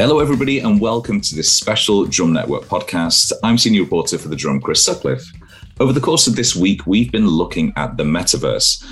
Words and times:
Hello, 0.00 0.18
everybody, 0.18 0.60
and 0.60 0.80
welcome 0.80 1.20
to 1.20 1.36
this 1.36 1.52
special 1.52 2.06
Drum 2.06 2.32
Network 2.32 2.62
podcast. 2.62 3.34
I'm 3.42 3.58
senior 3.58 3.82
reporter 3.82 4.16
for 4.16 4.28
the 4.28 4.34
Drum, 4.34 4.58
Chris 4.58 4.82
Sutcliffe. 4.82 5.30
Over 5.78 5.92
the 5.92 6.00
course 6.00 6.26
of 6.26 6.36
this 6.36 6.56
week, 6.56 6.86
we've 6.86 7.12
been 7.12 7.26
looking 7.26 7.74
at 7.76 7.98
the 7.98 8.04
metaverse. 8.04 8.82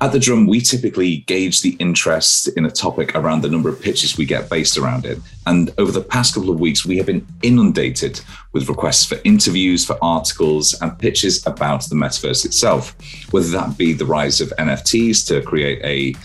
At 0.00 0.10
the 0.10 0.18
Drum, 0.18 0.48
we 0.48 0.60
typically 0.60 1.18
gauge 1.18 1.62
the 1.62 1.76
interest 1.78 2.48
in 2.48 2.66
a 2.66 2.70
topic 2.70 3.14
around 3.14 3.42
the 3.42 3.48
number 3.48 3.68
of 3.68 3.80
pitches 3.80 4.18
we 4.18 4.24
get 4.24 4.50
based 4.50 4.76
around 4.76 5.06
it. 5.06 5.18
And 5.46 5.70
over 5.78 5.92
the 5.92 6.02
past 6.02 6.34
couple 6.34 6.50
of 6.50 6.58
weeks, 6.58 6.84
we 6.84 6.96
have 6.96 7.06
been 7.06 7.24
inundated 7.42 8.20
with 8.52 8.68
requests 8.68 9.06
for 9.06 9.18
interviews, 9.22 9.86
for 9.86 9.96
articles, 10.02 10.74
and 10.82 10.98
pitches 10.98 11.46
about 11.46 11.84
the 11.84 11.94
metaverse 11.94 12.44
itself, 12.44 12.96
whether 13.30 13.50
that 13.50 13.78
be 13.78 13.92
the 13.92 14.04
rise 14.04 14.40
of 14.40 14.52
NFTs 14.58 15.28
to 15.28 15.42
create 15.42 15.80
a 15.84 16.18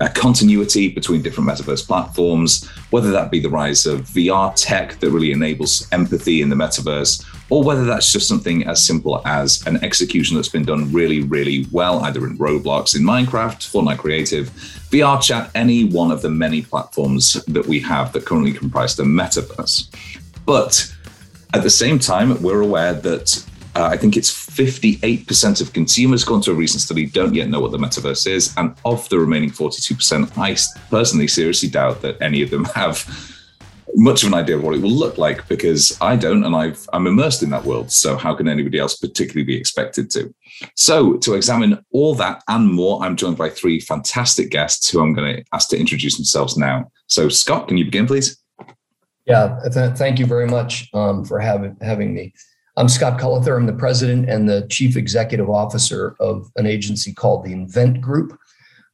a 0.00 0.08
continuity 0.10 0.88
between 0.88 1.22
different 1.22 1.48
metaverse 1.48 1.86
platforms, 1.86 2.68
whether 2.90 3.10
that 3.10 3.30
be 3.30 3.40
the 3.40 3.48
rise 3.48 3.86
of 3.86 4.02
VR 4.02 4.52
tech 4.54 4.98
that 5.00 5.10
really 5.10 5.32
enables 5.32 5.88
empathy 5.90 6.42
in 6.42 6.50
the 6.50 6.56
metaverse, 6.56 7.24
or 7.48 7.62
whether 7.62 7.84
that's 7.84 8.12
just 8.12 8.28
something 8.28 8.66
as 8.66 8.84
simple 8.84 9.22
as 9.26 9.66
an 9.66 9.82
execution 9.82 10.36
that's 10.36 10.48
been 10.48 10.64
done 10.64 10.92
really, 10.92 11.22
really 11.22 11.66
well, 11.72 12.00
either 12.00 12.26
in 12.26 12.36
Roblox, 12.36 12.94
in 12.94 13.02
Minecraft, 13.02 13.58
Fortnite 13.70 13.98
Creative, 13.98 14.50
VR 14.90 15.20
chat, 15.22 15.50
any 15.54 15.84
one 15.84 16.10
of 16.10 16.20
the 16.20 16.30
many 16.30 16.60
platforms 16.60 17.32
that 17.44 17.66
we 17.66 17.80
have 17.80 18.12
that 18.12 18.26
currently 18.26 18.52
comprise 18.52 18.96
the 18.96 19.04
metaverse. 19.04 19.88
But 20.44 20.92
at 21.54 21.62
the 21.62 21.70
same 21.70 21.98
time, 21.98 22.42
we're 22.42 22.60
aware 22.60 22.92
that 22.92 23.44
uh, 23.76 23.88
I 23.92 23.98
think 23.98 24.16
it's 24.16 24.30
58% 24.30 25.60
of 25.60 25.74
consumers, 25.74 26.22
according 26.22 26.44
to 26.44 26.52
a 26.52 26.54
recent 26.54 26.80
study, 26.80 27.04
don't 27.04 27.34
yet 27.34 27.50
know 27.50 27.60
what 27.60 27.72
the 27.72 27.78
metaverse 27.78 28.26
is. 28.26 28.54
And 28.56 28.74
of 28.86 29.06
the 29.10 29.18
remaining 29.18 29.50
42%, 29.50 30.38
I 30.38 30.56
personally 30.88 31.28
seriously 31.28 31.68
doubt 31.68 32.00
that 32.00 32.16
any 32.22 32.40
of 32.40 32.48
them 32.50 32.64
have 32.74 33.04
much 33.94 34.22
of 34.22 34.28
an 34.28 34.34
idea 34.34 34.56
of 34.56 34.62
what 34.62 34.74
it 34.74 34.80
will 34.80 34.90
look 34.90 35.18
like 35.18 35.46
because 35.46 35.96
I 36.00 36.16
don't, 36.16 36.44
and 36.44 36.56
I've, 36.56 36.88
I'm 36.94 37.06
immersed 37.06 37.42
in 37.42 37.50
that 37.50 37.64
world. 37.64 37.92
So 37.92 38.16
how 38.16 38.34
can 38.34 38.48
anybody 38.48 38.78
else 38.78 38.96
particularly 38.96 39.44
be 39.44 39.56
expected 39.56 40.10
to? 40.12 40.34
So 40.74 41.18
to 41.18 41.34
examine 41.34 41.84
all 41.92 42.14
that 42.14 42.42
and 42.48 42.72
more, 42.72 43.02
I'm 43.02 43.14
joined 43.14 43.36
by 43.36 43.50
three 43.50 43.78
fantastic 43.78 44.50
guests 44.50 44.88
who 44.88 45.00
I'm 45.00 45.12
going 45.12 45.36
to 45.36 45.44
ask 45.52 45.68
to 45.70 45.78
introduce 45.78 46.16
themselves 46.16 46.56
now. 46.56 46.90
So 47.08 47.28
Scott, 47.28 47.68
can 47.68 47.76
you 47.76 47.84
begin, 47.84 48.06
please? 48.06 48.42
Yeah, 49.26 49.58
th- 49.70 49.96
thank 49.96 50.18
you 50.18 50.24
very 50.24 50.46
much 50.46 50.88
um, 50.94 51.24
for 51.24 51.40
having 51.40 51.76
having 51.82 52.14
me. 52.14 52.32
I'm 52.78 52.90
Scott 52.90 53.18
Cullather. 53.18 53.56
I'm 53.56 53.64
the 53.64 53.72
president 53.72 54.28
and 54.28 54.46
the 54.46 54.66
chief 54.68 54.96
executive 54.96 55.48
officer 55.48 56.14
of 56.20 56.50
an 56.56 56.66
agency 56.66 57.10
called 57.10 57.42
the 57.42 57.52
Invnt 57.52 58.02
Group. 58.02 58.38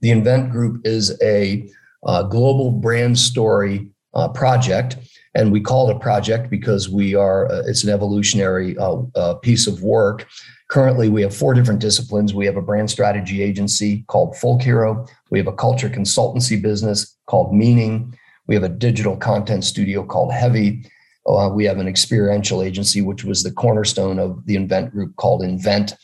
The 0.01 0.11
Invnt 0.11 0.53
Group 0.53 0.87
is 0.87 1.21
a 1.21 1.69
uh, 2.05 2.23
global 2.23 2.71
brand 2.71 3.19
story 3.19 3.89
uh, 4.15 4.29
project, 4.29 4.99
and 5.35 5.51
we 5.51 5.61
call 5.61 5.91
it 5.91 5.97
a 5.97 5.99
project 5.99 6.49
because 6.49 6.89
we 6.89 7.17
are 7.17 7.51
uh, 7.51 7.63
it's 7.67 7.83
an 7.83 7.91
evolutionary 7.91 8.79
uh, 8.79 8.99
uh, 9.17 9.35
piece 9.35 9.67
of 9.67 9.83
work. 9.83 10.29
Currently, 10.69 11.09
we 11.09 11.23
have 11.23 11.35
four 11.35 11.53
different 11.53 11.81
disciplines. 11.81 12.33
We 12.33 12.47
have 12.47 12.57
a 12.57 12.63
brand 12.63 12.89
strategy 12.89 13.43
agency 13.43 14.05
called 14.07 14.37
Folk 14.37 14.63
Hero. 14.63 15.09
We 15.31 15.39
have 15.39 15.49
a 15.49 15.53
culture 15.53 15.89
consultancy 15.89 16.61
business 16.61 17.17
called 17.27 17.53
Meaning. 17.53 18.17
We 18.47 18.55
have 18.55 18.65
a 18.65 18.69
digital 18.69 19.17
content 19.17 19.65
studio 19.65 20.05
called 20.05 20.33
Heavy, 20.33 20.85
uh, 21.27 21.51
we 21.53 21.65
have 21.65 21.79
an 21.79 21.89
experiential 21.89 22.63
agency, 22.63 23.01
which 23.01 23.25
was 23.25 23.43
the 23.43 23.53
cornerstone 23.53 24.19
of 24.19 24.45
the 24.47 24.57
Invnt 24.57 24.91
Group 24.91 25.17
called 25.17 25.43
Invnt, 25.43 25.95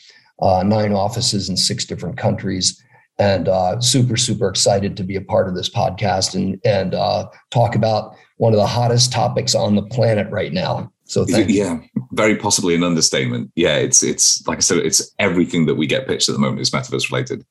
uh, 0.41 0.63
nine 0.63 0.93
offices 0.93 1.49
in 1.49 1.57
six 1.57 1.85
different 1.85 2.17
countries. 2.17 2.81
And 3.17 3.49
uh, 3.49 3.81
super, 3.81 4.15
super 4.15 4.47
excited 4.47 4.95
to 4.95 5.03
be 5.03 5.17
a 5.17 5.21
part 5.21 5.49
of 5.49 5.55
this 5.55 5.69
podcast 5.69 6.35
and, 6.35 6.57
and 6.63 6.95
uh, 6.95 7.27
talk 7.51 7.75
about 7.75 8.15
one 8.37 8.53
of 8.53 8.59
the 8.59 8.65
hottest 8.65 9.11
topics 9.11 9.53
on 9.53 9.75
the 9.75 9.81
planet 9.81 10.29
right 10.31 10.53
now. 10.53 10.89
So 11.09 11.25
thank 11.25 11.49
yeah, 11.49 11.79
very 12.11 12.35
possibly 12.35 12.75
an 12.75 12.83
understatement. 12.83 13.51
Yeah, 13.55 13.77
it's 13.77 14.03
it's 14.03 14.45
like 14.47 14.59
I 14.59 14.61
said, 14.61 14.77
it's 14.77 15.11
everything 15.17 15.65
that 15.65 15.73
we 15.73 15.87
get 15.87 16.07
pitched 16.07 16.29
at 16.29 16.33
the 16.33 16.39
moment 16.39 16.61
is 16.61 16.69
metaverse 16.69 17.11
related. 17.11 17.43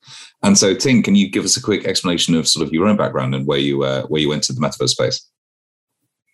And 0.44 0.56
so, 0.56 0.74
Ting, 0.74 1.02
can 1.02 1.16
you 1.16 1.28
give 1.28 1.44
us 1.44 1.56
a 1.56 1.62
quick 1.62 1.84
explanation 1.84 2.36
of 2.36 2.46
sort 2.46 2.64
of 2.64 2.72
your 2.72 2.86
own 2.86 2.96
background 2.96 3.34
and 3.34 3.48
where 3.48 3.58
you 3.58 3.82
uh, 3.82 4.04
where 4.06 4.20
you 4.20 4.32
entered 4.32 4.54
the 4.54 4.60
metaverse 4.60 4.90
space? 4.90 5.28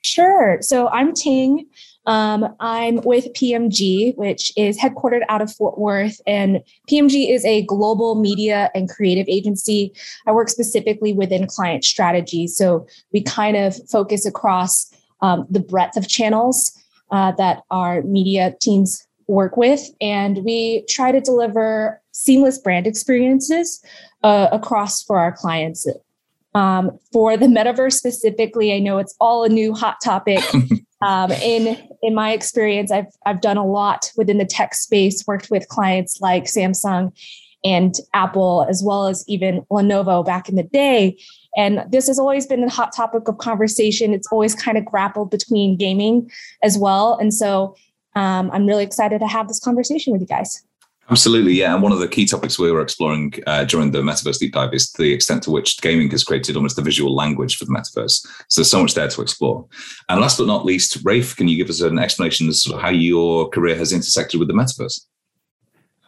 Sure. 0.04 0.59
So 0.60 0.88
I'm 0.88 1.15
Ting. 1.15 1.66
Um, 2.04 2.54
I'm 2.60 2.97
with 2.97 3.32
PMG, 3.32 4.15
which 4.19 4.53
is 4.54 4.78
headquartered 4.78 5.22
out 5.31 5.41
of 5.41 5.50
Fort 5.50 5.78
Worth. 5.78 6.20
And 6.26 6.62
PMG 6.91 7.32
is 7.32 7.42
a 7.47 7.62
global 7.62 8.14
media 8.14 8.70
and 8.75 8.87
creative 8.87 9.26
agency. 9.28 9.94
I 10.26 10.32
work 10.32 10.50
specifically 10.50 11.14
within 11.14 11.47
client 11.47 11.84
strategy. 11.84 12.47
So 12.47 12.87
we 13.14 13.22
kind 13.22 13.56
of 13.56 13.76
focus 13.91 14.26
across 14.26 14.93
um, 15.22 15.47
the 15.48 15.60
breadth 15.60 15.97
of 15.97 16.06
channels 16.06 16.70
uh, 17.10 17.32
that 17.38 17.62
our 17.70 18.03
media 18.03 18.54
teams 18.60 19.06
work 19.26 19.56
with. 19.56 19.88
And 20.03 20.44
we 20.44 20.84
try 20.87 21.12
to 21.12 21.20
deliver 21.20 22.03
seamless 22.12 22.59
brand 22.59 22.87
experiences 22.87 23.82
uh, 24.22 24.48
across 24.53 25.03
for 25.03 25.19
our 25.19 25.32
clients. 25.32 25.87
Um, 26.54 26.98
for 27.12 27.37
the 27.37 27.47
metaverse 27.47 27.94
specifically, 27.94 28.72
I 28.72 28.78
know 28.78 28.98
it's 28.98 29.15
all 29.20 29.44
a 29.44 29.48
new 29.48 29.75
hot 29.75 29.97
topic. 30.03 30.42
um, 31.03 31.32
in 31.32 31.76
in 32.03 32.15
my 32.15 32.32
experience, 32.32 32.91
I've 32.91 33.12
I've 33.26 33.41
done 33.41 33.56
a 33.56 33.66
lot 33.66 34.12
within 34.16 34.38
the 34.38 34.44
tech 34.44 34.75
space, 34.75 35.26
worked 35.26 35.50
with 35.50 35.69
clients 35.69 36.20
like 36.20 36.44
Samsung 36.44 37.12
and 37.64 37.94
Apple, 38.12 38.66
as 38.69 38.82
well 38.84 39.06
as 39.06 39.25
even 39.26 39.62
Lenovo 39.70 40.25
back 40.25 40.48
in 40.48 40.56
the 40.56 40.62
day. 40.62 41.19
And 41.56 41.84
this 41.91 42.06
has 42.09 42.19
always 42.19 42.47
been 42.47 42.62
a 42.62 42.70
hot 42.70 42.94
topic 42.94 43.26
of 43.26 43.38
conversation. 43.38 44.12
It's 44.12 44.28
always 44.31 44.54
kind 44.54 44.76
of 44.76 44.84
grappled 44.84 45.31
between 45.31 45.76
gaming 45.76 46.31
as 46.62 46.76
well. 46.76 47.16
And 47.16 47.32
so 47.32 47.75
um, 48.16 48.50
I'm 48.53 48.66
really 48.66 48.84
excited 48.84 49.19
to 49.20 49.26
have 49.26 49.48
this 49.48 49.60
conversation 49.60 50.12
with 50.12 50.20
you 50.20 50.26
guys. 50.26 50.62
Absolutely, 51.10 51.53
yeah. 51.53 51.75
And 51.75 51.82
one 51.82 51.92
of 51.92 51.98
the 51.98 52.09
key 52.09 52.25
topics 52.25 52.59
we 52.59 52.72
were 52.72 52.81
exploring 52.81 53.34
uh, 53.47 53.65
during 53.65 53.91
the 53.91 54.00
Metaverse 54.00 54.38
Deep 54.38 54.54
Dive 54.54 54.72
is 54.72 54.91
the 54.92 55.12
extent 55.12 55.42
to 55.42 55.50
which 55.50 55.81
gaming 55.82 56.10
has 56.10 56.25
created 56.25 56.56
almost 56.56 56.76
the 56.76 56.82
visual 56.82 57.15
language 57.15 57.56
for 57.56 57.66
the 57.66 57.72
Metaverse. 57.72 58.26
So 58.48 58.60
there's 58.60 58.70
so 58.70 58.81
much 58.81 58.94
there 58.94 59.09
to 59.09 59.20
explore. 59.20 59.66
And 60.09 60.20
last 60.20 60.38
but 60.38 60.47
not 60.47 60.64
least, 60.64 60.98
Rafe, 61.04 61.37
can 61.37 61.47
you 61.47 61.59
give 61.59 61.69
us 61.69 61.82
an 61.82 61.98
explanation 61.98 62.48
as 62.48 62.64
to 62.64 62.78
how 62.78 62.88
your 62.88 63.50
career 63.50 63.76
has 63.76 63.93
intersected 63.93 64.41
with 64.41 64.48
the 64.48 64.54
Metaverse? 64.54 65.03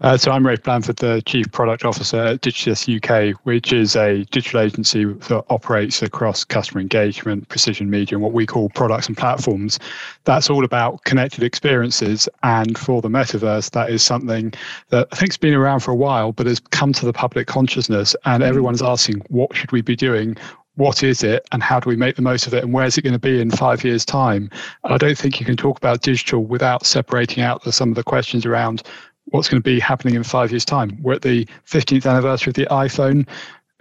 Uh, 0.02 0.14
so 0.14 0.30
I'm 0.30 0.46
Rafe 0.46 0.62
Blandford, 0.62 0.96
the 0.96 1.22
Chief 1.24 1.50
Product 1.52 1.82
Officer 1.86 2.18
at 2.18 2.42
Digitas 2.42 2.86
UK, 2.86 3.34
which 3.44 3.72
is 3.72 3.96
a 3.96 4.24
digital 4.24 4.60
agency 4.60 5.04
that 5.04 5.44
operates 5.48 6.02
across 6.02 6.44
customer 6.44 6.82
engagement, 6.82 7.48
precision 7.48 7.88
media, 7.88 8.16
and 8.16 8.22
what 8.22 8.34
we 8.34 8.44
call 8.44 8.68
products 8.68 9.06
and 9.06 9.16
platforms. 9.16 9.78
That's 10.24 10.50
all 10.50 10.66
about 10.66 11.04
connected 11.04 11.42
experiences. 11.42 12.28
And 12.42 12.76
for 12.76 13.00
the 13.00 13.08
metaverse, 13.08 13.70
that 13.70 13.88
is 13.88 14.02
something 14.02 14.52
that 14.90 15.08
I 15.12 15.16
think 15.16 15.32
has 15.32 15.38
been 15.38 15.54
around 15.54 15.80
for 15.80 15.92
a 15.92 15.96
while, 15.96 16.32
but 16.32 16.46
has 16.46 16.60
come 16.60 16.92
to 16.92 17.06
the 17.06 17.14
public 17.14 17.46
consciousness. 17.46 18.14
And 18.26 18.42
everyone's 18.42 18.82
asking, 18.82 19.22
what 19.28 19.56
should 19.56 19.72
we 19.72 19.80
be 19.80 19.96
doing? 19.96 20.36
what 20.76 21.02
is 21.02 21.22
it 21.22 21.46
and 21.52 21.62
how 21.62 21.80
do 21.80 21.88
we 21.88 21.96
make 21.96 22.16
the 22.16 22.22
most 22.22 22.46
of 22.46 22.54
it 22.54 22.62
and 22.62 22.72
where 22.72 22.84
is 22.84 22.96
it 22.96 23.02
going 23.02 23.12
to 23.12 23.18
be 23.18 23.40
in 23.40 23.50
five 23.50 23.82
years 23.82 24.04
time 24.04 24.50
i 24.84 24.96
don't 24.96 25.18
think 25.18 25.40
you 25.40 25.46
can 25.46 25.56
talk 25.56 25.76
about 25.76 26.02
digital 26.02 26.44
without 26.44 26.86
separating 26.86 27.42
out 27.42 27.62
the, 27.64 27.72
some 27.72 27.88
of 27.88 27.94
the 27.94 28.04
questions 28.04 28.46
around 28.46 28.82
what's 29.26 29.48
going 29.48 29.60
to 29.60 29.64
be 29.64 29.80
happening 29.80 30.14
in 30.14 30.22
five 30.22 30.50
years' 30.50 30.64
time. 30.64 30.98
We're 31.02 31.14
at 31.14 31.22
the 31.22 31.46
15th 31.68 32.08
anniversary 32.08 32.50
of 32.50 32.54
the 32.54 32.66
iPhone. 32.66 33.28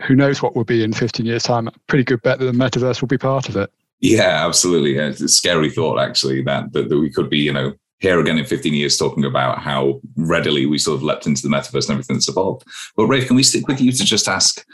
Who 0.02 0.16
knows 0.16 0.42
what 0.42 0.56
will 0.56 0.64
be 0.64 0.84
in 0.84 0.94
15 0.94 1.26
years' 1.26 1.44
time? 1.44 1.70
Pretty 1.88 2.04
good 2.04 2.22
bet 2.22 2.40
that 2.40 2.46
the 2.46 2.52
metaverse 2.52 3.02
will 3.02 3.08
be 3.08 3.18
part 3.18 3.48
of 3.50 3.56
it. 3.56 3.72
Yeah, 4.02 4.46
absolutely. 4.46 4.98
It's 4.98 5.22
a 5.22 5.28
scary 5.28 5.70
thought, 5.70 6.00
actually, 6.00 6.42
that, 6.44 6.74
that, 6.74 6.90
that 6.90 6.98
we 6.98 7.10
could 7.10 7.30
be, 7.30 7.40
you 7.40 7.54
know, 7.54 7.74
here 8.00 8.20
again 8.20 8.38
in 8.38 8.46
15 8.46 8.74
years 8.74 8.98
talking 8.98 9.24
about 9.24 9.60
how 9.60 10.02
readily 10.18 10.66
we 10.66 10.78
sort 10.78 10.98
of 10.98 11.04
leapt 11.04 11.26
into 11.26 11.42
the 11.42 11.48
metaverse 11.48 11.88
and 11.88 11.92
everything 11.92 12.18
that's 12.18 12.28
evolved. 12.28 12.66
But 12.96 13.08
Rafe, 13.08 13.28
can 13.28 13.36
we 13.36 13.44
stick 13.44 13.68
with 13.68 13.80
you 13.80 13.92
to 13.92 14.04
just 14.04 14.28
ask 14.28 14.66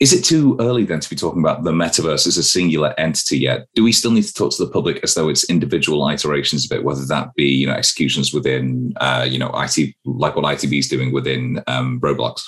is 0.00 0.12
it 0.12 0.24
too 0.24 0.56
early 0.60 0.84
then 0.84 1.00
to 1.00 1.08
be 1.08 1.16
talking 1.16 1.40
about 1.40 1.62
the 1.62 1.70
metaverse 1.70 2.26
as 2.26 2.36
a 2.36 2.42
singular 2.42 2.94
entity 2.98 3.38
yet? 3.38 3.66
Do 3.74 3.84
we 3.84 3.92
still 3.92 4.10
need 4.10 4.24
to 4.24 4.34
talk 4.34 4.52
to 4.56 4.64
the 4.64 4.70
public 4.70 5.00
as 5.04 5.14
though 5.14 5.28
it's 5.28 5.48
individual 5.48 6.08
iterations 6.08 6.64
of 6.64 6.76
it, 6.76 6.84
whether 6.84 7.04
that 7.06 7.32
be 7.34 7.44
you 7.44 7.66
know 7.66 7.74
executions 7.74 8.34
within 8.34 8.92
uh, 8.96 9.26
you 9.28 9.38
know 9.38 9.50
IT 9.54 9.94
like 10.04 10.34
what 10.34 10.44
ITV 10.44 10.80
is 10.80 10.88
doing 10.88 11.12
within 11.12 11.62
um, 11.68 12.00
Roblox? 12.00 12.42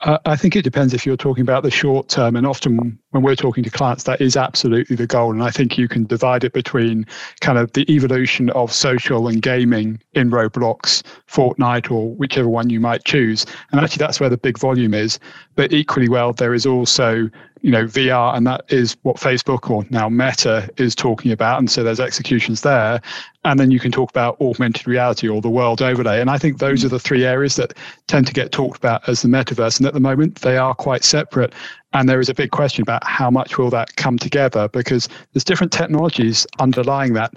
I 0.00 0.36
think 0.36 0.54
it 0.54 0.62
depends 0.62 0.94
if 0.94 1.04
you're 1.04 1.16
talking 1.16 1.42
about 1.42 1.64
the 1.64 1.72
short 1.72 2.08
term, 2.08 2.36
and 2.36 2.46
often 2.46 2.96
when 3.10 3.22
we're 3.24 3.34
talking 3.34 3.64
to 3.64 3.70
clients, 3.70 4.04
that 4.04 4.20
is 4.20 4.36
absolutely 4.36 4.94
the 4.94 5.08
goal. 5.08 5.32
And 5.32 5.42
I 5.42 5.50
think 5.50 5.76
you 5.76 5.88
can 5.88 6.04
divide 6.06 6.44
it 6.44 6.52
between 6.52 7.04
kind 7.40 7.58
of 7.58 7.72
the 7.72 7.90
evolution 7.92 8.50
of 8.50 8.72
social 8.72 9.26
and 9.26 9.42
gaming 9.42 10.00
in 10.12 10.30
Roblox, 10.30 11.02
Fortnite, 11.26 11.90
or 11.90 12.14
whichever 12.14 12.48
one 12.48 12.70
you 12.70 12.78
might 12.78 13.04
choose. 13.04 13.44
And 13.72 13.80
actually, 13.80 13.98
that's 13.98 14.20
where 14.20 14.30
the 14.30 14.36
big 14.36 14.56
volume 14.56 14.94
is. 14.94 15.18
But 15.56 15.72
equally 15.72 16.08
well, 16.08 16.32
there 16.32 16.54
is 16.54 16.64
also 16.64 17.28
you 17.62 17.70
know 17.70 17.84
VR, 17.84 18.36
and 18.36 18.46
that 18.46 18.64
is 18.68 18.96
what 19.02 19.16
Facebook 19.16 19.70
or 19.70 19.84
now 19.90 20.08
Meta 20.08 20.68
is 20.76 20.94
talking 20.94 21.32
about. 21.32 21.58
And 21.58 21.70
so 21.70 21.82
there's 21.82 22.00
executions 22.00 22.62
there, 22.62 23.00
and 23.44 23.58
then 23.58 23.70
you 23.70 23.80
can 23.80 23.92
talk 23.92 24.10
about 24.10 24.40
augmented 24.40 24.86
reality 24.86 25.28
or 25.28 25.40
the 25.40 25.50
world 25.50 25.82
overlay. 25.82 26.20
And 26.20 26.30
I 26.30 26.38
think 26.38 26.58
those 26.58 26.84
are 26.84 26.88
the 26.88 26.98
three 26.98 27.24
areas 27.24 27.56
that 27.56 27.74
tend 28.06 28.26
to 28.26 28.32
get 28.32 28.52
talked 28.52 28.78
about 28.78 29.08
as 29.08 29.22
the 29.22 29.28
metaverse. 29.28 29.78
And 29.78 29.86
at 29.86 29.94
the 29.94 30.00
moment, 30.00 30.40
they 30.40 30.56
are 30.56 30.74
quite 30.74 31.04
separate. 31.04 31.54
And 31.92 32.08
there 32.08 32.20
is 32.20 32.28
a 32.28 32.34
big 32.34 32.50
question 32.50 32.82
about 32.82 33.04
how 33.04 33.30
much 33.30 33.56
will 33.56 33.70
that 33.70 33.96
come 33.96 34.18
together 34.18 34.68
because 34.68 35.08
there's 35.32 35.44
different 35.44 35.72
technologies 35.72 36.46
underlying 36.58 37.14
that. 37.14 37.34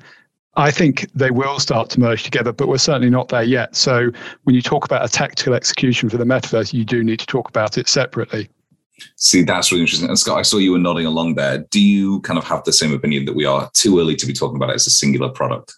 I 0.55 0.69
think 0.69 1.09
they 1.15 1.31
will 1.31 1.59
start 1.59 1.89
to 1.91 1.99
merge 1.99 2.23
together, 2.23 2.51
but 2.51 2.67
we're 2.67 2.77
certainly 2.77 3.09
not 3.09 3.29
there 3.29 3.43
yet. 3.43 3.75
So 3.75 4.11
when 4.43 4.53
you 4.53 4.61
talk 4.61 4.83
about 4.83 5.05
a 5.05 5.07
tactical 5.07 5.53
execution 5.53 6.09
for 6.09 6.17
the 6.17 6.25
metaverse, 6.25 6.73
you 6.73 6.83
do 6.83 7.03
need 7.03 7.19
to 7.19 7.25
talk 7.25 7.47
about 7.47 7.77
it 7.77 7.87
separately. 7.87 8.49
See, 9.15 9.43
that's 9.43 9.71
really 9.71 9.81
interesting. 9.81 10.09
And 10.09 10.19
Scott, 10.19 10.39
I 10.39 10.41
saw 10.41 10.57
you 10.57 10.71
were 10.71 10.79
nodding 10.79 11.05
along 11.05 11.35
there. 11.35 11.59
Do 11.59 11.81
you 11.81 12.21
kind 12.21 12.37
of 12.37 12.45
have 12.45 12.63
the 12.63 12.73
same 12.73 12.93
opinion 12.93 13.25
that 13.25 13.35
we 13.35 13.45
are 13.45 13.69
too 13.73 13.99
early 13.99 14.15
to 14.15 14.25
be 14.25 14.33
talking 14.33 14.55
about 14.55 14.69
it 14.69 14.75
as 14.75 14.87
a 14.87 14.91
singular 14.91 15.29
product? 15.29 15.75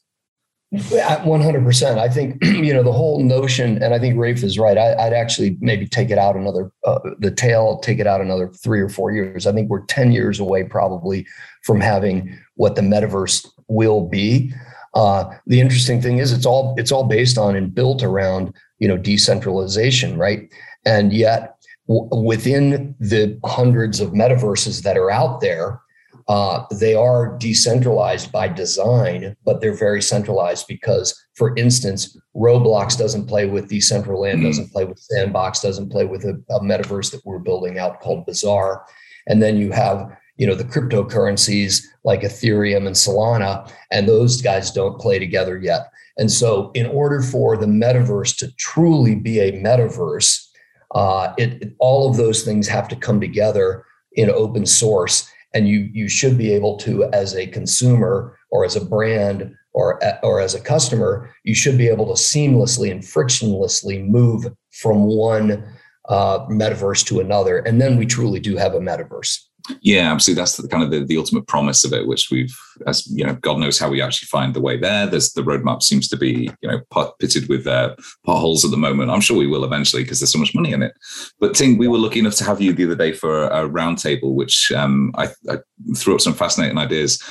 100%. 0.74 1.98
I 2.00 2.10
think, 2.10 2.44
you 2.44 2.74
know, 2.74 2.84
the 2.84 2.92
whole 2.92 3.24
notion, 3.24 3.82
and 3.84 3.94
I 3.94 4.00
think 4.00 4.18
Rafe 4.18 4.44
is 4.44 4.58
right. 4.58 4.78
I, 4.78 5.08
would 5.08 5.14
actually 5.14 5.58
maybe 5.62 5.86
take 5.88 6.10
it 6.10 6.18
out 6.18 6.36
another, 6.36 6.72
uh, 6.86 7.00
the 7.20 7.30
tail, 7.30 7.80
take 7.80 8.00
it 8.00 8.08
out 8.08 8.22
another 8.22 8.48
three 8.48 8.82
or 8.82 8.90
four 8.90 9.12
years. 9.12 9.46
I 9.46 9.54
think 9.54 9.70
we're 9.70 9.86
10 9.86 10.12
years 10.12 10.40
away 10.40 10.64
probably 10.64 11.28
from 11.64 11.80
having 11.80 12.38
what 12.56 12.76
the 12.76 12.82
metaverse 12.82 13.48
will 13.68 14.08
be. 14.08 14.52
Uh, 14.94 15.26
the 15.48 15.60
interesting 15.60 16.02
thing 16.02 16.20
is 16.20 16.32
it's 16.32 16.46
all 16.46 16.76
it's 16.78 16.92
all 16.92 17.06
based 17.06 17.38
on 17.38 17.56
and 17.56 17.74
built 17.74 18.04
around 18.04 18.54
you 18.78 18.88
know 18.88 18.98
decentralization, 18.98 20.18
right? 20.18 20.52
And 20.86 21.12
yet 21.12 21.56
w- 21.88 22.10
within 22.26 22.96
the 23.00 23.40
hundreds 23.46 24.00
of 24.00 24.12
metaverses 24.12 24.84
that 24.84 24.98
are 24.98 25.12
out 25.12 25.42
there, 25.42 25.82
uh, 26.30 26.64
they 26.72 26.96
are 26.96 27.38
decentralized 27.38 28.32
by 28.32 28.48
design, 28.48 29.36
but 29.44 29.60
they're 29.60 29.76
very 29.76 30.02
centralized 30.02 30.68
because, 30.68 31.14
for 31.36 31.56
instance, 31.58 32.18
Roblox 32.36 32.98
doesn't 32.98 33.28
play 33.28 33.46
with 33.46 33.70
Decentraland, 33.70 34.40
mm. 34.40 34.44
doesn't 34.44 34.72
play 34.72 34.86
with 34.86 35.00
Sandbox, 35.00 35.62
doesn't 35.62 35.90
play 35.90 36.06
with 36.06 36.24
a, 36.24 36.42
a 36.50 36.62
metaverse 36.62 37.12
that 37.12 37.26
we're 37.26 37.40
building 37.40 37.78
out 37.78 38.00
called 38.00 38.26
Bazaar. 38.26 38.86
And 39.28 39.42
then 39.42 39.58
you 39.58 39.72
have 39.72 40.10
you 40.38 40.48
know 40.48 40.56
the 40.56 40.64
cryptocurrencies 40.64 41.84
like 42.04 42.22
ethereum 42.22 42.88
and 42.88 42.96
solana 42.96 43.72
and 43.92 44.08
those 44.08 44.42
guys 44.42 44.72
don't 44.72 45.00
play 45.00 45.20
together 45.20 45.58
yet 45.58 45.92
and 46.18 46.32
so 46.32 46.72
in 46.74 46.86
order 46.88 47.22
for 47.22 47.56
the 47.56 47.66
metaverse 47.66 48.36
to 48.38 48.52
truly 48.56 49.16
be 49.16 49.40
a 49.40 49.52
metaverse 49.52 50.48
uh, 50.94 51.34
it, 51.38 51.62
it, 51.62 51.76
all 51.80 52.10
of 52.10 52.18
those 52.18 52.44
things 52.44 52.68
have 52.68 52.88
to 52.88 52.96
come 52.96 53.20
together 53.20 53.86
in 54.14 54.30
open 54.30 54.66
source 54.66 55.30
and 55.54 55.68
you 55.68 55.90
you 55.92 56.08
should 56.08 56.38
be 56.38 56.52
able 56.52 56.78
to 56.78 57.04
as 57.06 57.36
a 57.36 57.48
consumer 57.48 58.38
or 58.52 58.66
as 58.66 58.76
a 58.76 58.86
brand 58.86 59.56
or 59.74 60.00
or 60.24 60.40
as 60.40 60.54
a 60.54 60.60
customer 60.60 61.34
you 61.44 61.56
should 61.56 61.78
be 61.78 61.88
able 61.88 62.06
to 62.06 62.22
seamlessly 62.22 62.92
and 62.92 63.02
frictionlessly 63.02 64.08
move 64.08 64.46
from 64.72 65.04
one 65.04 65.64
uh, 66.10 66.46
metaverse 66.48 67.06
to 67.08 67.20
another. 67.20 67.60
And 67.60 67.80
then 67.80 67.98
we 67.98 68.06
truly 68.06 68.40
do 68.40 68.58
have 68.58 68.74
a 68.74 68.80
metaverse 68.80 69.40
yeah, 69.82 70.12
absolutely. 70.12 70.42
That's 70.42 70.58
the, 70.58 70.68
kind 70.68 70.84
of 70.84 70.92
the, 70.92 71.06
the 71.06 71.18
ultimate 71.18 71.48
promise 71.48 71.86
of 71.86 71.94
it, 71.94 72.08
which 72.08 72.30
we've, 72.30 72.54
as 72.86 73.08
you 73.08 73.26
know, 73.26 73.34
God 73.36 73.60
knows 73.60 73.80
how 73.80 73.90
we 73.90 74.02
actually 74.02 74.28
find 74.28 74.54
the 74.54 74.62
way 74.62 74.78
there. 74.78 75.08
There's 75.08 75.32
the 75.32 75.42
roadmap 75.42 75.82
seems 75.82 76.08
to 76.10 76.18
be, 76.18 76.50
you 76.62 76.70
know, 76.70 76.82
pitted 77.20 77.48
with 77.48 77.66
uh, 77.66 77.96
potholes 78.26 78.66
at 78.66 78.72
the 78.72 78.78
moment. 78.78 79.12
I'm 79.12 79.22
sure 79.22 79.38
we 79.38 79.48
will 79.48 79.64
eventually 79.64 80.04
because 80.04 80.20
there's 80.20 80.34
so 80.34 80.40
much 80.40 80.54
money 80.54 80.74
in 80.74 80.84
it. 80.84 80.94
But 81.40 81.56
Ting, 81.56 81.78
we 81.78 81.88
were 81.88 81.98
lucky 81.98 82.20
enough 82.20 82.36
to 82.36 82.44
have 82.44 82.62
you 82.62 82.74
the 82.74 82.86
other 82.86 82.96
day 82.96 83.14
for 83.14 83.46
a 83.46 83.68
roundtable, 83.70 84.34
which 84.34 84.72
um, 84.76 85.14
I, 85.16 85.30
I 85.50 85.60
threw 85.96 86.16
up 86.16 86.22
some 86.22 86.34
fascinating 86.34 86.78
ideas 86.78 87.22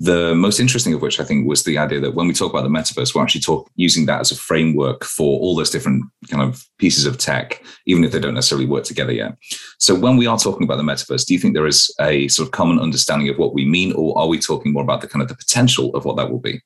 the 0.00 0.34
most 0.34 0.60
interesting 0.60 0.94
of 0.94 1.02
which 1.02 1.18
I 1.18 1.24
think 1.24 1.46
was 1.48 1.64
the 1.64 1.76
idea 1.76 2.00
that 2.00 2.14
when 2.14 2.28
we 2.28 2.34
talk 2.34 2.52
about 2.52 2.62
the 2.62 2.68
metaverse, 2.68 3.14
we're 3.14 3.22
actually 3.22 3.40
talk, 3.40 3.68
using 3.74 4.06
that 4.06 4.20
as 4.20 4.30
a 4.30 4.36
framework 4.36 5.04
for 5.04 5.40
all 5.40 5.56
those 5.56 5.70
different 5.70 6.04
kind 6.30 6.42
of 6.42 6.64
pieces 6.78 7.04
of 7.04 7.18
tech, 7.18 7.62
even 7.86 8.04
if 8.04 8.12
they 8.12 8.20
don't 8.20 8.34
necessarily 8.34 8.66
work 8.66 8.84
together 8.84 9.12
yet. 9.12 9.36
So 9.78 9.94
when 9.94 10.16
we 10.16 10.26
are 10.26 10.38
talking 10.38 10.62
about 10.62 10.76
the 10.76 10.84
metaverse, 10.84 11.26
do 11.26 11.34
you 11.34 11.40
think 11.40 11.54
there 11.54 11.66
is 11.66 11.92
a 12.00 12.28
sort 12.28 12.46
of 12.46 12.52
common 12.52 12.78
understanding 12.78 13.28
of 13.28 13.38
what 13.38 13.54
we 13.54 13.64
mean, 13.64 13.92
or 13.92 14.16
are 14.16 14.28
we 14.28 14.38
talking 14.38 14.72
more 14.72 14.84
about 14.84 15.00
the 15.00 15.08
kind 15.08 15.22
of 15.22 15.28
the 15.28 15.36
potential 15.36 15.94
of 15.96 16.04
what 16.04 16.16
that 16.16 16.30
will 16.30 16.40
be? 16.40 16.60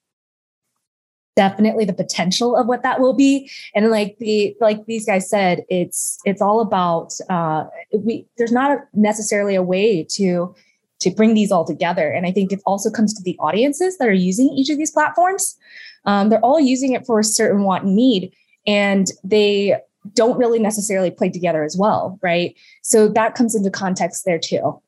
definitely 1.34 1.84
the 1.84 1.94
potential 1.94 2.56
of 2.56 2.66
what 2.66 2.82
that 2.82 3.00
will 3.00 3.14
be 3.14 3.50
and 3.74 3.90
like 3.90 4.16
the 4.18 4.54
like 4.60 4.84
these 4.84 5.06
guys 5.06 5.30
said 5.30 5.64
it's 5.70 6.18
it's 6.26 6.42
all 6.42 6.60
about 6.60 7.14
uh 7.30 7.64
we 7.96 8.26
there's 8.36 8.52
not 8.52 8.80
necessarily 8.92 9.54
a 9.54 9.62
way 9.62 10.04
to 10.04 10.54
to 11.02 11.10
bring 11.10 11.34
these 11.34 11.52
all 11.52 11.64
together. 11.64 12.10
And 12.10 12.26
I 12.26 12.32
think 12.32 12.52
it 12.52 12.60
also 12.66 12.90
comes 12.90 13.14
to 13.14 13.22
the 13.22 13.36
audiences 13.38 13.98
that 13.98 14.08
are 14.08 14.12
using 14.12 14.48
each 14.50 14.70
of 14.70 14.78
these 14.78 14.90
platforms. 14.90 15.56
Um, 16.04 16.28
they're 16.28 16.40
all 16.40 16.60
using 16.60 16.92
it 16.92 17.06
for 17.06 17.20
a 17.20 17.24
certain 17.24 17.62
want 17.62 17.84
and 17.84 17.94
need, 17.94 18.32
and 18.66 19.08
they 19.22 19.76
don't 20.14 20.38
really 20.38 20.58
necessarily 20.58 21.10
play 21.10 21.30
together 21.30 21.62
as 21.62 21.76
well, 21.76 22.18
right? 22.22 22.56
So 22.82 23.08
that 23.08 23.34
comes 23.34 23.54
into 23.54 23.70
context 23.70 24.24
there 24.24 24.38
too. 24.38 24.80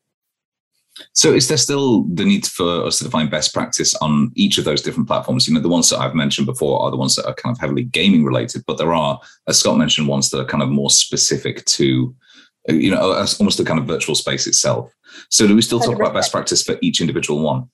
So, 1.13 1.33
is 1.33 1.49
there 1.49 1.57
still 1.57 2.03
the 2.03 2.23
need 2.23 2.45
for 2.45 2.85
us 2.85 2.99
to 2.99 3.03
define 3.03 3.29
best 3.29 3.53
practice 3.53 3.93
on 3.95 4.31
each 4.35 4.57
of 4.57 4.63
those 4.63 4.81
different 4.81 5.07
platforms? 5.07 5.45
You 5.45 5.53
know, 5.53 5.59
the 5.59 5.67
ones 5.67 5.89
that 5.89 5.99
I've 5.99 6.15
mentioned 6.15 6.45
before 6.45 6.81
are 6.81 6.91
the 6.91 6.97
ones 6.97 7.15
that 7.15 7.27
are 7.27 7.33
kind 7.33 7.53
of 7.53 7.59
heavily 7.59 7.83
gaming 7.83 8.23
related, 8.23 8.63
but 8.65 8.77
there 8.77 8.93
are, 8.93 9.19
as 9.47 9.59
Scott 9.59 9.77
mentioned, 9.77 10.07
ones 10.07 10.29
that 10.29 10.39
are 10.39 10.45
kind 10.45 10.63
of 10.63 10.69
more 10.69 10.89
specific 10.89 11.65
to, 11.65 12.15
you 12.69 12.91
know, 12.91 13.25
almost 13.39 13.57
the 13.57 13.65
kind 13.65 13.79
of 13.79 13.87
virtual 13.87 14.15
space 14.15 14.47
itself. 14.47 14.94
So 15.29 15.47
do 15.47 15.55
we 15.55 15.61
still 15.61 15.79
talk 15.79 15.95
about 15.95 16.13
best 16.13 16.31
practice 16.31 16.61
for 16.63 16.77
each 16.81 17.01
individual 17.01 17.41
one? 17.41 17.69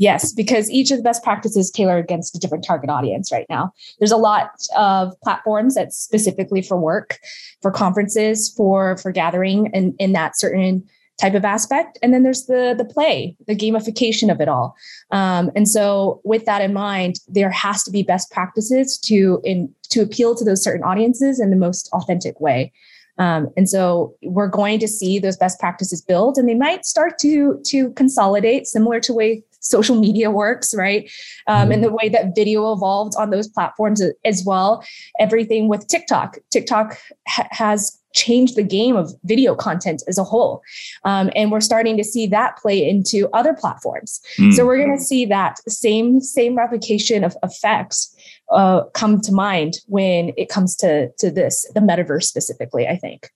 Yes, 0.00 0.32
because 0.32 0.70
each 0.70 0.90
of 0.90 0.96
the 0.96 1.02
best 1.02 1.22
practices 1.22 1.70
tailor 1.70 1.98
against 1.98 2.34
a 2.34 2.38
different 2.38 2.64
target 2.64 2.88
audience 2.88 3.30
right 3.30 3.44
now. 3.50 3.70
There's 3.98 4.10
a 4.10 4.16
lot 4.16 4.50
of 4.74 5.12
platforms 5.22 5.74
that's 5.74 5.98
specifically 5.98 6.62
for 6.62 6.78
work, 6.78 7.18
for 7.60 7.70
conferences, 7.70 8.48
for 8.56 8.96
for 8.96 9.12
gathering 9.12 9.70
and 9.74 9.94
in 9.98 10.14
that 10.14 10.38
certain 10.38 10.88
type 11.20 11.34
of 11.34 11.44
aspect. 11.44 11.98
And 12.02 12.14
then 12.14 12.22
there's 12.22 12.46
the 12.46 12.74
the 12.76 12.84
play, 12.84 13.36
the 13.46 13.54
gamification 13.54 14.32
of 14.32 14.40
it 14.40 14.48
all. 14.48 14.74
Um, 15.10 15.50
and 15.54 15.68
so 15.68 16.22
with 16.24 16.46
that 16.46 16.62
in 16.62 16.72
mind, 16.72 17.16
there 17.28 17.50
has 17.50 17.84
to 17.84 17.90
be 17.90 18.02
best 18.02 18.30
practices 18.30 18.96
to 19.00 19.42
in 19.44 19.70
to 19.90 20.00
appeal 20.00 20.34
to 20.36 20.44
those 20.44 20.64
certain 20.64 20.82
audiences 20.82 21.38
in 21.38 21.50
the 21.50 21.56
most 21.56 21.90
authentic 21.92 22.40
way. 22.40 22.72
Um, 23.20 23.48
and 23.56 23.68
so 23.68 24.16
we're 24.22 24.48
going 24.48 24.80
to 24.80 24.88
see 24.88 25.18
those 25.18 25.36
best 25.36 25.60
practices 25.60 26.00
build 26.00 26.38
and 26.38 26.48
they 26.48 26.54
might 26.54 26.84
start 26.84 27.18
to 27.18 27.60
to 27.66 27.92
consolidate 27.92 28.66
similar 28.66 28.98
to 29.00 29.12
way 29.12 29.44
social 29.60 29.94
media 29.94 30.30
works 30.30 30.74
right? 30.74 31.10
Um, 31.46 31.64
mm-hmm. 31.64 31.72
and 31.72 31.84
the 31.84 31.92
way 31.92 32.08
that 32.08 32.34
video 32.34 32.72
evolved 32.72 33.14
on 33.18 33.28
those 33.28 33.46
platforms 33.46 34.02
as 34.24 34.42
well. 34.44 34.82
Everything 35.20 35.68
with 35.68 35.86
tiktok. 35.86 36.38
Tiktok 36.50 36.98
ha- 37.28 37.48
has 37.50 38.00
changed 38.14 38.56
the 38.56 38.62
game 38.62 38.96
of 38.96 39.12
video 39.24 39.54
content 39.54 40.02
as 40.08 40.18
a 40.18 40.24
whole. 40.24 40.62
Um, 41.04 41.30
and 41.36 41.52
we're 41.52 41.60
starting 41.60 41.96
to 41.98 42.04
see 42.04 42.26
that 42.28 42.56
play 42.56 42.88
into 42.88 43.28
other 43.32 43.54
platforms. 43.54 44.20
Mm. 44.38 44.52
so 44.52 44.66
we're 44.66 44.78
going 44.78 44.96
to 44.96 45.04
see 45.04 45.26
that 45.26 45.58
same 45.68 46.20
same 46.20 46.56
replication 46.56 47.22
of 47.22 47.36
effects 47.42 48.16
uh, 48.50 48.84
come 48.94 49.20
to 49.20 49.32
mind 49.32 49.74
when 49.86 50.32
it 50.36 50.48
comes 50.48 50.76
to 50.76 51.10
to 51.18 51.30
this 51.30 51.66
the 51.74 51.80
metaverse 51.80 52.24
specifically 52.24 52.86
i 52.86 52.96
think. 52.96 53.30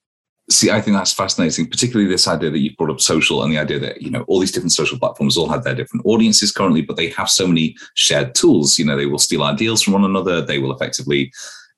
See 0.51 0.71
i 0.71 0.81
think 0.81 0.97
that's 0.97 1.13
fascinating 1.13 1.71
particularly 1.71 2.11
this 2.11 2.29
idea 2.29 2.51
that 2.51 2.59
you've 2.59 2.77
brought 2.77 2.91
up 2.91 3.01
social 3.01 3.43
and 3.43 3.53
the 3.53 3.59
idea 3.59 3.79
that 3.79 4.03
you 4.03 4.11
know 4.11 4.25
all 4.29 4.41
these 4.41 4.53
different 4.53 4.73
social 4.73 4.99
platforms 4.99 5.37
all 5.37 5.49
have 5.49 5.65
their 5.65 5.75
different 5.75 6.05
audiences 6.05 6.53
currently 6.53 6.83
but 6.83 6.97
they 6.97 7.09
have 7.11 7.31
so 7.31 7.47
many 7.47 7.77
shared 7.95 8.35
tools. 8.35 8.79
You 8.79 8.85
know 8.85 8.97
they 8.97 9.07
will 9.07 9.19
steal 9.19 9.43
ideas 9.43 9.83
from 9.83 9.95
one 9.95 10.05
another. 10.05 10.43
They 10.43 10.59
will 10.59 10.75
effectively 10.75 11.33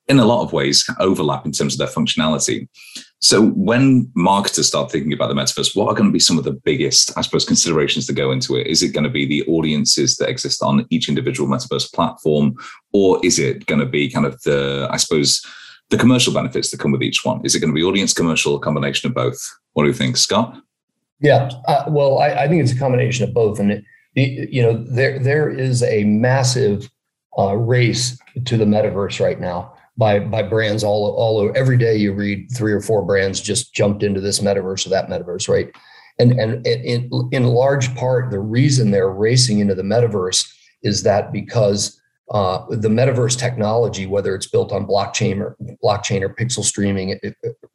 in 0.08 0.18
a 0.18 0.24
lot 0.24 0.42
of 0.42 0.52
ways 0.52 0.88
overlap 1.00 1.44
in 1.46 1.52
terms 1.52 1.74
of 1.74 1.78
their 1.78 1.88
functionality 1.88 2.68
so 3.20 3.46
when 3.48 4.10
marketers 4.14 4.68
start 4.68 4.92
thinking 4.92 5.12
about 5.12 5.28
the 5.28 5.34
metaverse, 5.34 5.74
what 5.74 5.88
are 5.88 5.94
going 5.94 6.08
to 6.08 6.12
be 6.12 6.20
some 6.20 6.36
of 6.36 6.44
the 6.44 6.52
biggest, 6.52 7.16
I 7.16 7.22
suppose, 7.22 7.46
considerations 7.46 8.06
to 8.06 8.12
go 8.12 8.30
into 8.30 8.56
it? 8.56 8.66
Is 8.66 8.82
it 8.82 8.92
going 8.92 9.04
to 9.04 9.10
be 9.10 9.24
the 9.24 9.42
audiences 9.44 10.16
that 10.16 10.28
exist 10.28 10.62
on 10.62 10.86
each 10.90 11.08
individual 11.08 11.48
metaverse 11.48 11.92
platform, 11.92 12.56
or 12.92 13.18
is 13.24 13.38
it 13.38 13.66
going 13.66 13.80
to 13.80 13.86
be 13.86 14.10
kind 14.10 14.26
of 14.26 14.40
the, 14.42 14.86
I 14.90 14.98
suppose, 14.98 15.42
the 15.88 15.96
commercial 15.96 16.34
benefits 16.34 16.70
that 16.70 16.80
come 16.80 16.92
with 16.92 17.02
each 17.02 17.24
one? 17.24 17.40
Is 17.44 17.54
it 17.54 17.60
going 17.60 17.72
to 17.72 17.74
be 17.74 17.82
audience 17.82 18.12
commercial, 18.12 18.58
combination 18.58 19.08
of 19.08 19.14
both? 19.14 19.38
What 19.72 19.84
do 19.84 19.88
you 19.88 19.94
think, 19.94 20.18
Scott? 20.18 20.60
Yeah, 21.18 21.50
uh, 21.66 21.84
well, 21.88 22.18
I, 22.18 22.30
I, 22.32 22.48
think 22.48 22.62
it's 22.62 22.72
a 22.72 22.78
combination 22.78 23.26
of 23.26 23.32
both, 23.32 23.58
and 23.58 23.72
it, 23.72 23.84
you 24.14 24.62
know, 24.62 24.74
there 24.74 25.18
there 25.18 25.48
is 25.48 25.82
a 25.82 26.04
massive 26.04 26.90
uh, 27.38 27.56
race 27.56 28.18
to 28.44 28.58
the 28.58 28.66
metaverse 28.66 29.18
right 29.18 29.40
now 29.40 29.75
by 29.96 30.20
by 30.20 30.42
brands 30.42 30.84
all 30.84 31.14
all. 31.16 31.50
Every 31.54 31.76
day 31.76 31.96
you 31.96 32.12
read 32.12 32.48
three 32.52 32.72
or 32.72 32.80
four 32.80 33.04
brands 33.04 33.40
just 33.40 33.74
jumped 33.74 34.02
into 34.02 34.20
this 34.20 34.40
metaverse 34.40 34.86
or 34.86 34.90
that 34.90 35.08
metaverse, 35.08 35.48
right? 35.48 35.70
And 36.18 36.32
and 36.32 36.66
in 36.66 37.10
in 37.32 37.44
large 37.44 37.94
part, 37.94 38.30
the 38.30 38.40
reason 38.40 38.90
they're 38.90 39.10
racing 39.10 39.58
into 39.58 39.74
the 39.74 39.82
metaverse 39.82 40.50
is 40.82 41.02
that 41.02 41.32
because 41.32 42.00
uh, 42.30 42.64
the 42.68 42.88
metaverse 42.88 43.38
technology, 43.38 44.06
whether 44.06 44.34
it's 44.34 44.46
built 44.46 44.72
on 44.72 44.86
blockchain 44.86 45.40
or 45.40 45.56
blockchain 45.82 46.22
or 46.22 46.28
pixel 46.28 46.64
streaming, 46.64 47.18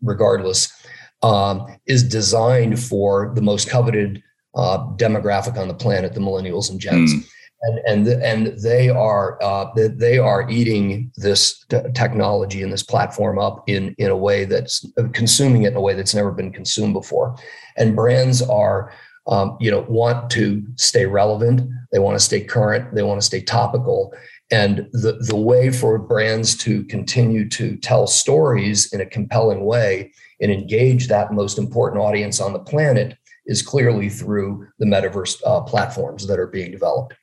regardless, 0.02 0.72
um, 1.24 1.66
is 1.86 2.04
designed 2.04 2.80
for 2.80 3.32
the 3.36 3.42
most 3.42 3.70
coveted 3.70 4.22
uh, 4.56 4.80
demographic 4.96 5.58
on 5.58 5.68
the 5.68 5.74
planet, 5.74 6.14
the 6.14 6.20
millennials 6.20 6.70
and 6.70 6.80
gens. 6.80 7.14
Mm. 7.14 7.28
And, 7.64 7.80
and, 7.86 8.24
and 8.24 8.60
they 8.60 8.90
are 8.90 9.42
uh, 9.44 9.72
they 9.76 10.18
are 10.18 10.50
eating 10.50 11.12
this 11.16 11.64
t- 11.70 11.78
technology 11.94 12.64
and 12.64 12.74
this 12.74 12.82
platform 12.82 13.38
up 13.38 13.64
in, 13.68 13.94
in 14.00 14.10
a 14.10 14.18
way 14.18 14.46
that's 14.46 14.84
uh, 14.98 15.04
consuming 15.14 15.64
it 15.64 15.72
in 15.72 15.76
a 15.76 15.82
way 15.82 15.94
that's 15.94 16.16
never 16.16 16.32
been 16.32 16.52
consumed 16.52 16.94
before. 16.94 17.38
And 17.78 17.96
brands 17.96 18.42
are 18.42 18.92
um, 19.28 19.58
you 19.60 19.70
know 19.70 19.86
want 19.88 20.32
to 20.32 20.64
stay 20.78 21.06
relevant 21.06 21.70
they 21.92 22.00
want 22.00 22.18
to 22.18 22.26
stay 22.26 22.42
current 22.42 22.96
they 22.96 23.04
want 23.04 23.22
to 23.22 23.26
stay 23.26 23.40
topical 23.40 24.12
and 24.52 24.90
the, 24.92 25.14
the 25.28 25.36
way 25.36 25.72
for 25.72 25.98
brands 25.98 26.58
to 26.58 26.84
continue 26.86 27.48
to 27.50 27.78
tell 27.78 28.06
stories 28.06 28.92
in 28.92 29.00
a 29.00 29.06
compelling 29.06 29.64
way 29.64 30.12
and 30.42 30.52
engage 30.52 31.08
that 31.08 31.32
most 31.32 31.58
important 31.58 32.02
audience 32.02 32.42
on 32.42 32.52
the 32.52 32.60
planet 32.60 33.18
is 33.46 33.62
clearly 33.62 34.10
through 34.10 34.68
the 34.80 34.86
metaverse 34.86 35.42
uh, 35.46 35.62
platforms 35.62 36.28
that 36.28 36.40
are 36.40 36.48
being 36.48 36.72
developed. 36.72 37.16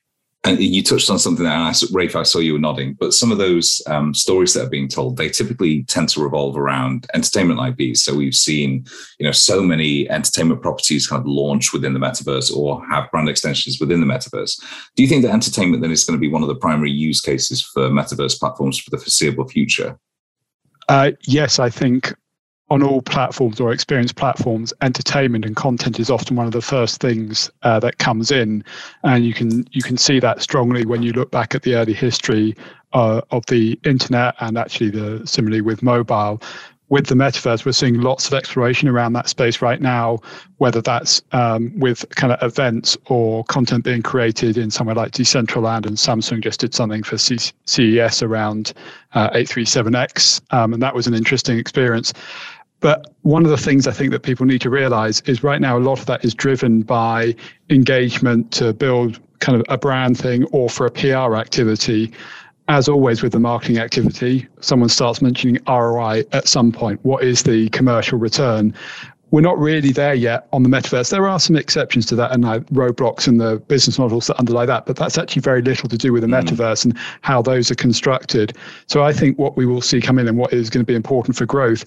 And 0.48 0.58
you 0.60 0.82
touched 0.82 1.10
on 1.10 1.18
something 1.18 1.44
that, 1.44 1.54
I, 1.54 1.74
Rafe, 1.92 2.16
I 2.16 2.22
saw 2.22 2.38
you 2.38 2.54
were 2.54 2.58
nodding, 2.58 2.94
but 2.94 3.12
some 3.12 3.30
of 3.30 3.36
those 3.36 3.82
um, 3.86 4.14
stories 4.14 4.54
that 4.54 4.64
are 4.64 4.70
being 4.70 4.88
told, 4.88 5.18
they 5.18 5.28
typically 5.28 5.82
tend 5.84 6.08
to 6.10 6.22
revolve 6.22 6.56
around 6.56 7.06
entertainment 7.12 7.78
IPs. 7.78 8.02
So 8.02 8.14
we've 8.14 8.34
seen, 8.34 8.86
you 9.18 9.26
know, 9.26 9.32
so 9.32 9.62
many 9.62 10.08
entertainment 10.08 10.62
properties 10.62 11.06
kind 11.06 11.20
of 11.20 11.26
launch 11.26 11.74
within 11.74 11.92
the 11.92 12.00
metaverse 12.00 12.50
or 12.50 12.82
have 12.86 13.10
brand 13.10 13.28
extensions 13.28 13.78
within 13.78 14.00
the 14.00 14.06
metaverse. 14.06 14.58
Do 14.96 15.02
you 15.02 15.08
think 15.08 15.22
that 15.24 15.32
entertainment 15.32 15.82
then 15.82 15.92
is 15.92 16.04
going 16.04 16.18
to 16.18 16.20
be 16.20 16.32
one 16.32 16.42
of 16.42 16.48
the 16.48 16.56
primary 16.56 16.92
use 16.92 17.20
cases 17.20 17.60
for 17.60 17.90
metaverse 17.90 18.38
platforms 18.38 18.78
for 18.78 18.88
the 18.88 18.96
foreseeable 18.96 19.48
future? 19.48 19.98
Uh, 20.88 21.10
yes, 21.26 21.58
I 21.58 21.68
think 21.68 22.14
on 22.70 22.82
all 22.82 23.00
platforms 23.00 23.60
or 23.60 23.72
experience 23.72 24.12
platforms, 24.12 24.72
entertainment 24.82 25.44
and 25.44 25.56
content 25.56 25.98
is 25.98 26.10
often 26.10 26.36
one 26.36 26.46
of 26.46 26.52
the 26.52 26.62
first 26.62 27.00
things 27.00 27.50
uh, 27.62 27.80
that 27.80 27.98
comes 27.98 28.30
in, 28.30 28.62
and 29.04 29.24
you 29.24 29.32
can 29.32 29.66
you 29.70 29.82
can 29.82 29.96
see 29.96 30.20
that 30.20 30.42
strongly 30.42 30.84
when 30.84 31.02
you 31.02 31.12
look 31.12 31.30
back 31.30 31.54
at 31.54 31.62
the 31.62 31.74
early 31.74 31.94
history 31.94 32.54
uh, 32.92 33.20
of 33.30 33.44
the 33.46 33.78
internet 33.84 34.34
and 34.40 34.58
actually 34.58 34.90
the 34.90 35.26
similarly 35.26 35.60
with 35.60 35.82
mobile. 35.82 36.40
With 36.90 37.08
the 37.08 37.14
metaverse, 37.14 37.66
we're 37.66 37.72
seeing 37.72 38.00
lots 38.00 38.28
of 38.28 38.32
exploration 38.32 38.88
around 38.88 39.12
that 39.12 39.28
space 39.28 39.60
right 39.60 39.78
now, 39.78 40.20
whether 40.56 40.80
that's 40.80 41.20
um, 41.32 41.70
with 41.78 42.08
kind 42.16 42.32
of 42.32 42.42
events 42.42 42.96
or 43.08 43.44
content 43.44 43.84
being 43.84 44.00
created 44.00 44.56
in 44.56 44.70
somewhere 44.70 44.96
like 44.96 45.12
Decentraland, 45.12 45.84
and 45.84 45.98
Samsung 45.98 46.40
just 46.40 46.60
did 46.60 46.74
something 46.74 47.02
for 47.02 47.18
C- 47.18 47.52
CES 47.66 48.22
around 48.22 48.72
uh, 49.12 49.28
837X, 49.30 50.40
um, 50.50 50.72
and 50.72 50.82
that 50.82 50.94
was 50.94 51.06
an 51.06 51.12
interesting 51.12 51.58
experience. 51.58 52.14
But 52.80 53.12
one 53.22 53.44
of 53.44 53.50
the 53.50 53.56
things 53.56 53.86
I 53.86 53.92
think 53.92 54.12
that 54.12 54.22
people 54.22 54.46
need 54.46 54.60
to 54.60 54.70
realize 54.70 55.20
is 55.22 55.42
right 55.42 55.60
now 55.60 55.76
a 55.76 55.80
lot 55.80 55.98
of 55.98 56.06
that 56.06 56.24
is 56.24 56.34
driven 56.34 56.82
by 56.82 57.34
engagement 57.70 58.52
to 58.52 58.72
build 58.72 59.18
kind 59.40 59.60
of 59.60 59.66
a 59.68 59.78
brand 59.78 60.18
thing 60.18 60.44
or 60.46 60.68
for 60.68 60.86
a 60.86 60.90
PR 60.90 61.36
activity. 61.36 62.12
As 62.68 62.88
always 62.88 63.22
with 63.22 63.32
the 63.32 63.40
marketing 63.40 63.78
activity, 63.78 64.46
someone 64.60 64.90
starts 64.90 65.22
mentioning 65.22 65.58
ROI 65.66 66.24
at 66.32 66.46
some 66.46 66.70
point. 66.70 67.00
What 67.02 67.24
is 67.24 67.42
the 67.42 67.68
commercial 67.70 68.18
return? 68.18 68.74
We're 69.30 69.40
not 69.42 69.58
really 69.58 69.92
there 69.92 70.14
yet 70.14 70.48
on 70.52 70.62
the 70.62 70.68
metaverse. 70.68 71.10
There 71.10 71.28
are 71.28 71.38
some 71.38 71.56
exceptions 71.56 72.06
to 72.06 72.14
that 72.16 72.32
and 72.32 72.44
Roblox 72.44 73.26
and 73.26 73.40
the 73.40 73.56
business 73.68 73.98
models 73.98 74.26
that 74.28 74.38
underlie 74.38 74.66
that, 74.66 74.86
but 74.86 74.96
that's 74.96 75.18
actually 75.18 75.42
very 75.42 75.60
little 75.60 75.88
to 75.88 75.98
do 75.98 76.12
with 76.12 76.22
the 76.22 76.28
mm. 76.28 76.42
metaverse 76.42 76.84
and 76.84 76.96
how 77.22 77.42
those 77.42 77.70
are 77.70 77.74
constructed. 77.74 78.56
So 78.86 79.02
I 79.02 79.12
think 79.12 79.38
what 79.38 79.56
we 79.56 79.66
will 79.66 79.82
see 79.82 80.00
come 80.00 80.18
in 80.18 80.28
and 80.28 80.38
what 80.38 80.52
is 80.52 80.70
going 80.70 80.84
to 80.84 80.86
be 80.86 80.94
important 80.94 81.36
for 81.36 81.44
growth 81.44 81.84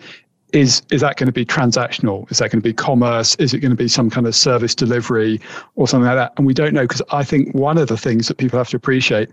is 0.53 0.81
is 0.91 1.01
that 1.01 1.17
going 1.17 1.27
to 1.27 1.33
be 1.33 1.45
transactional? 1.45 2.29
Is 2.31 2.39
that 2.39 2.51
going 2.51 2.61
to 2.61 2.67
be 2.67 2.73
commerce? 2.73 3.35
Is 3.35 3.53
it 3.53 3.59
going 3.59 3.71
to 3.71 3.77
be 3.77 3.87
some 3.87 4.09
kind 4.09 4.27
of 4.27 4.35
service 4.35 4.75
delivery 4.75 5.39
or 5.75 5.87
something 5.87 6.07
like 6.07 6.17
that? 6.17 6.33
And 6.37 6.45
we 6.45 6.53
don't 6.53 6.73
know 6.73 6.81
because 6.81 7.01
i 7.11 7.23
think 7.23 7.53
one 7.53 7.77
of 7.77 7.87
the 7.87 7.97
things 7.97 8.27
that 8.27 8.37
people 8.37 8.57
have 8.57 8.69
to 8.69 8.77
appreciate 8.77 9.29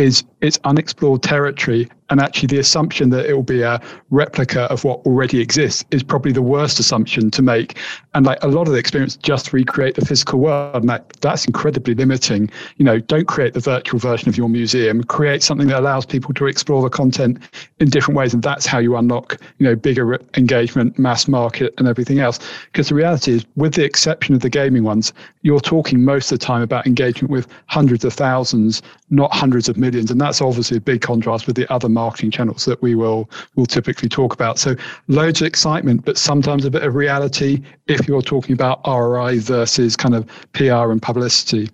is 0.00 0.24
it's 0.40 0.58
unexplored 0.64 1.22
territory 1.22 1.86
and 2.08 2.20
actually 2.20 2.46
the 2.46 2.58
assumption 2.58 3.10
that 3.10 3.26
it 3.26 3.34
will 3.34 3.42
be 3.42 3.60
a 3.62 3.80
replica 4.08 4.62
of 4.62 4.82
what 4.82 4.98
already 5.06 5.40
exists 5.40 5.84
is 5.90 6.02
probably 6.02 6.32
the 6.32 6.42
worst 6.42 6.80
assumption 6.80 7.30
to 7.30 7.40
make. 7.40 7.78
And 8.14 8.26
like 8.26 8.42
a 8.42 8.48
lot 8.48 8.66
of 8.66 8.72
the 8.72 8.80
experience 8.80 9.14
just 9.14 9.52
recreate 9.52 9.94
the 9.94 10.04
physical 10.04 10.40
world 10.40 10.82
and 10.82 10.88
that, 10.88 11.12
that's 11.20 11.44
incredibly 11.44 11.94
limiting. 11.94 12.50
You 12.78 12.84
know 12.86 12.98
don't 12.98 13.28
create 13.28 13.52
the 13.52 13.60
virtual 13.60 14.00
version 14.00 14.28
of 14.28 14.38
your 14.38 14.48
museum. 14.48 15.04
Create 15.04 15.42
something 15.42 15.68
that 15.68 15.78
allows 15.78 16.06
people 16.06 16.32
to 16.34 16.46
explore 16.46 16.82
the 16.82 16.90
content 16.90 17.38
in 17.78 17.90
different 17.90 18.16
ways 18.16 18.32
and 18.32 18.42
that's 18.42 18.66
how 18.66 18.78
you 18.78 18.96
unlock 18.96 19.38
you 19.58 19.66
know 19.66 19.76
bigger 19.76 20.18
engagement 20.36 20.98
mass 20.98 21.28
market 21.28 21.74
and 21.76 21.86
everything 21.86 22.18
else. 22.20 22.40
Because 22.72 22.88
the 22.88 22.94
reality 22.94 23.32
is 23.32 23.44
with 23.54 23.74
the 23.74 23.84
exception 23.84 24.34
of 24.34 24.40
the 24.40 24.50
gaming 24.50 24.82
ones 24.82 25.12
you're 25.42 25.60
talking 25.60 26.04
most 26.04 26.32
of 26.32 26.38
the 26.38 26.44
time 26.44 26.62
about 26.62 26.86
engagement 26.86 27.30
with 27.30 27.46
hundreds 27.66 28.04
of 28.04 28.14
thousands 28.14 28.82
not 29.10 29.32
hundreds 29.34 29.68
of 29.68 29.76
millions. 29.76 29.89
And 29.94 30.20
that's 30.20 30.40
obviously 30.40 30.76
a 30.76 30.80
big 30.80 31.00
contrast 31.00 31.46
with 31.46 31.56
the 31.56 31.70
other 31.72 31.88
marketing 31.88 32.30
channels 32.30 32.64
that 32.64 32.80
we 32.82 32.94
will 32.94 33.30
will 33.56 33.66
typically 33.66 34.08
talk 34.08 34.32
about. 34.32 34.58
So 34.58 34.76
loads 35.08 35.40
of 35.40 35.46
excitement, 35.46 36.04
but 36.04 36.18
sometimes 36.18 36.64
a 36.64 36.70
bit 36.70 36.82
of 36.82 36.94
reality 36.94 37.62
if 37.86 38.06
you're 38.06 38.22
talking 38.22 38.52
about 38.52 38.80
ROI 38.86 39.40
versus 39.40 39.96
kind 39.96 40.14
of 40.14 40.26
PR 40.52 40.90
and 40.90 41.00
publicity. 41.00 41.68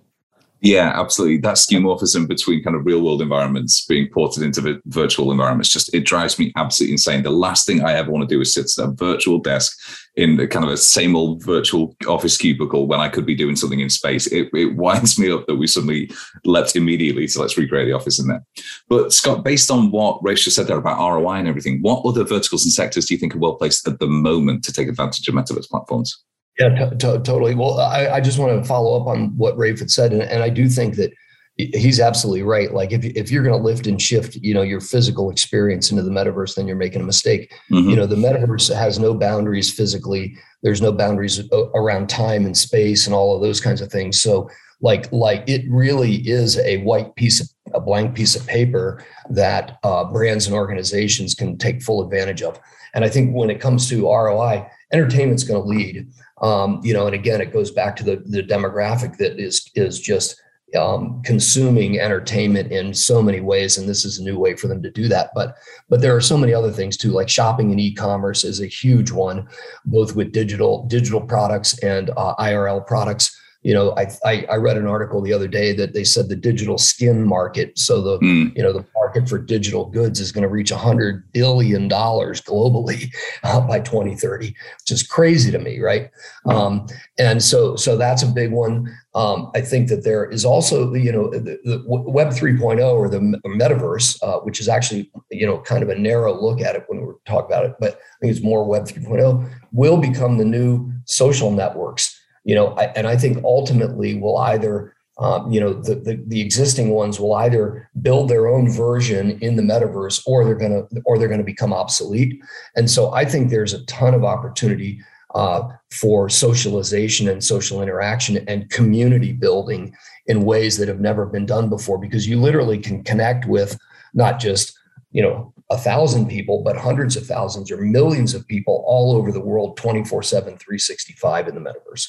Yeah, 0.61 0.91
absolutely. 0.95 1.37
That 1.37 1.57
skeuomorphism 1.57 2.27
between 2.27 2.63
kind 2.63 2.75
of 2.75 2.85
real 2.85 3.03
world 3.03 3.21
environments 3.21 3.85
being 3.85 4.07
ported 4.11 4.41
into 4.41 4.81
virtual 4.85 5.31
environments 5.31 5.69
just 5.69 5.93
it 5.93 6.05
drives 6.05 6.39
me 6.39 6.51
absolutely 6.55 6.93
insane. 6.93 7.21
The 7.21 7.29
last 7.29 7.67
thing 7.67 7.83
I 7.83 7.93
ever 7.93 8.11
want 8.11 8.27
to 8.27 8.35
do 8.35 8.41
is 8.41 8.53
sit 8.53 8.65
at 8.77 8.89
a 8.89 8.91
virtual 8.91 9.37
desk 9.37 9.77
in 10.15 10.35
kind 10.47 10.65
of 10.65 10.71
a 10.71 10.77
same 10.77 11.15
old 11.15 11.43
virtual 11.43 11.95
office 12.07 12.37
cubicle 12.37 12.87
when 12.87 12.99
I 12.99 13.07
could 13.07 13.25
be 13.25 13.35
doing 13.35 13.55
something 13.55 13.79
in 13.79 13.89
space. 13.89 14.25
It, 14.27 14.49
it 14.53 14.75
winds 14.75 15.19
me 15.19 15.31
up 15.31 15.45
that 15.45 15.57
we 15.57 15.67
suddenly 15.67 16.09
leapt 16.43 16.75
immediately 16.75 17.27
to 17.27 17.41
let's 17.41 17.57
recreate 17.57 17.87
the 17.87 17.93
office 17.93 18.19
in 18.19 18.27
there. 18.27 18.43
But 18.89 19.13
Scott, 19.13 19.43
based 19.43 19.69
on 19.69 19.91
what 19.91 20.23
Rachel 20.23 20.51
said 20.51 20.65
there 20.65 20.77
about 20.77 20.99
ROI 20.99 21.35
and 21.35 21.47
everything, 21.47 21.81
what 21.81 22.03
other 22.03 22.23
verticals 22.23 22.63
and 22.63 22.73
sectors 22.73 23.05
do 23.05 23.13
you 23.13 23.19
think 23.19 23.35
are 23.35 23.39
well 23.39 23.55
placed 23.55 23.87
at 23.87 23.99
the 23.99 24.07
moment 24.07 24.63
to 24.63 24.73
take 24.73 24.87
advantage 24.87 25.27
of 25.27 25.35
metaverse 25.35 25.69
platforms? 25.69 26.23
Yeah, 26.59 26.89
t- 26.89 26.89
t- 26.97 26.97
totally. 26.97 27.55
Well, 27.55 27.79
I, 27.79 28.07
I, 28.07 28.21
just 28.21 28.39
want 28.39 28.59
to 28.59 28.67
follow 28.67 28.99
up 28.99 29.07
on 29.07 29.37
what 29.37 29.57
Rafe 29.57 29.79
had 29.79 29.91
said, 29.91 30.11
and, 30.11 30.23
and 30.23 30.41
I 30.41 30.49
do 30.49 30.67
think 30.67 30.95
that 30.95 31.11
he's 31.57 31.99
absolutely 31.99 32.43
right. 32.43 32.73
Like 32.73 32.91
if 32.91 33.03
if 33.03 33.31
you're 33.31 33.43
going 33.43 33.57
to 33.57 33.63
lift 33.63 33.87
and 33.87 34.01
shift, 34.01 34.35
you 34.35 34.53
know, 34.53 34.61
your 34.61 34.81
physical 34.81 35.29
experience 35.29 35.91
into 35.91 36.03
the 36.03 36.11
metaverse, 36.11 36.55
then 36.55 36.67
you're 36.67 36.75
making 36.75 37.01
a 37.01 37.05
mistake. 37.05 37.53
Mm-hmm. 37.71 37.89
You 37.89 37.95
know, 37.95 38.05
the 38.05 38.15
metaverse 38.15 38.73
has 38.73 38.99
no 38.99 39.13
boundaries 39.13 39.73
physically. 39.73 40.35
There's 40.63 40.81
no 40.81 40.91
boundaries 40.91 41.41
around 41.73 42.09
time 42.09 42.45
and 42.45 42.57
space 42.57 43.05
and 43.05 43.15
all 43.15 43.35
of 43.35 43.41
those 43.41 43.59
kinds 43.59 43.81
of 43.81 43.91
things. 43.91 44.21
So, 44.21 44.49
like 44.81 45.11
like 45.11 45.43
it 45.47 45.65
really 45.69 46.15
is 46.27 46.57
a 46.59 46.77
white 46.83 47.15
piece 47.15 47.41
of 47.41 47.49
a 47.73 47.79
blank 47.79 48.15
piece 48.15 48.35
of 48.35 48.45
paper 48.47 49.03
that 49.29 49.77
uh, 49.83 50.05
brands 50.05 50.47
and 50.47 50.55
organizations 50.55 51.33
can 51.33 51.57
take 51.57 51.81
full 51.81 52.03
advantage 52.03 52.41
of. 52.41 52.59
And 52.93 53.03
I 53.03 53.09
think 53.09 53.35
when 53.35 53.49
it 53.49 53.59
comes 53.59 53.89
to 53.89 54.05
ROI, 54.05 54.67
entertainment's 54.91 55.43
going 55.43 55.61
to 55.61 55.67
lead. 55.67 56.07
Um, 56.41 56.79
you 56.83 56.93
know, 56.93 57.05
and 57.05 57.15
again, 57.15 57.41
it 57.41 57.53
goes 57.53 57.71
back 57.71 57.95
to 57.97 58.03
the 58.03 58.17
the 58.25 58.43
demographic 58.43 59.17
that 59.17 59.39
is 59.39 59.69
is 59.75 59.99
just 59.99 60.41
um, 60.77 61.21
consuming 61.23 61.99
entertainment 61.99 62.71
in 62.71 62.93
so 62.93 63.21
many 63.21 63.39
ways, 63.39 63.77
and 63.77 63.87
this 63.87 64.05
is 64.05 64.19
a 64.19 64.23
new 64.23 64.37
way 64.37 64.55
for 64.55 64.67
them 64.67 64.83
to 64.83 64.91
do 64.91 65.07
that. 65.07 65.31
But 65.33 65.55
but 65.89 66.01
there 66.01 66.15
are 66.15 66.21
so 66.21 66.37
many 66.37 66.53
other 66.53 66.71
things 66.71 66.97
too, 66.97 67.11
like 67.11 67.29
shopping 67.29 67.71
and 67.71 67.79
e-commerce 67.79 68.43
is 68.43 68.61
a 68.61 68.67
huge 68.67 69.11
one, 69.11 69.47
both 69.85 70.15
with 70.15 70.31
digital 70.31 70.85
digital 70.87 71.21
products 71.21 71.77
and 71.79 72.11
uh, 72.11 72.35
IRL 72.35 72.85
products 72.85 73.35
you 73.67 73.73
know, 73.73 73.93
I, 73.97 74.07
I, 74.23 74.45
I 74.49 74.55
read 74.55 74.77
an 74.77 74.87
article 74.87 75.21
the 75.21 75.33
other 75.33 75.49
day 75.49 75.73
that 75.73 75.93
they 75.93 76.05
said 76.05 76.29
the 76.29 76.37
digital 76.37 76.77
skin 76.77 77.25
market, 77.25 77.77
so 77.77 78.01
the 78.01 78.17
mm. 78.19 78.55
you 78.55 78.63
know 78.63 78.71
the 78.71 78.85
market 78.95 79.27
for 79.27 79.37
digital 79.37 79.87
goods 79.87 80.21
is 80.21 80.31
going 80.31 80.43
to 80.43 80.47
reach 80.47 80.71
a 80.71 80.77
hundred 80.77 81.29
billion 81.33 81.89
dollars 81.89 82.41
globally 82.41 83.13
uh, 83.43 83.59
by 83.59 83.81
2030, 83.81 84.47
which 84.47 84.89
is 84.89 85.03
crazy 85.03 85.51
to 85.51 85.59
me, 85.59 85.81
right? 85.81 86.09
Um, 86.45 86.87
and 87.19 87.43
so 87.43 87.75
so 87.75 87.97
that's 87.97 88.23
a 88.23 88.27
big 88.27 88.53
one. 88.53 88.89
Um, 89.13 89.51
I 89.53 89.59
think 89.59 89.89
that 89.89 90.05
there 90.05 90.25
is 90.29 90.45
also 90.45 90.93
you 90.93 91.11
know 91.11 91.29
the, 91.29 91.59
the 91.65 91.83
Web 91.85 92.29
3.0 92.29 92.79
or 92.93 93.09
the 93.09 93.19
metaverse, 93.45 94.17
uh, 94.23 94.39
which 94.45 94.61
is 94.61 94.69
actually 94.69 95.11
you 95.29 95.45
know 95.45 95.59
kind 95.59 95.83
of 95.83 95.89
a 95.89 95.95
narrow 95.95 96.33
look 96.41 96.61
at 96.61 96.77
it 96.77 96.85
when 96.87 97.05
we 97.05 97.11
talk 97.25 97.45
about 97.45 97.65
it, 97.65 97.75
but 97.81 97.95
I 97.95 98.17
think 98.21 98.31
it's 98.31 98.41
more 98.45 98.63
Web 98.63 98.83
3.0 98.83 99.51
will 99.73 99.97
become 99.97 100.37
the 100.37 100.45
new 100.45 100.89
social 101.03 101.51
networks 101.51 102.16
you 102.47 102.55
know, 102.55 102.67
I, 102.77 102.85
and 102.95 103.07
I 103.07 103.17
think 103.17 103.43
ultimately 103.43 104.15
will 104.15 104.37
either, 104.37 104.95
um, 105.19 105.51
you 105.51 105.59
know, 105.59 105.73
the, 105.73 105.95
the, 105.95 106.23
the 106.27 106.39
existing 106.39 106.91
ones 106.91 107.19
will 107.19 107.33
either 107.33 107.89
build 108.01 108.29
their 108.29 108.47
own 108.47 108.71
version 108.71 109.37
in 109.41 109.57
the 109.57 109.61
metaverse, 109.61 110.23
or 110.25 110.45
they're 110.45 110.55
gonna, 110.55 110.83
or 111.03 111.19
they're 111.19 111.27
gonna 111.27 111.43
become 111.43 111.73
obsolete. 111.73 112.41
And 112.77 112.89
so 112.89 113.13
I 113.13 113.25
think 113.25 113.49
there's 113.49 113.73
a 113.73 113.85
ton 113.85 114.13
of 114.13 114.23
opportunity 114.23 115.01
uh, 115.35 115.63
for 115.91 116.29
socialization 116.29 117.27
and 117.27 117.43
social 117.43 117.81
interaction 117.81 118.37
and 118.47 118.69
community 118.69 119.33
building 119.33 119.93
in 120.27 120.45
ways 120.45 120.77
that 120.77 120.87
have 120.87 121.01
never 121.01 121.25
been 121.25 121.45
done 121.45 121.67
before, 121.67 121.97
because 121.97 122.29
you 122.29 122.39
literally 122.39 122.77
can 122.77 123.03
connect 123.03 123.45
with 123.45 123.77
not 124.13 124.39
just 124.39 124.73
you 125.11 125.21
know 125.21 125.53
a 125.69 125.77
thousand 125.77 126.29
people, 126.29 126.63
but 126.63 126.77
hundreds 126.77 127.17
of 127.17 127.25
thousands 127.25 127.69
or 127.73 127.81
millions 127.81 128.33
of 128.33 128.47
people 128.47 128.85
all 128.87 129.17
over 129.17 129.33
the 129.33 129.41
world 129.41 129.75
24 129.75 130.23
7, 130.23 130.57
365 130.57 131.49
in 131.49 131.55
the 131.55 131.59
metaverse. 131.59 132.07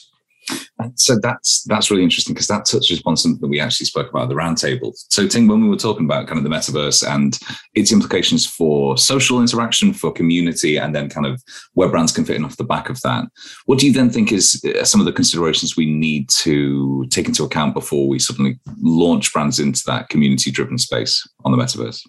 So 0.95 1.19
that's 1.21 1.65
that's 1.65 1.91
really 1.91 2.03
interesting 2.03 2.35
because 2.35 2.47
that 2.49 2.65
touches 2.65 3.01
upon 3.01 3.17
something 3.17 3.41
that 3.41 3.49
we 3.49 3.61
actually 3.61 3.87
spoke 3.87 4.11
about 4.11 4.25
at 4.25 4.29
the 4.29 4.35
roundtable. 4.35 4.93
So, 5.11 5.27
Ting, 5.27 5.49
when 5.49 5.63
we 5.63 5.69
were 5.69 5.77
talking 5.77 6.05
about 6.05 6.29
kind 6.29 6.39
of 6.39 6.45
the 6.45 6.51
metaverse 6.51 7.07
and 7.07 7.39
its 7.75 7.93
implications 7.93 8.47
for 8.47 8.97
social 8.97 9.41
interaction, 9.41 9.93
for 9.93 10.13
community, 10.13 10.77
and 10.77 10.95
then 10.95 11.09
kind 11.09 11.27
of 11.27 11.43
where 11.75 11.89
brands 11.89 12.13
can 12.13 12.25
fit 12.25 12.37
in 12.37 12.45
off 12.45 12.57
the 12.57 12.65
back 12.65 12.89
of 12.89 13.01
that, 13.03 13.27
what 13.67 13.79
do 13.79 13.87
you 13.87 13.93
then 13.93 14.11
think 14.11 14.33
is 14.33 14.65
uh, 14.65 14.85
some 14.85 15.01
of 15.01 15.07
the 15.07 15.13
considerations 15.13 15.77
we 15.77 15.87
need 15.87 16.29
to 16.29 17.07
take 17.11 17.27
into 17.27 17.45
account 17.45 17.75
before 17.75 18.09
we 18.09 18.19
suddenly 18.19 18.59
launch 18.81 19.33
brands 19.33 19.59
into 19.59 19.83
that 19.87 20.09
community-driven 20.09 20.79
space 20.79 21.29
on 21.45 21.53
the 21.53 21.59
metaverse? 21.59 22.03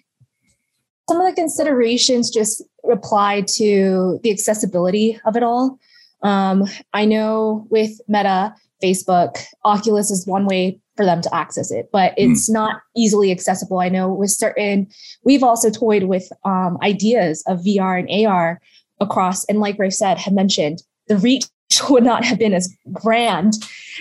Some 1.09 1.21
of 1.21 1.27
the 1.27 1.33
considerations 1.33 2.29
just 2.29 2.63
apply 2.91 3.41
to 3.55 4.19
the 4.23 4.31
accessibility 4.31 5.19
of 5.25 5.35
it 5.35 5.41
all. 5.41 5.79
Um, 6.21 6.65
I 6.93 7.05
know 7.05 7.67
with 7.69 7.99
Meta, 8.07 8.53
Facebook, 8.83 9.37
Oculus 9.65 10.11
is 10.11 10.25
one 10.27 10.45
way 10.45 10.79
for 10.95 11.05
them 11.05 11.21
to 11.21 11.33
access 11.33 11.71
it, 11.71 11.89
but 11.91 12.11
hmm. 12.13 12.31
it's 12.31 12.49
mm. 12.49 12.53
not 12.53 12.81
easily 12.95 13.31
accessible. 13.31 13.79
I 13.79 13.89
know 13.89 14.13
with 14.13 14.31
certain, 14.31 14.87
we've 15.23 15.43
also 15.43 15.69
toyed 15.69 16.03
with 16.03 16.29
um, 16.43 16.77
ideas 16.81 17.43
of 17.47 17.59
VR 17.59 17.99
and 17.99 18.27
AR 18.27 18.59
across, 18.99 19.45
and 19.45 19.59
like 19.59 19.79
Rafe 19.79 19.93
said, 19.93 20.17
had 20.17 20.33
mentioned, 20.33 20.83
the 21.07 21.17
reach 21.17 21.45
would 21.89 22.03
not 22.03 22.25
have 22.25 22.37
been 22.37 22.53
as 22.53 22.73
grand 22.91 23.53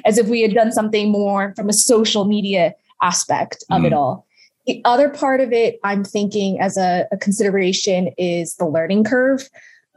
as 0.04 0.18
if 0.18 0.26
we 0.28 0.42
had 0.42 0.54
done 0.54 0.72
something 0.72 1.10
more 1.10 1.52
from 1.54 1.68
a 1.68 1.72
social 1.72 2.24
media 2.24 2.74
aspect 3.02 3.64
of 3.70 3.82
mm. 3.82 3.86
it 3.86 3.92
hmm. 3.92 3.98
all. 3.98 4.26
The 4.66 4.82
other 4.84 5.08
part 5.08 5.40
of 5.40 5.50
it, 5.50 5.80
I'm 5.82 6.04
thinking 6.04 6.60
as 6.60 6.76
a, 6.76 7.06
a 7.10 7.16
consideration, 7.16 8.10
is 8.18 8.56
the 8.56 8.66
learning 8.66 9.04
curve 9.04 9.48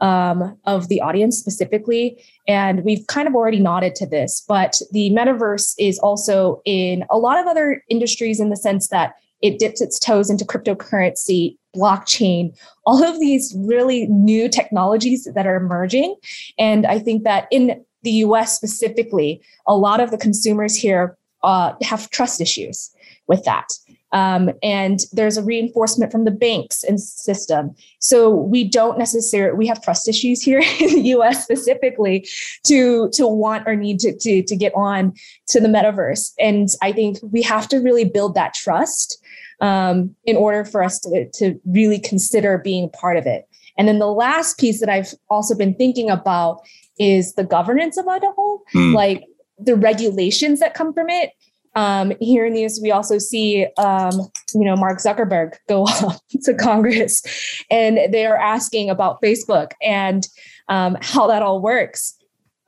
um, 0.02 0.58
of 0.64 0.88
the 0.88 1.00
audience 1.00 1.38
specifically. 1.38 2.22
And 2.46 2.84
we've 2.84 3.06
kind 3.06 3.26
of 3.28 3.34
already 3.34 3.60
nodded 3.60 3.94
to 3.96 4.06
this, 4.06 4.44
but 4.46 4.82
the 4.90 5.10
metaverse 5.10 5.74
is 5.78 5.98
also 6.00 6.60
in 6.66 7.04
a 7.08 7.16
lot 7.16 7.38
of 7.38 7.46
other 7.46 7.82
industries 7.88 8.40
in 8.40 8.50
the 8.50 8.56
sense 8.56 8.88
that 8.88 9.14
it 9.40 9.58
dips 9.58 9.80
its 9.80 9.98
toes 9.98 10.28
into 10.28 10.44
cryptocurrency, 10.44 11.56
blockchain, 11.74 12.54
all 12.84 13.02
of 13.02 13.18
these 13.20 13.54
really 13.56 14.06
new 14.08 14.48
technologies 14.48 15.26
that 15.34 15.46
are 15.46 15.56
emerging. 15.56 16.16
And 16.58 16.84
I 16.84 16.98
think 16.98 17.22
that 17.22 17.46
in 17.50 17.84
the 18.02 18.10
US 18.26 18.56
specifically, 18.56 19.40
a 19.66 19.76
lot 19.76 20.00
of 20.00 20.10
the 20.10 20.18
consumers 20.18 20.74
here 20.74 21.16
uh, 21.44 21.74
have 21.82 22.10
trust 22.10 22.40
issues 22.40 22.90
with 23.28 23.44
that. 23.44 23.72
Um, 24.12 24.50
and 24.62 25.00
there's 25.12 25.36
a 25.36 25.42
reinforcement 25.42 26.12
from 26.12 26.24
the 26.24 26.30
banks 26.30 26.84
and 26.84 27.00
system. 27.00 27.74
So 27.98 28.30
we 28.30 28.64
don't 28.64 28.98
necessarily 28.98 29.56
we 29.56 29.66
have 29.66 29.82
trust 29.82 30.08
issues 30.08 30.42
here 30.42 30.62
in 30.80 30.94
the 30.94 31.02
U.S. 31.16 31.42
specifically 31.42 32.28
to 32.66 33.08
to 33.10 33.26
want 33.26 33.66
or 33.66 33.74
need 33.74 34.00
to 34.00 34.16
to 34.16 34.42
to 34.42 34.56
get 34.56 34.74
on 34.74 35.14
to 35.48 35.60
the 35.60 35.68
metaverse. 35.68 36.32
And 36.38 36.68
I 36.82 36.92
think 36.92 37.18
we 37.22 37.42
have 37.42 37.68
to 37.68 37.78
really 37.78 38.04
build 38.04 38.34
that 38.34 38.54
trust 38.54 39.22
um, 39.60 40.14
in 40.24 40.36
order 40.36 40.64
for 40.64 40.82
us 40.82 41.00
to 41.00 41.30
to 41.30 41.58
really 41.66 41.98
consider 41.98 42.58
being 42.58 42.90
part 42.90 43.16
of 43.16 43.26
it. 43.26 43.48
And 43.78 43.88
then 43.88 43.98
the 43.98 44.06
last 44.06 44.58
piece 44.58 44.80
that 44.80 44.90
I've 44.90 45.14
also 45.30 45.56
been 45.56 45.74
thinking 45.74 46.10
about 46.10 46.60
is 46.98 47.34
the 47.34 47.44
governance 47.44 47.96
of 47.96 48.04
it 48.08 48.22
all, 48.36 48.62
mm. 48.74 48.94
like 48.94 49.24
the 49.58 49.76
regulations 49.76 50.60
that 50.60 50.74
come 50.74 50.92
from 50.92 51.08
it 51.08 51.30
um, 51.74 52.12
here 52.20 52.44
in 52.44 52.54
the 52.54 52.64
US, 52.64 52.80
we 52.82 52.90
also 52.90 53.18
see, 53.18 53.66
um, 53.78 54.12
you 54.54 54.64
know, 54.64 54.76
Mark 54.76 54.98
Zuckerberg 54.98 55.54
go 55.68 55.84
up 56.02 56.20
to 56.44 56.54
Congress 56.54 57.22
and 57.70 57.98
they 58.12 58.26
are 58.26 58.36
asking 58.36 58.90
about 58.90 59.22
Facebook 59.22 59.72
and 59.82 60.28
um, 60.68 60.96
how 61.00 61.26
that 61.26 61.42
all 61.42 61.60
works. 61.60 62.14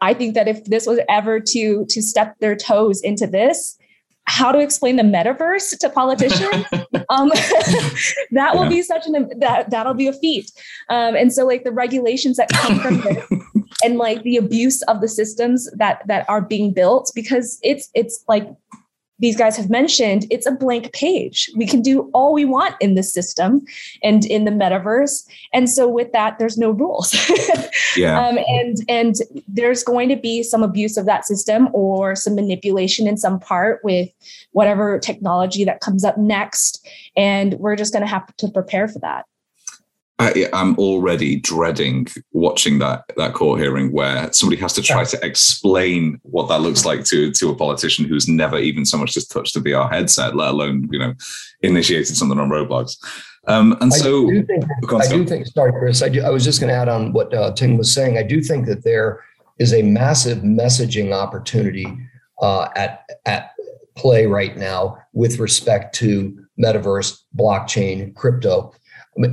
I 0.00 0.14
think 0.14 0.34
that 0.34 0.48
if 0.48 0.64
this 0.64 0.86
was 0.86 1.00
ever 1.08 1.40
to 1.40 1.86
to 1.86 2.02
step 2.02 2.38
their 2.38 2.56
toes 2.56 3.00
into 3.00 3.26
this, 3.26 3.78
how 4.26 4.52
to 4.52 4.58
explain 4.58 4.96
the 4.96 5.02
metaverse 5.02 5.78
to 5.78 5.90
politicians 5.90 6.64
um, 7.10 7.28
that 8.32 8.54
will 8.54 8.64
yeah. 8.64 8.68
be 8.68 8.82
such 8.82 9.06
an 9.06 9.30
that 9.38 9.70
that'll 9.70 9.94
be 9.94 10.06
a 10.06 10.12
feat 10.12 10.50
um, 10.88 11.14
and 11.14 11.32
so 11.32 11.46
like 11.46 11.64
the 11.64 11.72
regulations 11.72 12.36
that 12.36 12.48
come 12.50 12.78
from 12.80 13.00
this 13.02 13.24
and 13.84 13.98
like 13.98 14.22
the 14.22 14.36
abuse 14.36 14.82
of 14.82 15.00
the 15.00 15.08
systems 15.08 15.70
that 15.72 16.06
that 16.06 16.28
are 16.28 16.40
being 16.40 16.72
built 16.72 17.10
because 17.14 17.58
it's 17.62 17.90
it's 17.94 18.24
like 18.26 18.48
these 19.18 19.36
guys 19.36 19.56
have 19.56 19.70
mentioned, 19.70 20.26
it's 20.30 20.46
a 20.46 20.52
blank 20.52 20.92
page. 20.92 21.48
We 21.56 21.66
can 21.66 21.82
do 21.82 22.10
all 22.12 22.32
we 22.32 22.44
want 22.44 22.74
in 22.80 22.94
this 22.94 23.12
system 23.12 23.64
and 24.02 24.24
in 24.24 24.44
the 24.44 24.50
metaverse. 24.50 25.24
And 25.52 25.70
so 25.70 25.88
with 25.88 26.10
that, 26.12 26.38
there's 26.38 26.58
no 26.58 26.70
rules. 26.70 27.14
yeah. 27.96 28.20
Um, 28.20 28.38
and 28.48 28.76
and 28.88 29.14
there's 29.46 29.84
going 29.84 30.08
to 30.08 30.16
be 30.16 30.42
some 30.42 30.62
abuse 30.62 30.96
of 30.96 31.06
that 31.06 31.24
system 31.24 31.68
or 31.72 32.16
some 32.16 32.34
manipulation 32.34 33.06
in 33.06 33.16
some 33.16 33.38
part 33.38 33.80
with 33.84 34.10
whatever 34.52 34.98
technology 34.98 35.64
that 35.64 35.80
comes 35.80 36.04
up 36.04 36.18
next. 36.18 36.86
And 37.16 37.54
we're 37.54 37.76
just 37.76 37.92
going 37.92 38.04
to 38.04 38.10
have 38.10 38.34
to 38.36 38.48
prepare 38.48 38.88
for 38.88 38.98
that. 39.00 39.26
I, 40.18 40.48
am 40.52 40.78
already 40.78 41.36
dreading 41.36 42.06
watching 42.32 42.78
that 42.78 43.04
that 43.16 43.34
court 43.34 43.60
hearing 43.60 43.90
where 43.90 44.32
somebody 44.32 44.60
has 44.60 44.72
to 44.74 44.82
try 44.82 45.04
to 45.04 45.26
explain 45.26 46.20
what 46.22 46.48
that 46.48 46.60
looks 46.60 46.84
like 46.84 47.04
to 47.06 47.32
to 47.32 47.50
a 47.50 47.56
politician 47.56 48.04
who's 48.04 48.28
never 48.28 48.58
even 48.58 48.84
so 48.86 48.96
much 48.96 49.16
as 49.16 49.26
touched 49.26 49.56
a 49.56 49.60
VR 49.60 49.90
headset, 49.90 50.36
let 50.36 50.52
alone 50.52 50.88
you 50.92 50.98
know 51.00 51.14
initiated 51.62 52.16
something 52.16 52.38
on 52.38 52.48
Roblox. 52.48 52.96
Um, 53.46 53.76
and 53.80 53.92
so, 53.92 54.28
I 54.28 54.32
do 54.32 54.46
think, 54.46 54.64
I 54.92 55.08
do 55.08 55.26
think 55.26 55.46
sorry, 55.48 55.72
Chris. 55.72 56.00
I, 56.00 56.08
do, 56.08 56.22
I 56.22 56.30
was 56.30 56.44
just 56.44 56.60
going 56.60 56.68
to 56.68 56.74
add 56.74 56.88
on 56.88 57.12
what 57.12 57.34
uh, 57.34 57.52
Ting 57.52 57.76
was 57.76 57.92
saying. 57.92 58.16
I 58.16 58.22
do 58.22 58.40
think 58.40 58.66
that 58.66 58.84
there 58.84 59.22
is 59.58 59.74
a 59.74 59.82
massive 59.82 60.38
messaging 60.38 61.12
opportunity 61.12 61.86
uh, 62.40 62.68
at 62.76 63.04
at 63.26 63.50
play 63.96 64.26
right 64.26 64.56
now 64.56 64.98
with 65.12 65.38
respect 65.40 65.94
to 65.96 66.38
metaverse, 66.58 67.20
blockchain, 67.36 68.14
crypto 68.14 68.72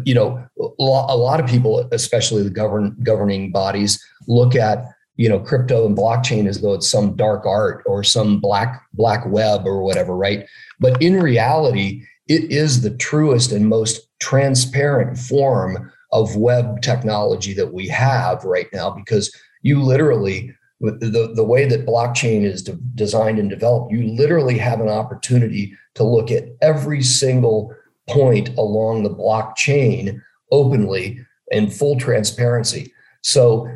you 0.05 0.13
know, 0.13 0.43
a 0.59 1.17
lot 1.17 1.39
of 1.39 1.49
people, 1.49 1.87
especially 1.91 2.43
the 2.43 2.49
govern 2.49 2.95
governing 3.03 3.51
bodies, 3.51 4.03
look 4.27 4.55
at 4.55 4.85
you 5.17 5.29
know 5.29 5.39
crypto 5.39 5.85
and 5.85 5.97
blockchain 5.97 6.47
as 6.47 6.61
though 6.61 6.73
it's 6.73 6.89
some 6.89 7.15
dark 7.15 7.45
art 7.45 7.83
or 7.85 8.03
some 8.03 8.39
black 8.39 8.83
black 8.93 9.25
web 9.25 9.65
or 9.65 9.83
whatever, 9.83 10.15
right? 10.15 10.47
But 10.79 11.01
in 11.01 11.21
reality, 11.21 12.03
it 12.27 12.51
is 12.51 12.81
the 12.81 12.95
truest 12.95 13.51
and 13.51 13.67
most 13.67 14.07
transparent 14.19 15.17
form 15.17 15.91
of 16.11 16.35
web 16.35 16.81
technology 16.81 17.53
that 17.53 17.73
we 17.73 17.87
have 17.87 18.43
right 18.43 18.67
now 18.73 18.89
because 18.89 19.33
you 19.61 19.81
literally 19.81 20.53
the, 20.81 21.31
the 21.35 21.43
way 21.43 21.67
that 21.67 21.85
blockchain 21.85 22.43
is 22.43 22.63
de- 22.63 22.77
designed 22.95 23.37
and 23.37 23.49
developed 23.49 23.91
you 23.91 24.15
literally 24.15 24.57
have 24.57 24.81
an 24.81 24.89
opportunity 24.89 25.77
to 25.93 26.03
look 26.03 26.31
at 26.31 26.45
every 26.61 27.03
single 27.03 27.73
point 28.09 28.49
along 28.57 29.03
the 29.03 29.09
blockchain 29.09 30.21
openly 30.51 31.19
in 31.51 31.69
full 31.69 31.97
transparency. 31.97 32.93
So 33.21 33.69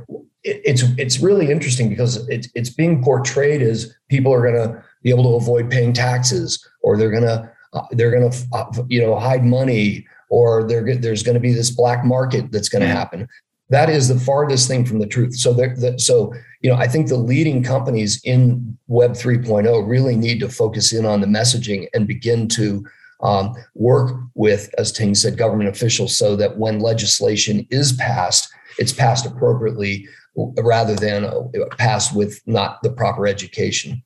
it's 0.44 0.84
it's 0.98 1.20
really 1.20 1.52
interesting 1.52 1.90
because 1.90 2.28
it's 2.30 2.48
it's 2.54 2.70
being 2.70 3.04
portrayed 3.04 3.62
as 3.62 3.94
people 4.10 4.34
are 4.34 4.42
going 4.42 4.56
to 4.56 4.84
be 5.02 5.10
able 5.10 5.24
to 5.24 5.36
avoid 5.36 5.70
paying 5.70 5.94
taxes, 5.94 6.68
or 6.82 6.98
they're 6.98 7.12
going 7.12 7.24
to 7.24 7.52
uh, 7.74 7.86
they're 7.92 8.12
going 8.12 8.30
to 8.30 8.48
uh, 8.54 8.72
you 8.88 9.02
know 9.02 9.18
hide 9.18 9.44
money, 9.44 10.06
or 10.30 10.64
there's 10.64 11.24
going 11.24 11.34
to 11.34 11.40
be 11.40 11.54
this 11.54 11.72
black 11.72 12.06
market 12.06 12.52
that's 12.52 12.70
going 12.70 12.84
to 12.84 12.88
happen. 12.88 13.28
That 13.70 13.90
is 13.90 14.08
the 14.08 14.20
farthest 14.20 14.68
thing 14.68 14.86
from 14.86 15.00
the 15.00 15.08
truth. 15.08 15.36
So 15.36 15.52
the, 15.52 15.96
so 15.98 16.34
you 16.62 16.70
know 16.70 16.76
I 16.76 16.88
think 16.88 17.08
the 17.08 17.18
leading 17.18 17.64
companies 17.64 18.22
in 18.24 18.78
Web 18.88 19.12
3.0 19.12 19.88
really 19.88 20.16
need 20.16 20.40
to 20.42 20.50
focus 20.50 20.94
in 20.94 21.06
on 21.06 21.22
the 21.22 21.28
messaging 21.28 21.88
and 21.94 22.08
begin 22.08 22.48
to 22.50 22.86
um, 23.22 23.56
work 23.74 24.16
with, 24.34 24.74
as 24.78 24.92
Ting 24.92 25.16
said, 25.16 25.38
government 25.38 25.70
officials 25.70 26.18
so 26.18 26.36
that 26.36 26.58
when 26.58 26.80
legislation 26.80 27.66
is 27.70 27.94
passed, 27.94 28.50
it's 28.78 28.94
passed 28.94 29.26
appropriately 29.26 30.08
rather 30.36 30.96
than 30.96 31.24
uh, 31.24 31.42
passed 31.78 32.16
with 32.16 32.42
not 32.46 32.82
the 32.84 32.92
proper 32.92 33.28
education. 33.28 34.04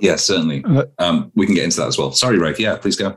Yeah, 0.00 0.16
certainly. 0.16 0.64
Uh, 0.64 0.86
um, 0.98 1.30
we 1.34 1.46
can 1.46 1.54
get 1.54 1.64
into 1.64 1.76
that 1.78 1.88
as 1.88 1.98
well. 1.98 2.12
Sorry, 2.12 2.38
Rafe. 2.38 2.58
Yeah, 2.58 2.76
please 2.76 2.96
go. 2.96 3.16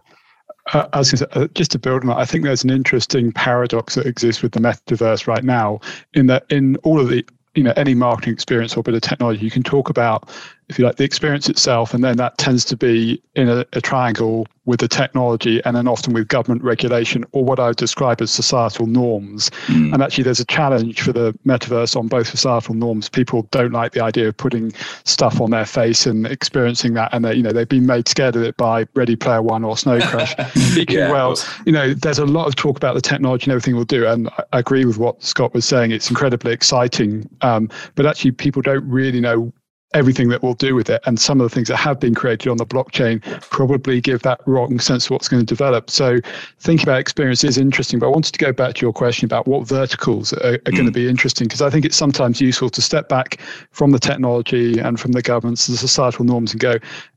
Uh, 0.71 0.87
I 0.93 0.99
was 0.99 1.09
say, 1.09 1.25
uh, 1.31 1.47
just 1.55 1.71
to 1.71 1.79
build 1.79 2.01
on 2.01 2.07
that, 2.07 2.17
I 2.17 2.25
think 2.25 2.43
there's 2.43 2.63
an 2.63 2.69
interesting 2.69 3.31
paradox 3.31 3.95
that 3.95 4.05
exists 4.05 4.41
with 4.41 4.53
the 4.53 4.59
metaverse 4.59 5.27
right 5.27 5.43
now, 5.43 5.79
in 6.13 6.27
that 6.27 6.45
in 6.49 6.77
all 6.77 6.99
of 6.99 7.09
the 7.09 7.25
you 7.55 7.63
know 7.63 7.73
any 7.75 7.93
marketing 7.93 8.33
experience 8.33 8.75
or 8.75 8.83
bit 8.83 8.95
of 8.95 9.01
technology, 9.01 9.43
you 9.43 9.51
can 9.51 9.63
talk 9.63 9.89
about 9.89 10.29
if 10.73 10.79
you 10.79 10.85
like, 10.85 10.95
the 10.95 11.03
experience 11.03 11.49
itself, 11.49 11.93
and 11.93 12.03
then 12.03 12.17
that 12.17 12.39
tends 12.39 12.65
to 12.65 12.75
be 12.75 13.21
in 13.35 13.47
a, 13.47 13.63
a, 13.73 13.81
triangle 13.81 14.47
with 14.65 14.79
the 14.79 14.87
technology, 14.87 15.61
and 15.65 15.75
then 15.75 15.87
often 15.87 16.13
with 16.13 16.27
government 16.27 16.63
regulation 16.63 17.23
or 17.31 17.45
what 17.45 17.59
I 17.59 17.67
would 17.67 17.77
describe 17.77 18.21
as 18.21 18.31
societal 18.31 18.87
norms. 18.87 19.51
Mm. 19.67 19.93
And 19.93 20.01
actually, 20.01 20.23
there's 20.23 20.39
a 20.39 20.45
challenge 20.45 21.01
for 21.01 21.13
the 21.13 21.37
metaverse 21.45 21.95
on 21.95 22.07
both 22.07 22.27
societal 22.27 22.73
norms. 22.73 23.07
People 23.07 23.43
don't 23.51 23.71
like 23.71 23.91
the 23.91 24.03
idea 24.03 24.29
of 24.29 24.37
putting 24.37 24.71
stuff 25.03 25.39
on 25.39 25.51
their 25.51 25.65
face 25.65 26.07
and 26.07 26.25
experiencing 26.25 26.95
that, 26.95 27.13
and 27.13 27.23
they, 27.23 27.35
you 27.35 27.43
know 27.43 27.51
they've 27.51 27.69
been 27.69 27.85
made 27.85 28.07
scared 28.07 28.35
of 28.35 28.41
it 28.41 28.57
by 28.57 28.87
Ready 28.95 29.15
Player 29.15 29.43
One 29.43 29.63
or 29.63 29.77
Snow 29.77 29.99
Crash. 30.01 30.33
yeah, 30.89 31.11
well, 31.11 31.37
you 31.67 31.71
know, 31.71 31.93
there's 31.93 32.19
a 32.19 32.25
lot 32.25 32.47
of 32.47 32.55
talk 32.55 32.77
about 32.77 32.95
the 32.95 33.01
technology 33.01 33.43
and 33.43 33.51
everything 33.51 33.75
we'll 33.75 33.85
do, 33.85 34.07
and 34.07 34.27
I 34.51 34.59
agree 34.59 34.85
with 34.85 34.97
what 34.97 35.21
Scott 35.21 35.53
was 35.53 35.65
saying. 35.65 35.91
It's 35.91 36.09
incredibly 36.09 36.51
exciting, 36.51 37.29
um, 37.41 37.69
but 37.93 38.07
actually, 38.07 38.31
people 38.31 38.63
don't 38.63 38.89
really 38.89 39.21
know 39.21 39.53
everything 39.93 40.29
that 40.29 40.43
we'll 40.43 40.53
do 40.53 40.75
with 40.75 40.89
it. 40.89 41.01
And 41.05 41.19
some 41.19 41.39
of 41.39 41.49
the 41.49 41.53
things 41.53 41.67
that 41.67 41.77
have 41.77 41.99
been 41.99 42.15
created 42.15 42.49
on 42.49 42.57
the 42.57 42.65
blockchain 42.65 43.21
probably 43.49 44.01
give 44.01 44.21
that 44.23 44.41
wrong 44.45 44.79
sense 44.79 45.05
of 45.05 45.11
what's 45.11 45.27
going 45.27 45.45
to 45.45 45.45
develop. 45.45 45.89
So 45.89 46.19
thinking 46.59 46.87
about 46.87 46.99
experience 46.99 47.43
is 47.43 47.57
interesting, 47.57 47.99
but 47.99 48.07
I 48.07 48.09
wanted 48.09 48.33
to 48.33 48.39
go 48.39 48.51
back 48.51 48.75
to 48.75 48.81
your 48.85 48.93
question 48.93 49.25
about 49.25 49.47
what 49.47 49.67
verticals 49.67 50.33
are, 50.33 50.53
are 50.53 50.57
mm. 50.57 50.71
going 50.71 50.85
to 50.85 50.91
be 50.91 51.07
interesting, 51.07 51.47
because 51.47 51.61
I 51.61 51.69
think 51.69 51.85
it's 51.85 51.97
sometimes 51.97 52.41
useful 52.41 52.69
to 52.69 52.81
step 52.81 53.09
back 53.09 53.39
from 53.71 53.91
the 53.91 53.99
technology 53.99 54.79
and 54.79 54.99
from 54.99 55.11
the 55.11 55.21
governments, 55.21 55.67
and 55.67 55.75
the 55.75 55.79
societal 55.79 56.25
norms 56.25 56.51
and 56.51 56.59
go, 56.59 56.75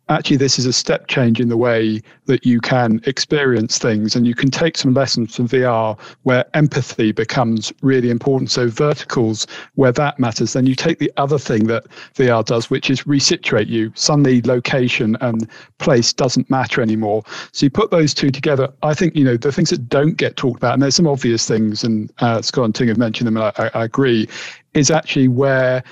actually 0.08 0.36
this 0.36 0.58
is 0.58 0.66
a 0.66 0.72
step 0.72 1.08
change 1.08 1.40
in 1.40 1.48
the 1.48 1.56
way 1.56 2.00
that 2.26 2.46
you 2.46 2.60
can 2.60 3.00
experience 3.06 3.78
things 3.78 4.14
and 4.14 4.26
you 4.26 4.34
can 4.34 4.50
take 4.50 4.76
some 4.76 4.94
lessons 4.94 5.34
from 5.34 5.48
VR 5.48 5.98
where 6.22 6.44
empathy 6.54 7.12
becomes 7.12 7.72
really 7.82 8.10
important. 8.10 8.50
So 8.50 8.68
verticals 8.68 9.46
where 9.74 9.92
that 9.92 10.18
matters 10.18 10.52
then 10.52 10.66
you 10.66 10.74
take 10.74 10.98
the 10.98 11.12
other 11.16 11.38
thing 11.38 11.66
that 11.66 11.86
VR 12.14 12.44
does 12.44 12.70
which 12.70 12.88
is 12.88 13.02
resituate 13.02 13.68
you. 13.68 13.92
Suddenly 13.94 14.42
location 14.42 15.16
and 15.20 15.48
place 15.78 16.12
doesn't 16.12 16.48
matter 16.50 16.80
anymore. 16.80 17.22
So 17.52 17.66
you 17.66 17.70
put 17.70 17.90
those 17.90 18.14
two 18.14 18.30
together 18.30 18.72
I 18.82 18.94
think 18.94 19.16
you 19.16 19.24
know 19.24 19.36
the 19.36 19.52
things 19.52 19.70
that 19.70 19.88
don't 19.88 20.16
get 20.16 20.36
talked 20.36 20.58
about 20.58 20.74
and 20.74 20.82
there's 20.82 20.96
some 20.96 21.08
obvious 21.08 21.46
things 21.46 21.82
and 21.82 22.12
uh, 22.18 22.42
Scott 22.42 22.66
and 22.66 22.74
Ting 22.74 22.88
have 22.88 22.98
mentioned 22.98 23.26
them 23.26 23.36
and 23.36 23.52
I, 23.56 23.70
I 23.74 23.84
agree 23.84 24.28
is 24.74 24.90
actually 24.90 25.28
where 25.28 25.82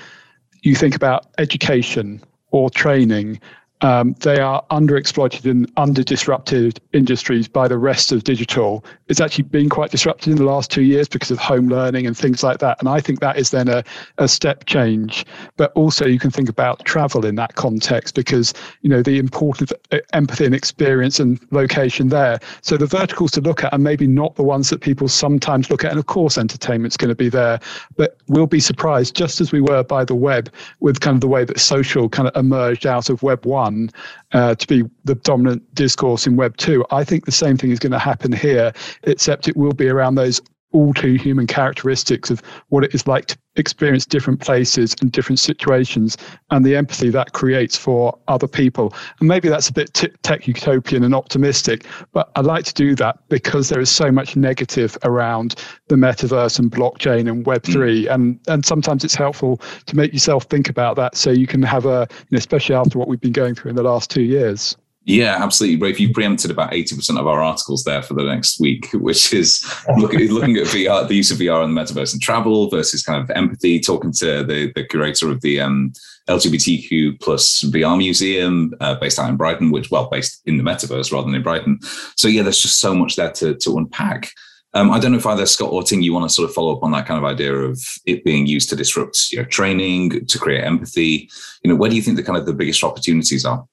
you 0.61 0.75
think 0.75 0.95
about 0.95 1.27
education 1.37 2.21
or 2.51 2.69
training 2.69 3.39
um, 3.81 4.13
they 4.21 4.39
are 4.39 4.63
underexploited 4.71 5.49
and 5.49 5.69
under 5.75 6.01
disrupted 6.01 6.79
industries 6.93 7.47
by 7.47 7.67
the 7.67 7.77
rest 7.77 8.11
of 8.11 8.23
digital. 8.23 8.85
It's 9.09 9.19
actually 9.19 9.43
been 9.43 9.69
quite 9.69 9.91
disrupted 9.91 10.31
in 10.31 10.37
the 10.37 10.45
last 10.45 10.71
two 10.71 10.83
years 10.83 11.09
because 11.09 11.29
of 11.29 11.37
home 11.37 11.67
learning 11.67 12.07
and 12.07 12.17
things 12.17 12.41
like 12.41 12.59
that. 12.59 12.79
And 12.79 12.87
I 12.87 13.01
think 13.01 13.19
that 13.19 13.37
is 13.37 13.51
then 13.51 13.67
a, 13.67 13.83
a 14.17 14.27
step 14.27 14.65
change. 14.65 15.25
But 15.57 15.73
also 15.73 16.05
you 16.05 16.19
can 16.19 16.31
think 16.31 16.47
about 16.47 16.85
travel 16.85 17.25
in 17.25 17.35
that 17.35 17.55
context 17.55 18.15
because, 18.15 18.53
you 18.81 18.89
know, 18.89 19.01
the 19.01 19.19
importance 19.19 19.71
of 19.71 19.77
uh, 19.91 19.97
empathy 20.13 20.45
and 20.45 20.55
experience 20.55 21.19
and 21.19 21.39
location 21.51 22.09
there. 22.09 22.39
So 22.61 22.77
the 22.77 22.87
verticals 22.87 23.31
to 23.31 23.41
look 23.41 23.63
at 23.63 23.73
are 23.73 23.79
maybe 23.79 24.07
not 24.07 24.35
the 24.35 24.43
ones 24.43 24.69
that 24.69 24.79
people 24.79 25.09
sometimes 25.09 25.69
look 25.69 25.83
at. 25.83 25.91
And 25.91 25.99
of 25.99 26.05
course, 26.05 26.37
entertainment's 26.37 26.97
going 26.97 27.09
to 27.09 27.15
be 27.15 27.29
there, 27.29 27.59
but 27.97 28.17
we'll 28.29 28.47
be 28.47 28.61
surprised 28.61 29.15
just 29.15 29.41
as 29.41 29.51
we 29.51 29.59
were 29.59 29.83
by 29.83 30.05
the 30.05 30.15
web 30.15 30.49
with 30.79 31.01
kind 31.01 31.15
of 31.15 31.21
the 31.21 31.27
way 31.27 31.43
that 31.43 31.59
social 31.59 32.07
kind 32.07 32.29
of 32.29 32.35
emerged 32.37 32.87
out 32.87 33.09
of 33.09 33.21
web 33.21 33.45
one 33.45 33.64
one 33.65 33.89
uh, 34.31 34.55
to 34.55 34.67
be 34.67 34.83
the 35.03 35.15
dominant 35.15 35.61
discourse 35.73 36.27
in 36.27 36.35
Web 36.35 36.57
2. 36.57 36.85
I 36.91 37.03
think 37.03 37.25
the 37.25 37.31
same 37.31 37.57
thing 37.57 37.71
is 37.71 37.79
going 37.79 37.91
to 37.91 37.99
happen 37.99 38.31
here, 38.31 38.71
except 39.03 39.47
it 39.47 39.57
will 39.57 39.73
be 39.73 39.89
around 39.89 40.15
those 40.15 40.41
all 40.75 40.93
too 40.93 41.13
human 41.13 41.47
characteristics 41.47 42.29
of 42.29 42.41
what 42.69 42.83
it 42.83 42.93
is 42.93 43.07
like 43.07 43.27
to 43.27 43.37
experience 43.55 44.05
different 44.05 44.41
places 44.41 44.93
and 44.99 45.13
different 45.13 45.39
situations 45.39 46.17
and 46.51 46.65
the 46.65 46.75
empathy 46.75 47.09
that 47.09 47.31
creates 47.31 47.77
for 47.77 48.17
other 48.27 48.47
people. 48.47 48.93
And 49.19 49.29
maybe 49.29 49.47
that's 49.47 49.69
a 49.69 49.73
bit 49.73 49.93
t- 49.93 50.09
tech 50.23 50.47
utopian 50.47 51.03
and 51.05 51.15
optimistic, 51.15 51.85
but 52.11 52.29
I 52.35 52.41
like 52.41 52.65
to 52.65 52.73
do 52.73 52.93
that 52.95 53.17
because 53.29 53.69
there 53.69 53.79
is 53.79 53.89
so 53.89 54.11
much 54.11 54.35
negative 54.35 54.97
around 55.03 55.55
the 55.87 55.95
metaverse 55.95 56.59
and 56.59 56.69
blockchain 56.69 57.29
and 57.29 57.45
Web3. 57.45 58.03
Mm. 58.03 58.13
And, 58.13 58.39
and 58.47 58.65
sometimes 58.65 59.05
it's 59.05 59.15
helpful 59.15 59.61
to 59.85 59.95
make 59.95 60.11
yourself 60.11 60.43
think 60.43 60.69
about 60.69 60.97
that 60.97 61.15
so 61.15 61.31
you 61.31 61.47
can 61.47 61.63
have 61.63 61.85
a, 61.85 62.07
you 62.11 62.27
know, 62.31 62.37
especially 62.37 62.75
after 62.75 62.99
what 62.99 63.07
we've 63.07 63.21
been 63.21 63.31
going 63.31 63.55
through 63.55 63.69
in 63.69 63.77
the 63.77 63.83
last 63.83 64.11
two 64.11 64.23
years. 64.23 64.75
Yeah, 65.07 65.37
absolutely. 65.39 65.79
Rafe, 65.79 65.99
you 65.99 66.11
preempted 66.11 66.49
about 66.49 66.71
80% 66.71 67.19
of 67.19 67.27
our 67.27 67.41
articles 67.41 67.83
there 67.83 68.01
for 68.01 68.15
the 68.15 68.23
next 68.23 68.59
week, 68.59 68.89
which 68.93 69.33
is 69.33 69.63
looking, 69.97 70.19
looking 70.31 70.57
at 70.57 70.65
VR, 70.65 71.07
the 71.07 71.15
use 71.15 71.29
of 71.29 71.37
VR 71.37 71.63
in 71.63 71.73
the 71.73 71.79
metaverse 71.79 72.13
and 72.13 72.21
travel 72.21 72.69
versus 72.69 73.03
kind 73.03 73.21
of 73.21 73.29
empathy, 73.37 73.79
talking 73.79 74.11
to 74.13 74.43
the, 74.43 74.71
the 74.73 74.83
curator 74.83 75.29
of 75.29 75.41
the 75.41 75.61
um, 75.61 75.93
LGBTQ 76.27 77.21
plus 77.21 77.61
VR 77.65 77.95
museum 77.95 78.73
uh, 78.81 78.95
based 78.95 79.19
out 79.19 79.29
in 79.29 79.37
Brighton, 79.37 79.69
which, 79.69 79.91
well, 79.91 80.09
based 80.09 80.41
in 80.47 80.57
the 80.57 80.63
metaverse 80.63 81.11
rather 81.11 81.27
than 81.27 81.35
in 81.35 81.43
Brighton. 81.43 81.79
So, 82.15 82.27
yeah, 82.27 82.41
there's 82.41 82.61
just 82.61 82.79
so 82.79 82.95
much 82.95 83.15
there 83.15 83.31
to, 83.33 83.53
to 83.53 83.77
unpack. 83.77 84.31
Um, 84.73 84.91
I 84.91 84.99
don't 84.99 85.11
know 85.11 85.19
if 85.19 85.25
either 85.25 85.45
Scott 85.45 85.71
or 85.71 85.83
Ting, 85.83 86.01
you 86.01 86.13
want 86.13 86.27
to 86.27 86.33
sort 86.33 86.49
of 86.49 86.55
follow 86.55 86.75
up 86.75 86.83
on 86.83 86.91
that 86.91 87.05
kind 87.05 87.17
of 87.17 87.23
idea 87.23 87.53
of 87.53 87.79
it 88.05 88.25
being 88.25 88.47
used 88.47 88.69
to 88.69 88.75
disrupt 88.75 89.31
you 89.31 89.37
know, 89.37 89.45
training, 89.45 90.25
to 90.25 90.39
create 90.39 90.63
empathy. 90.63 91.29
You 91.63 91.69
know, 91.69 91.75
where 91.75 91.91
do 91.91 91.95
you 91.95 92.01
think 92.01 92.17
the 92.17 92.23
kind 92.23 92.37
of 92.37 92.47
the 92.47 92.53
biggest 92.53 92.83
opportunities 92.83 93.45
are? 93.45 93.65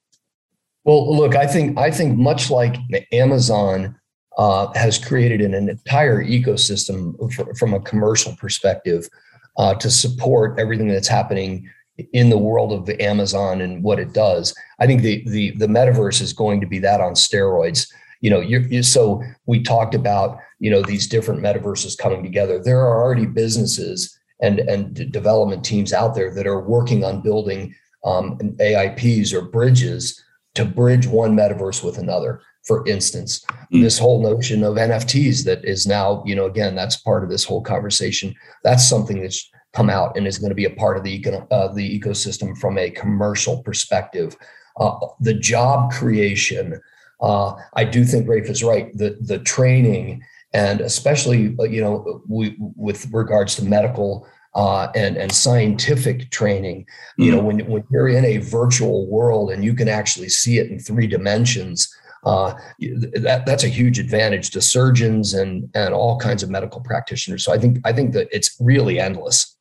Well, 0.84 1.16
look, 1.16 1.36
I 1.36 1.46
think 1.46 1.78
I 1.78 1.90
think 1.90 2.18
much 2.18 2.50
like 2.50 2.76
Amazon 3.12 3.98
uh, 4.36 4.72
has 4.74 4.98
created 4.98 5.40
an, 5.40 5.54
an 5.54 5.68
entire 5.68 6.24
ecosystem 6.24 7.14
for, 7.32 7.54
from 7.54 7.74
a 7.74 7.80
commercial 7.80 8.34
perspective 8.36 9.08
uh, 9.56 9.74
to 9.74 9.90
support 9.90 10.58
everything 10.58 10.88
that's 10.88 11.08
happening 11.08 11.68
in 12.12 12.30
the 12.30 12.38
world 12.38 12.72
of 12.72 12.88
Amazon 13.00 13.60
and 13.60 13.82
what 13.82 13.98
it 13.98 14.12
does. 14.12 14.54
I 14.80 14.86
think 14.86 15.02
the 15.02 15.22
the 15.28 15.50
the 15.52 15.66
metaverse 15.66 16.20
is 16.20 16.32
going 16.32 16.60
to 16.60 16.66
be 16.66 16.78
that 16.80 17.00
on 17.00 17.12
steroids. 17.12 17.88
You 18.20 18.30
know, 18.30 18.40
you're, 18.40 18.62
you're, 18.62 18.82
so 18.84 19.22
we 19.46 19.62
talked 19.62 19.94
about 19.94 20.38
you 20.58 20.70
know 20.70 20.82
these 20.82 21.06
different 21.06 21.42
metaverses 21.42 21.96
coming 21.96 22.22
together. 22.22 22.60
There 22.62 22.80
are 22.80 23.02
already 23.02 23.26
businesses 23.26 24.18
and 24.40 24.58
and 24.60 25.12
development 25.12 25.64
teams 25.64 25.92
out 25.92 26.14
there 26.16 26.34
that 26.34 26.46
are 26.46 26.60
working 26.60 27.04
on 27.04 27.20
building 27.20 27.74
um, 28.04 28.36
AIPs 28.38 29.32
or 29.32 29.42
bridges 29.42 30.20
to 30.54 30.64
bridge 30.64 31.06
one 31.06 31.36
metaverse 31.36 31.82
with 31.84 31.98
another 31.98 32.40
for 32.64 32.86
instance. 32.86 33.44
Mm. 33.72 33.82
this 33.82 33.98
whole 33.98 34.22
notion 34.22 34.62
of 34.62 34.76
nfts 34.76 35.44
that 35.44 35.64
is 35.64 35.86
now 35.86 36.22
you 36.26 36.34
know 36.34 36.46
again 36.46 36.74
that's 36.74 36.96
part 36.96 37.24
of 37.24 37.30
this 37.30 37.44
whole 37.44 37.62
conversation. 37.62 38.34
That's 38.64 38.88
something 38.88 39.20
that's 39.20 39.50
come 39.72 39.88
out 39.88 40.16
and 40.16 40.26
is 40.26 40.38
going 40.38 40.50
to 40.50 40.54
be 40.54 40.66
a 40.66 40.70
part 40.70 40.96
of 40.96 41.04
the 41.04 41.24
uh, 41.50 41.68
the 41.72 42.00
ecosystem 42.00 42.56
from 42.58 42.78
a 42.78 42.90
commercial 42.90 43.62
perspective. 43.62 44.36
Uh, 44.76 44.98
the 45.20 45.34
job 45.34 45.92
creation 45.92 46.80
uh, 47.20 47.54
i 47.74 47.84
do 47.84 48.04
think 48.04 48.28
rafe 48.28 48.48
is 48.48 48.64
right. 48.64 48.96
The 48.96 49.16
the 49.20 49.38
training 49.38 50.22
and 50.52 50.80
especially 50.80 51.56
uh, 51.58 51.64
you 51.64 51.80
know 51.80 52.22
we, 52.28 52.56
with 52.58 53.10
regards 53.12 53.56
to 53.56 53.64
medical 53.64 54.26
uh, 54.54 54.88
and 54.94 55.16
and 55.16 55.32
scientific 55.32 56.30
training. 56.30 56.86
You 57.16 57.26
mm-hmm. 57.26 57.36
know, 57.36 57.42
when 57.42 57.58
when 57.70 57.84
you're 57.90 58.08
in 58.08 58.24
a 58.24 58.38
virtual 58.38 59.06
world 59.06 59.50
and 59.50 59.64
you 59.64 59.74
can 59.74 59.88
actually 59.88 60.28
see 60.28 60.58
it 60.58 60.70
in 60.70 60.78
three 60.78 61.06
dimensions, 61.06 61.92
uh, 62.24 62.54
that 62.78 63.44
that's 63.46 63.64
a 63.64 63.68
huge 63.68 63.98
advantage 63.98 64.50
to 64.50 64.60
surgeons 64.60 65.34
and 65.34 65.68
and 65.74 65.94
all 65.94 66.18
kinds 66.18 66.42
of 66.42 66.50
medical 66.50 66.80
practitioners. 66.80 67.44
So 67.44 67.52
I 67.52 67.58
think 67.58 67.78
I 67.84 67.92
think 67.92 68.12
that 68.12 68.28
it's 68.30 68.56
really 68.60 69.00
endless. 69.00 69.56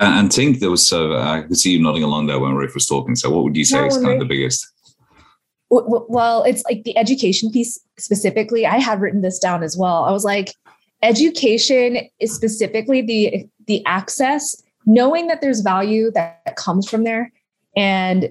And 0.00 0.30
Ting, 0.30 0.58
there 0.58 0.70
was 0.70 0.86
so 0.86 1.12
uh, 1.12 1.38
I 1.38 1.42
could 1.42 1.56
see 1.56 1.72
you 1.72 1.82
nodding 1.82 2.02
along 2.02 2.26
there 2.26 2.38
when 2.38 2.54
Rafe 2.54 2.74
was 2.74 2.86
talking. 2.86 3.16
So 3.16 3.30
what 3.30 3.44
would 3.44 3.56
you 3.56 3.64
say 3.64 3.80
no, 3.80 3.86
is 3.86 3.96
kind 3.96 4.12
of 4.12 4.20
the 4.20 4.26
biggest? 4.26 4.66
Well, 5.70 6.44
it's 6.44 6.62
like 6.64 6.84
the 6.84 6.96
education 6.96 7.50
piece 7.50 7.78
specifically. 7.98 8.64
I 8.64 8.78
had 8.78 9.00
written 9.00 9.20
this 9.20 9.38
down 9.38 9.62
as 9.62 9.76
well. 9.76 10.04
I 10.04 10.12
was 10.12 10.24
like, 10.24 10.52
education 11.02 11.98
is 12.20 12.34
specifically 12.34 13.02
the 13.02 13.48
the 13.68 13.84
access 13.86 14.60
knowing 14.86 15.28
that 15.28 15.40
there's 15.40 15.60
value 15.60 16.10
that 16.12 16.56
comes 16.56 16.88
from 16.88 17.04
there 17.04 17.30
and 17.76 18.30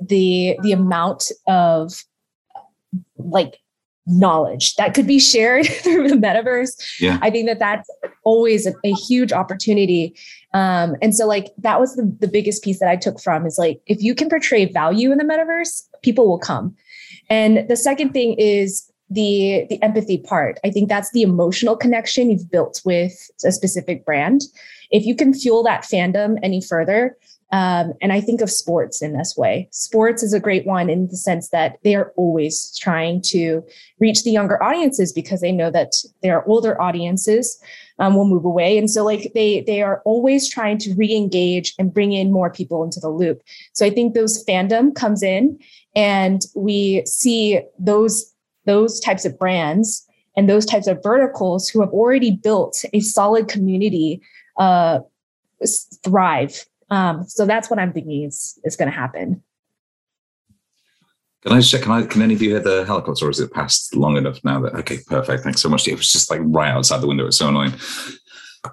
the 0.00 0.58
the 0.62 0.72
amount 0.72 1.30
of 1.46 2.04
like 3.18 3.58
knowledge 4.06 4.74
that 4.76 4.94
could 4.94 5.06
be 5.06 5.18
shared 5.18 5.66
through 5.82 6.08
the 6.08 6.16
metaverse 6.16 6.98
yeah. 6.98 7.18
i 7.20 7.30
think 7.30 7.46
that 7.46 7.58
that's 7.58 7.88
always 8.24 8.66
a, 8.66 8.72
a 8.84 8.92
huge 8.92 9.32
opportunity 9.32 10.14
um, 10.54 10.96
and 11.02 11.14
so 11.14 11.26
like 11.26 11.52
that 11.58 11.78
was 11.78 11.94
the, 11.94 12.10
the 12.18 12.26
biggest 12.26 12.64
piece 12.64 12.80
that 12.80 12.88
i 12.88 12.96
took 12.96 13.20
from 13.20 13.46
is 13.46 13.58
like 13.58 13.80
if 13.86 14.02
you 14.02 14.14
can 14.14 14.28
portray 14.30 14.64
value 14.64 15.12
in 15.12 15.18
the 15.18 15.24
metaverse 15.24 15.82
people 16.02 16.26
will 16.26 16.38
come 16.38 16.74
and 17.28 17.68
the 17.68 17.76
second 17.76 18.12
thing 18.12 18.34
is 18.38 18.90
the 19.10 19.66
the 19.70 19.82
empathy 19.82 20.18
part 20.18 20.58
i 20.64 20.70
think 20.70 20.88
that's 20.88 21.10
the 21.12 21.22
emotional 21.22 21.76
connection 21.76 22.30
you've 22.30 22.50
built 22.50 22.80
with 22.84 23.30
a 23.44 23.52
specific 23.52 24.04
brand 24.04 24.42
if 24.90 25.04
you 25.04 25.14
can 25.14 25.32
fuel 25.34 25.62
that 25.62 25.82
fandom 25.82 26.38
any 26.42 26.60
further 26.60 27.16
Um, 27.50 27.94
and 28.02 28.12
I 28.12 28.20
think 28.20 28.42
of 28.42 28.50
sports 28.50 29.00
in 29.00 29.16
this 29.16 29.34
way. 29.34 29.68
Sports 29.70 30.22
is 30.22 30.34
a 30.34 30.40
great 30.40 30.66
one 30.66 30.90
in 30.90 31.08
the 31.08 31.16
sense 31.16 31.48
that 31.48 31.78
they 31.82 31.94
are 31.94 32.12
always 32.16 32.76
trying 32.76 33.22
to 33.32 33.62
reach 33.98 34.22
the 34.22 34.30
younger 34.30 34.62
audiences 34.62 35.14
because 35.14 35.40
they 35.40 35.52
know 35.52 35.70
that 35.70 35.92
their 36.22 36.44
older 36.46 36.78
audiences 36.78 37.58
um, 37.98 38.14
will 38.16 38.28
move 38.28 38.44
away. 38.44 38.76
And 38.76 38.90
so 38.90 39.02
like 39.02 39.32
they 39.34 39.62
they 39.62 39.80
are 39.80 40.02
always 40.04 40.46
trying 40.46 40.78
to 40.78 40.94
re-engage 40.94 41.74
and 41.78 41.94
bring 41.94 42.12
in 42.12 42.30
more 42.32 42.50
people 42.50 42.84
into 42.84 43.00
the 43.00 43.08
loop. 43.08 43.40
So 43.72 43.86
I 43.86 43.90
think 43.90 44.12
those 44.12 44.44
fandom 44.44 44.94
comes 44.94 45.22
in 45.22 45.58
and 45.96 46.42
we 46.54 47.02
see 47.06 47.60
those 47.78 48.30
those 48.68 49.00
types 49.00 49.24
of 49.24 49.36
brands 49.38 50.06
and 50.36 50.48
those 50.48 50.66
types 50.66 50.86
of 50.86 51.02
verticals 51.02 51.68
who 51.68 51.80
have 51.80 51.90
already 51.90 52.30
built 52.30 52.84
a 52.92 53.00
solid 53.00 53.48
community 53.48 54.20
uh, 54.58 55.00
thrive. 56.04 56.64
Um, 56.90 57.24
so 57.24 57.44
that's 57.46 57.68
what 57.70 57.80
I'm 57.80 57.92
thinking 57.92 58.22
is, 58.22 58.60
is 58.64 58.76
going 58.76 58.90
to 58.90 58.96
happen. 58.96 59.42
Can 61.42 61.52
I 61.52 61.60
check? 61.60 61.82
Can 61.82 61.92
I? 61.92 62.02
Can 62.02 62.20
any 62.20 62.34
of 62.34 62.42
you 62.42 62.50
hear 62.50 62.60
the 62.60 62.84
helicopter, 62.84 63.26
or 63.26 63.30
is 63.30 63.38
it 63.38 63.52
passed 63.52 63.94
long 63.94 64.16
enough 64.16 64.42
now? 64.42 64.60
That 64.60 64.74
okay, 64.74 64.98
perfect. 65.06 65.44
Thanks 65.44 65.62
so 65.62 65.68
much. 65.68 65.86
It 65.86 65.94
was 65.94 66.10
just 66.10 66.30
like 66.32 66.40
right 66.42 66.70
outside 66.70 67.00
the 67.00 67.06
window. 67.06 67.26
It's 67.26 67.38
so 67.38 67.48
annoying. 67.48 67.74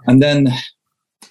And 0.08 0.22
then 0.22 0.48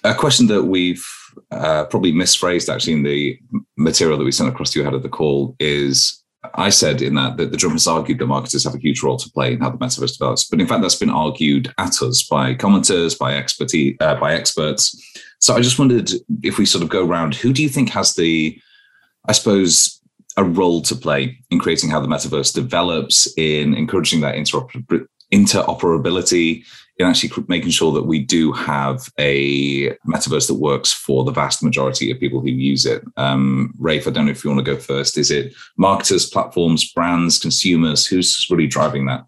a 0.05 0.15
question 0.15 0.47
that 0.47 0.63
we've 0.63 1.05
uh, 1.51 1.85
probably 1.85 2.13
misphrased 2.13 2.73
actually 2.73 2.93
in 2.93 3.03
the 3.03 3.37
material 3.77 4.17
that 4.17 4.23
we 4.23 4.31
sent 4.31 4.49
across 4.49 4.71
to 4.71 4.79
you 4.79 4.83
ahead 4.83 4.93
of 4.93 5.03
the 5.03 5.09
call 5.09 5.57
is 5.59 6.23
I 6.53 6.69
said 6.69 7.01
in 7.01 7.15
that 7.15 7.37
that 7.37 7.51
the 7.51 7.69
has 7.69 7.87
argued 7.87 8.19
that 8.19 8.27
marketers 8.27 8.63
have 8.63 8.75
a 8.75 8.79
huge 8.79 9.01
role 9.03 9.17
to 9.17 9.29
play 9.31 9.53
in 9.53 9.61
how 9.61 9.69
the 9.69 9.77
metaverse 9.77 10.17
develops, 10.17 10.45
but 10.45 10.61
in 10.61 10.67
fact 10.67 10.81
that's 10.81 10.95
been 10.95 11.09
argued 11.09 11.73
at 11.77 12.01
us 12.01 12.23
by 12.23 12.53
commenters, 12.55 13.17
by 13.17 13.35
expertise, 13.35 13.95
uh, 13.99 14.15
by 14.19 14.33
experts. 14.33 14.95
So 15.39 15.55
I 15.55 15.61
just 15.61 15.79
wondered 15.79 16.11
if 16.43 16.57
we 16.57 16.65
sort 16.65 16.83
of 16.83 16.89
go 16.89 17.05
around, 17.05 17.35
who 17.35 17.53
do 17.53 17.61
you 17.61 17.69
think 17.69 17.89
has 17.89 18.15
the, 18.15 18.59
I 19.27 19.31
suppose, 19.31 20.01
a 20.37 20.43
role 20.43 20.81
to 20.83 20.95
play 20.95 21.37
in 21.49 21.59
creating 21.59 21.89
how 21.89 21.99
the 21.99 22.07
metaverse 22.07 22.53
develops, 22.53 23.27
in 23.37 23.73
encouraging 23.73 24.21
that 24.21 24.35
interoper- 24.35 25.07
interoperability, 25.33 26.65
in 26.97 27.05
actually 27.05 27.43
making 27.47 27.71
sure 27.71 27.91
that 27.91 28.05
we 28.05 28.19
do 28.19 28.51
have 28.53 29.09
a 29.19 29.89
metaverse 30.07 30.47
that 30.47 30.55
works 30.55 30.93
for 30.93 31.23
the 31.23 31.31
vast 31.31 31.61
majority 31.61 32.09
of 32.09 32.19
people 32.19 32.39
who 32.39 32.49
use 32.49 32.85
it. 32.85 33.03
Um, 33.17 33.73
Rafe, 33.77 34.07
I 34.07 34.11
don't 34.11 34.25
know 34.25 34.31
if 34.31 34.43
you 34.43 34.49
want 34.49 34.65
to 34.65 34.71
go 34.71 34.79
first. 34.79 35.17
Is 35.17 35.29
it 35.29 35.53
marketers, 35.77 36.29
platforms, 36.29 36.91
brands, 36.91 37.37
consumers? 37.37 38.05
Who's 38.05 38.47
really 38.49 38.67
driving 38.67 39.05
that? 39.07 39.25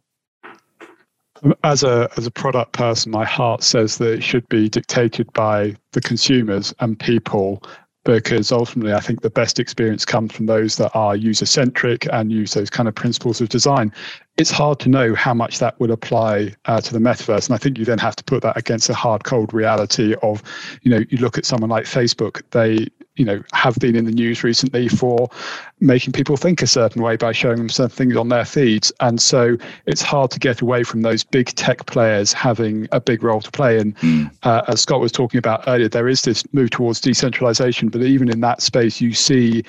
As 1.63 1.83
a 1.83 2.09
as 2.17 2.25
a 2.25 2.31
product 2.31 2.71
person, 2.71 3.11
my 3.11 3.25
heart 3.25 3.61
says 3.61 3.99
that 3.99 4.13
it 4.13 4.23
should 4.23 4.47
be 4.49 4.69
dictated 4.69 5.31
by 5.33 5.75
the 5.91 6.01
consumers 6.01 6.73
and 6.79 6.99
people 6.99 7.61
because 8.07 8.53
ultimately 8.53 8.93
I 8.93 9.01
think 9.01 9.21
the 9.21 9.29
best 9.29 9.59
experience 9.59 10.05
comes 10.05 10.31
from 10.31 10.45
those 10.45 10.77
that 10.77 10.91
are 10.95 11.13
user 11.13 11.45
centric 11.45 12.07
and 12.13 12.31
use 12.31 12.53
those 12.53 12.69
kind 12.69 12.87
of 12.87 12.95
principles 12.95 13.41
of 13.41 13.49
design. 13.49 13.91
It's 14.37 14.49
hard 14.49 14.79
to 14.79 14.89
know 14.89 15.13
how 15.13 15.33
much 15.33 15.59
that 15.59 15.77
would 15.81 15.91
apply 15.91 16.55
uh, 16.65 16.79
to 16.79 16.93
the 16.93 16.99
metaverse, 16.99 17.47
and 17.47 17.55
I 17.55 17.57
think 17.57 17.77
you 17.77 17.83
then 17.83 17.97
have 17.97 18.15
to 18.15 18.23
put 18.23 18.43
that 18.43 18.55
against 18.55 18.89
a 18.89 18.93
hard, 18.93 19.25
cold 19.25 19.53
reality 19.53 20.15
of, 20.21 20.41
you 20.83 20.91
know, 20.91 21.03
you 21.09 21.17
look 21.17 21.37
at 21.37 21.45
someone 21.45 21.69
like 21.69 21.83
Facebook. 21.83 22.43
They 22.51 22.87
you 23.17 23.25
know 23.25 23.41
have 23.53 23.75
been 23.75 23.95
in 23.95 24.05
the 24.05 24.11
news 24.11 24.43
recently 24.43 24.87
for 24.87 25.29
making 25.79 26.13
people 26.13 26.37
think 26.37 26.61
a 26.61 26.67
certain 26.67 27.01
way 27.01 27.15
by 27.15 27.31
showing 27.31 27.57
them 27.57 27.69
certain 27.69 27.89
things 27.89 28.15
on 28.15 28.29
their 28.29 28.45
feeds 28.45 28.91
and 28.99 29.21
so 29.21 29.57
it's 29.85 30.01
hard 30.01 30.31
to 30.31 30.39
get 30.39 30.61
away 30.61 30.83
from 30.83 31.01
those 31.01 31.23
big 31.23 31.47
tech 31.47 31.85
players 31.87 32.31
having 32.31 32.87
a 32.91 32.99
big 32.99 33.23
role 33.23 33.41
to 33.41 33.51
play 33.51 33.79
and 33.79 33.95
mm. 33.97 34.31
uh, 34.43 34.61
as 34.67 34.81
scott 34.81 34.99
was 34.99 35.11
talking 35.11 35.37
about 35.37 35.63
earlier 35.67 35.89
there 35.89 36.07
is 36.07 36.21
this 36.21 36.43
move 36.53 36.69
towards 36.69 37.01
decentralization 37.01 37.89
but 37.89 38.01
even 38.01 38.29
in 38.29 38.39
that 38.39 38.61
space 38.61 39.01
you 39.01 39.13
see 39.13 39.63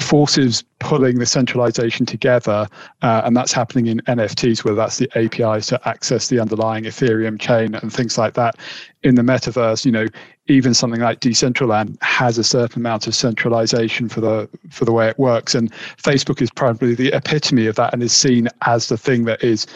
forces 0.00 0.64
pulling 0.78 1.18
the 1.18 1.26
centralization 1.26 2.06
together, 2.06 2.66
uh, 3.02 3.22
and 3.24 3.36
that's 3.36 3.52
happening 3.52 3.86
in 3.88 4.00
NFTs, 4.00 4.64
whether 4.64 4.74
that's 4.74 4.98
the 4.98 5.10
APIs 5.16 5.66
to 5.66 5.88
access 5.88 6.28
the 6.28 6.40
underlying 6.40 6.84
Ethereum 6.84 7.38
chain 7.38 7.74
and 7.74 7.92
things 7.92 8.16
like 8.16 8.34
that. 8.34 8.56
In 9.02 9.16
the 9.16 9.22
metaverse, 9.22 9.84
you 9.84 9.90
know, 9.90 10.06
even 10.46 10.74
something 10.74 11.00
like 11.00 11.20
Decentraland 11.20 12.00
has 12.02 12.38
a 12.38 12.44
certain 12.44 12.82
amount 12.82 13.06
of 13.06 13.14
centralization 13.14 14.08
for 14.08 14.20
the 14.20 14.48
for 14.70 14.84
the 14.84 14.92
way 14.92 15.08
it 15.08 15.18
works, 15.18 15.54
and 15.54 15.72
Facebook 15.96 16.40
is 16.40 16.50
probably 16.50 16.94
the 16.94 17.08
epitome 17.12 17.66
of 17.66 17.74
that, 17.76 17.92
and 17.92 18.02
is 18.02 18.12
seen 18.12 18.48
as 18.66 18.88
the 18.88 18.96
thing 18.96 19.24
that 19.24 19.42
is 19.42 19.66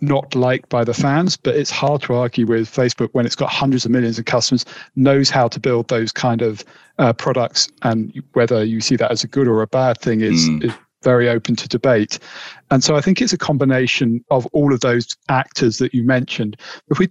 not 0.00 0.34
liked 0.34 0.68
by 0.68 0.82
the 0.84 0.94
fans. 0.94 1.36
But 1.36 1.56
it's 1.56 1.70
hard 1.70 2.02
to 2.02 2.14
argue 2.14 2.46
with 2.46 2.68
Facebook 2.68 3.10
when 3.12 3.24
it's 3.24 3.36
got 3.36 3.50
hundreds 3.50 3.84
of 3.84 3.90
millions 3.90 4.18
of 4.18 4.24
customers, 4.24 4.64
knows 4.96 5.30
how 5.30 5.48
to 5.48 5.60
build 5.60 5.88
those 5.88 6.10
kind 6.12 6.42
of 6.42 6.64
uh, 6.98 7.12
products, 7.12 7.68
and 7.82 8.12
whether 8.32 8.64
you 8.64 8.80
see 8.80 8.96
that 8.96 9.10
as 9.10 9.22
a 9.22 9.28
good 9.28 9.46
or 9.46 9.62
a 9.62 9.66
bad 9.66 9.98
thing 10.00 10.20
is, 10.22 10.48
mm. 10.48 10.64
is 10.64 10.72
very 11.02 11.28
open 11.28 11.56
to 11.56 11.68
debate. 11.68 12.18
And 12.70 12.82
so 12.82 12.96
I 12.96 13.00
think 13.00 13.20
it's 13.20 13.32
a 13.32 13.38
combination 13.38 14.24
of 14.30 14.46
all 14.52 14.72
of 14.72 14.80
those 14.80 15.16
actors 15.28 15.78
that 15.78 15.94
you 15.94 16.04
mentioned. 16.04 16.56
If 16.88 16.98
we 16.98 17.10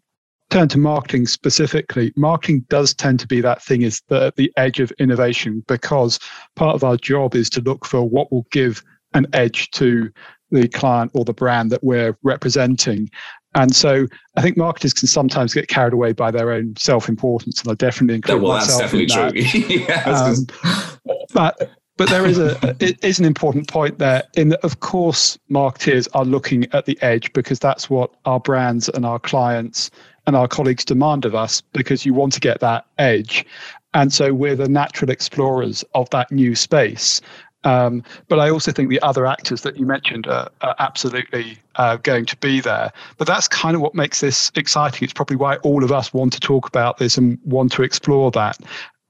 turn 0.52 0.68
to 0.68 0.78
marketing 0.78 1.26
specifically, 1.26 2.14
marketing 2.16 2.66
does 2.70 2.94
tend 2.94 3.20
to 3.22 3.28
be 3.28 3.42
that 3.42 3.64
thing 3.64 3.82
is 3.82 4.02
the, 4.10 4.34
the 4.36 4.52
edge 4.58 4.80
of 4.80 4.92
innovation 5.00 5.64
because 5.68 6.20
part 6.56 6.76
of 6.76 6.84
our 6.84 6.98
job 6.98 7.34
is 7.36 7.50
to 7.50 7.62
look 7.62 7.86
for 7.86 8.08
what 8.08 8.32
will 8.32 8.46
give 8.52 8.84
an 9.14 9.26
edge 9.34 9.72
to 9.72 10.12
the 10.52 10.68
client 10.68 11.12
or 11.16 11.26
the 11.26 11.34
brand 11.34 11.72
that 11.72 11.84
we're 11.84 12.18
representing. 12.24 13.10
And 13.56 13.76
so 13.76 14.08
I 14.38 14.42
think 14.42 14.58
marketers 14.58 14.94
can 14.94 15.08
sometimes 15.08 15.54
get 15.54 15.68
carried 15.68 15.94
away 15.94 16.14
by 16.14 16.32
their 16.32 16.52
own 16.52 16.76
self-importance, 16.78 17.62
and 17.62 17.72
I 17.72 17.76
definitely 17.76 18.16
include 18.16 18.42
well, 18.42 18.58
myself 18.58 18.92
that's 18.92 19.14
definitely 19.14 19.76
in 19.76 19.88
that. 19.88 20.04
true. 20.04 21.14
um, 21.14 21.26
but 21.34 21.72
but 21.98 22.10
there 22.10 22.26
is 22.26 22.40
a 22.40 22.76
it 22.80 23.04
is 23.04 23.20
an 23.20 23.26
important 23.26 23.68
point 23.68 24.00
there 24.00 24.24
in 24.36 24.50
that 24.50 24.64
of 24.64 24.80
course 24.80 25.38
marketeers 25.52 26.08
are 26.14 26.26
looking 26.26 26.66
at 26.74 26.86
the 26.86 26.98
edge 27.02 27.32
because 27.34 27.60
that's 27.60 27.90
what 27.90 28.12
our 28.26 28.40
brands 28.40 28.90
and 28.90 29.06
our 29.06 29.20
clients 29.20 29.92
and 30.28 30.36
our 30.36 30.48
colleagues 30.48 30.86
demand 30.86 31.26
of 31.26 31.36
us 31.36 31.62
because 31.74 32.06
you 32.06 32.14
want 32.14 32.34
to 32.34 32.40
get 32.40 32.60
that 32.60 32.86
edge 32.98 33.46
and 33.94 34.14
so 34.14 34.34
we're 34.34 34.56
the 34.56 34.70
natural 34.70 35.12
explorers 35.12 35.84
of 35.94 36.10
that 36.12 36.32
new 36.32 36.56
space 36.56 37.22
um, 37.64 38.04
but 38.28 38.40
I 38.40 38.50
also 38.50 38.72
think 38.72 38.90
the 38.90 39.02
other 39.02 39.26
actors 39.26 39.62
that 39.62 39.78
you 39.78 39.86
mentioned 39.86 40.28
are, 40.28 40.50
are 40.62 40.76
absolutely 40.80 41.58
uh, 41.76 41.98
going 41.98 42.26
to 42.26 42.38
be 42.38 42.60
there. 42.60 42.92
But 43.18 43.28
that's 43.28 43.48
kind 43.48 43.76
of 43.76 43.82
what 43.82 43.94
makes 43.94 44.22
this 44.22 44.52
exciting. 44.56 45.04
It's 45.04 45.14
probably 45.14 45.36
why 45.36 45.58
all 45.58 45.84
of 45.84 45.92
us 45.92 46.14
want 46.14 46.34
to 46.34 46.40
talk 46.40 46.68
about 46.68 46.98
this 46.98 47.18
and 47.18 47.38
want 47.46 47.72
to 47.74 47.84
explore 47.84 48.32
that. 48.32 48.58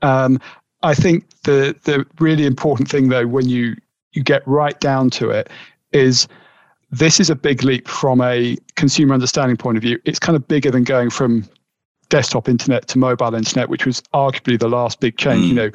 Um, 0.02 0.40
I 0.84 0.96
think 0.96 1.26
the 1.44 1.76
the 1.84 2.06
really 2.20 2.46
important 2.46 2.90
thing, 2.90 3.10
though, 3.10 3.28
when 3.28 3.48
you 3.48 3.76
you 4.14 4.24
get 4.24 4.46
right 4.46 4.78
down 4.80 5.10
to 5.12 5.30
it, 5.30 5.50
is 5.94 6.28
this 6.92 7.20
is 7.20 7.30
a 7.30 7.36
big 7.36 7.64
leap 7.64 7.88
from 7.88 8.22
a 8.22 8.58
consumer 8.76 9.14
understanding 9.14 9.58
point 9.58 9.78
of 9.78 9.82
view. 9.82 10.00
It's 10.06 10.20
kind 10.20 10.36
of 10.36 10.48
bigger 10.48 10.72
than 10.72 10.84
going 10.84 11.10
from 11.10 11.46
desktop 12.10 12.50
internet 12.50 12.88
to 12.90 13.00
mobile 13.00 13.34
internet, 13.34 13.70
which 13.70 13.86
was 13.86 14.02
arguably 14.14 14.60
the 14.60 14.68
last 14.68 15.00
big 15.00 15.18
change. 15.18 15.46
Mm. 15.46 15.48
You 15.48 15.54
know, 15.54 15.72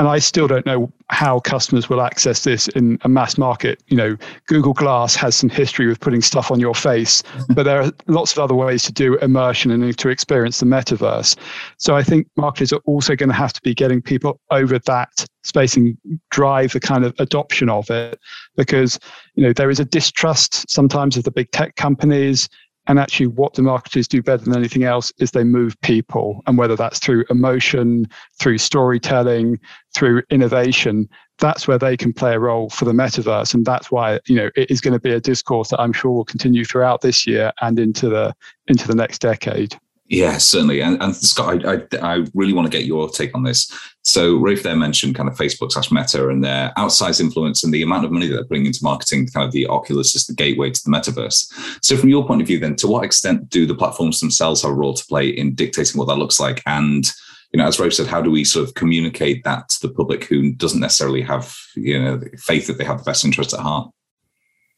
and 0.00 0.08
I 0.08 0.18
still 0.18 0.48
don't 0.48 0.64
know 0.64 0.90
how 1.10 1.40
customers 1.40 1.90
will 1.90 2.00
access 2.00 2.42
this 2.42 2.68
in 2.68 2.98
a 3.02 3.08
mass 3.08 3.36
market. 3.36 3.82
You 3.88 3.98
know, 3.98 4.16
Google 4.46 4.72
Glass 4.72 5.14
has 5.16 5.36
some 5.36 5.50
history 5.50 5.86
with 5.86 6.00
putting 6.00 6.22
stuff 6.22 6.50
on 6.50 6.58
your 6.58 6.74
face, 6.74 7.20
mm-hmm. 7.20 7.52
but 7.52 7.64
there 7.64 7.82
are 7.82 7.92
lots 8.06 8.32
of 8.32 8.38
other 8.38 8.54
ways 8.54 8.82
to 8.84 8.92
do 8.92 9.18
immersion 9.18 9.70
and 9.70 9.98
to 9.98 10.08
experience 10.08 10.58
the 10.58 10.64
metaverse. 10.64 11.36
So 11.76 11.96
I 11.96 12.02
think 12.02 12.28
marketers 12.38 12.72
are 12.72 12.80
also 12.86 13.14
going 13.14 13.28
to 13.28 13.34
have 13.34 13.52
to 13.52 13.60
be 13.60 13.74
getting 13.74 14.00
people 14.00 14.40
over 14.50 14.78
that 14.78 15.26
space 15.42 15.76
and 15.76 15.98
drive 16.30 16.72
the 16.72 16.80
kind 16.80 17.04
of 17.04 17.14
adoption 17.18 17.68
of 17.68 17.90
it 17.90 18.18
because 18.56 18.98
you 19.34 19.42
know 19.42 19.52
there 19.52 19.68
is 19.68 19.80
a 19.80 19.84
distrust 19.84 20.70
sometimes 20.70 21.18
of 21.18 21.24
the 21.24 21.30
big 21.30 21.50
tech 21.50 21.76
companies 21.76 22.48
and 22.90 22.98
actually, 22.98 23.28
what 23.28 23.54
the 23.54 23.62
marketers 23.62 24.08
do 24.08 24.20
better 24.20 24.42
than 24.42 24.56
anything 24.56 24.82
else 24.82 25.12
is 25.20 25.30
they 25.30 25.44
move 25.44 25.80
people. 25.80 26.42
And 26.48 26.58
whether 26.58 26.74
that's 26.74 26.98
through 26.98 27.24
emotion, 27.30 28.08
through 28.40 28.58
storytelling, 28.58 29.60
through 29.94 30.24
innovation, 30.28 31.08
that's 31.38 31.68
where 31.68 31.78
they 31.78 31.96
can 31.96 32.12
play 32.12 32.34
a 32.34 32.40
role 32.40 32.68
for 32.68 32.86
the 32.86 32.92
metaverse. 32.92 33.54
And 33.54 33.64
that's 33.64 33.92
why, 33.92 34.18
you 34.26 34.34
know, 34.34 34.50
it 34.56 34.72
is 34.72 34.80
going 34.80 34.94
to 34.94 34.98
be 34.98 35.12
a 35.12 35.20
discourse 35.20 35.68
that 35.68 35.78
I'm 35.78 35.92
sure 35.92 36.10
will 36.10 36.24
continue 36.24 36.64
throughout 36.64 37.00
this 37.00 37.28
year 37.28 37.52
and 37.60 37.78
into 37.78 38.08
the 38.08 38.34
into 38.66 38.88
the 38.88 38.96
next 38.96 39.20
decade. 39.20 39.78
Yeah, 40.08 40.38
certainly. 40.38 40.82
And, 40.82 41.00
and 41.00 41.14
Scott, 41.14 41.64
I, 41.64 41.74
I, 41.74 42.14
I, 42.14 42.26
really 42.34 42.52
want 42.52 42.66
to 42.68 42.76
get 42.76 42.86
your 42.86 43.08
take 43.08 43.32
on 43.36 43.44
this. 43.44 43.72
So 44.02 44.36
Rafe 44.36 44.62
there 44.62 44.76
mentioned 44.76 45.14
kind 45.14 45.28
of 45.28 45.36
Facebook 45.36 45.72
slash 45.72 45.92
Meta 45.92 46.28
and 46.28 46.42
their 46.42 46.72
outsized 46.78 47.20
influence 47.20 47.62
and 47.62 47.72
the 47.72 47.82
amount 47.82 48.04
of 48.04 48.10
money 48.10 48.26
that 48.28 48.34
they're 48.34 48.44
bringing 48.44 48.68
into 48.68 48.80
marketing, 48.82 49.28
kind 49.28 49.46
of 49.46 49.52
the 49.52 49.66
Oculus 49.66 50.14
is 50.14 50.26
the 50.26 50.34
gateway 50.34 50.70
to 50.70 50.80
the 50.84 50.90
metaverse. 50.90 51.52
So 51.84 51.96
from 51.96 52.08
your 52.08 52.26
point 52.26 52.40
of 52.40 52.46
view, 52.46 52.58
then, 52.58 52.76
to 52.76 52.86
what 52.86 53.04
extent 53.04 53.50
do 53.50 53.66
the 53.66 53.74
platforms 53.74 54.20
themselves 54.20 54.62
have 54.62 54.70
a 54.70 54.74
role 54.74 54.94
to 54.94 55.04
play 55.04 55.28
in 55.28 55.54
dictating 55.54 55.98
what 55.98 56.08
that 56.08 56.16
looks 56.16 56.40
like? 56.40 56.62
And, 56.66 57.04
you 57.52 57.58
know, 57.58 57.66
as 57.66 57.78
Rafe 57.78 57.94
said, 57.94 58.06
how 58.06 58.22
do 58.22 58.30
we 58.30 58.44
sort 58.44 58.66
of 58.66 58.74
communicate 58.74 59.44
that 59.44 59.68
to 59.68 59.86
the 59.86 59.92
public 59.92 60.24
who 60.24 60.52
doesn't 60.52 60.80
necessarily 60.80 61.20
have, 61.22 61.54
you 61.76 62.02
know, 62.02 62.20
faith 62.38 62.66
that 62.68 62.78
they 62.78 62.84
have 62.84 62.98
the 62.98 63.04
best 63.04 63.24
interest 63.24 63.52
at 63.52 63.60
heart? 63.60 63.90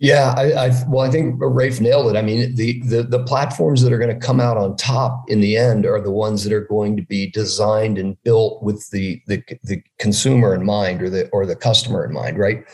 Yeah, 0.03 0.35
I, 0.37 0.67
I, 0.67 0.85
well, 0.89 1.07
I 1.07 1.13
think 1.13 1.37
Rafe 1.39 1.81
nailed 1.81 2.13
it. 2.13 2.19
I 2.19 2.23
mean, 2.23 2.57
the, 2.57 2.83
the 2.83 3.05
the 3.05 3.23
platforms 3.23 3.83
that 3.83 3.93
are 3.93 3.99
going 3.99 4.13
to 4.13 4.27
come 4.27 4.41
out 4.41 4.57
on 4.57 4.77
top 4.77 5.31
in 5.31 5.41
the 5.41 5.57
end 5.57 5.87
are 5.87 6.01
the 6.01 6.11
ones 6.11 6.43
that 6.43 6.53
are 6.53 6.67
going 6.67 6.97
to 6.97 7.03
be 7.03 7.31
designed 7.31 7.99
and 7.99 8.21
built 8.25 8.65
with 8.65 8.91
the 8.91 9.23
the, 9.29 9.41
the 9.63 9.81
consumer 10.01 10.57
in 10.57 10.67
mind 10.67 11.03
or 11.03 11.09
the 11.09 11.29
or 11.29 11.47
the 11.47 11.55
customer 11.55 12.05
in 12.05 12.13
mind, 12.13 12.37
right? 12.37 12.65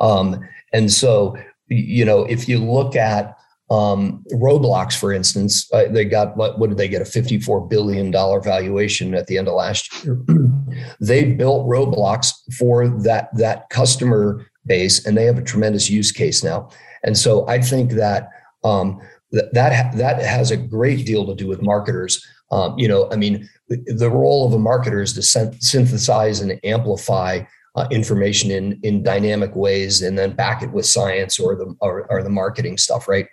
Um, 0.00 0.40
and 0.72 0.90
so, 0.90 1.36
you 1.66 2.06
know, 2.06 2.22
if 2.22 2.48
you 2.48 2.56
look 2.56 2.96
at 2.96 3.36
um, 3.70 4.24
Roblox, 4.32 4.98
for 4.98 5.12
instance, 5.12 5.70
uh, 5.74 5.84
they 5.90 6.06
got 6.06 6.38
what, 6.38 6.58
what 6.58 6.70
did 6.70 6.78
they 6.78 6.88
get? 6.88 7.02
A 7.02 7.04
$54 7.04 7.68
billion 7.68 8.10
valuation 8.10 9.14
at 9.14 9.26
the 9.26 9.36
end 9.36 9.46
of 9.46 9.54
last 9.54 10.04
year. 10.04 10.18
they 11.00 11.32
built 11.32 11.66
Roblox 11.66 12.32
for 12.56 12.88
that, 13.02 13.28
that 13.36 13.68
customer 13.68 14.46
base, 14.68 15.04
and 15.04 15.16
they 15.16 15.24
have 15.24 15.38
a 15.38 15.42
tremendous 15.42 15.90
use 15.90 16.12
case 16.12 16.44
now. 16.44 16.70
And 17.02 17.16
so 17.16 17.48
I 17.48 17.60
think 17.60 17.92
that 17.92 18.28
um, 18.64 19.00
that 19.32 19.52
that, 19.54 19.96
that 19.96 20.22
has 20.22 20.50
a 20.50 20.56
great 20.56 21.06
deal 21.06 21.26
to 21.26 21.34
do 21.34 21.48
with 21.48 21.62
marketers. 21.62 22.24
Um, 22.50 22.78
you 22.78 22.88
know, 22.88 23.10
I 23.10 23.16
mean, 23.16 23.48
the 23.68 24.10
role 24.10 24.46
of 24.46 24.52
a 24.52 24.58
marketer 24.58 25.02
is 25.02 25.12
to 25.14 25.22
synthesize 25.60 26.40
and 26.40 26.58
amplify 26.64 27.42
uh, 27.76 27.88
information 27.90 28.50
in 28.50 28.78
in 28.82 29.02
dynamic 29.02 29.54
ways, 29.54 30.02
and 30.02 30.18
then 30.18 30.32
back 30.32 30.62
it 30.62 30.72
with 30.72 30.86
science 30.86 31.38
or 31.38 31.56
the 31.56 31.74
or, 31.80 32.06
or 32.10 32.22
the 32.22 32.30
marketing 32.30 32.78
stuff, 32.78 33.08
right? 33.08 33.26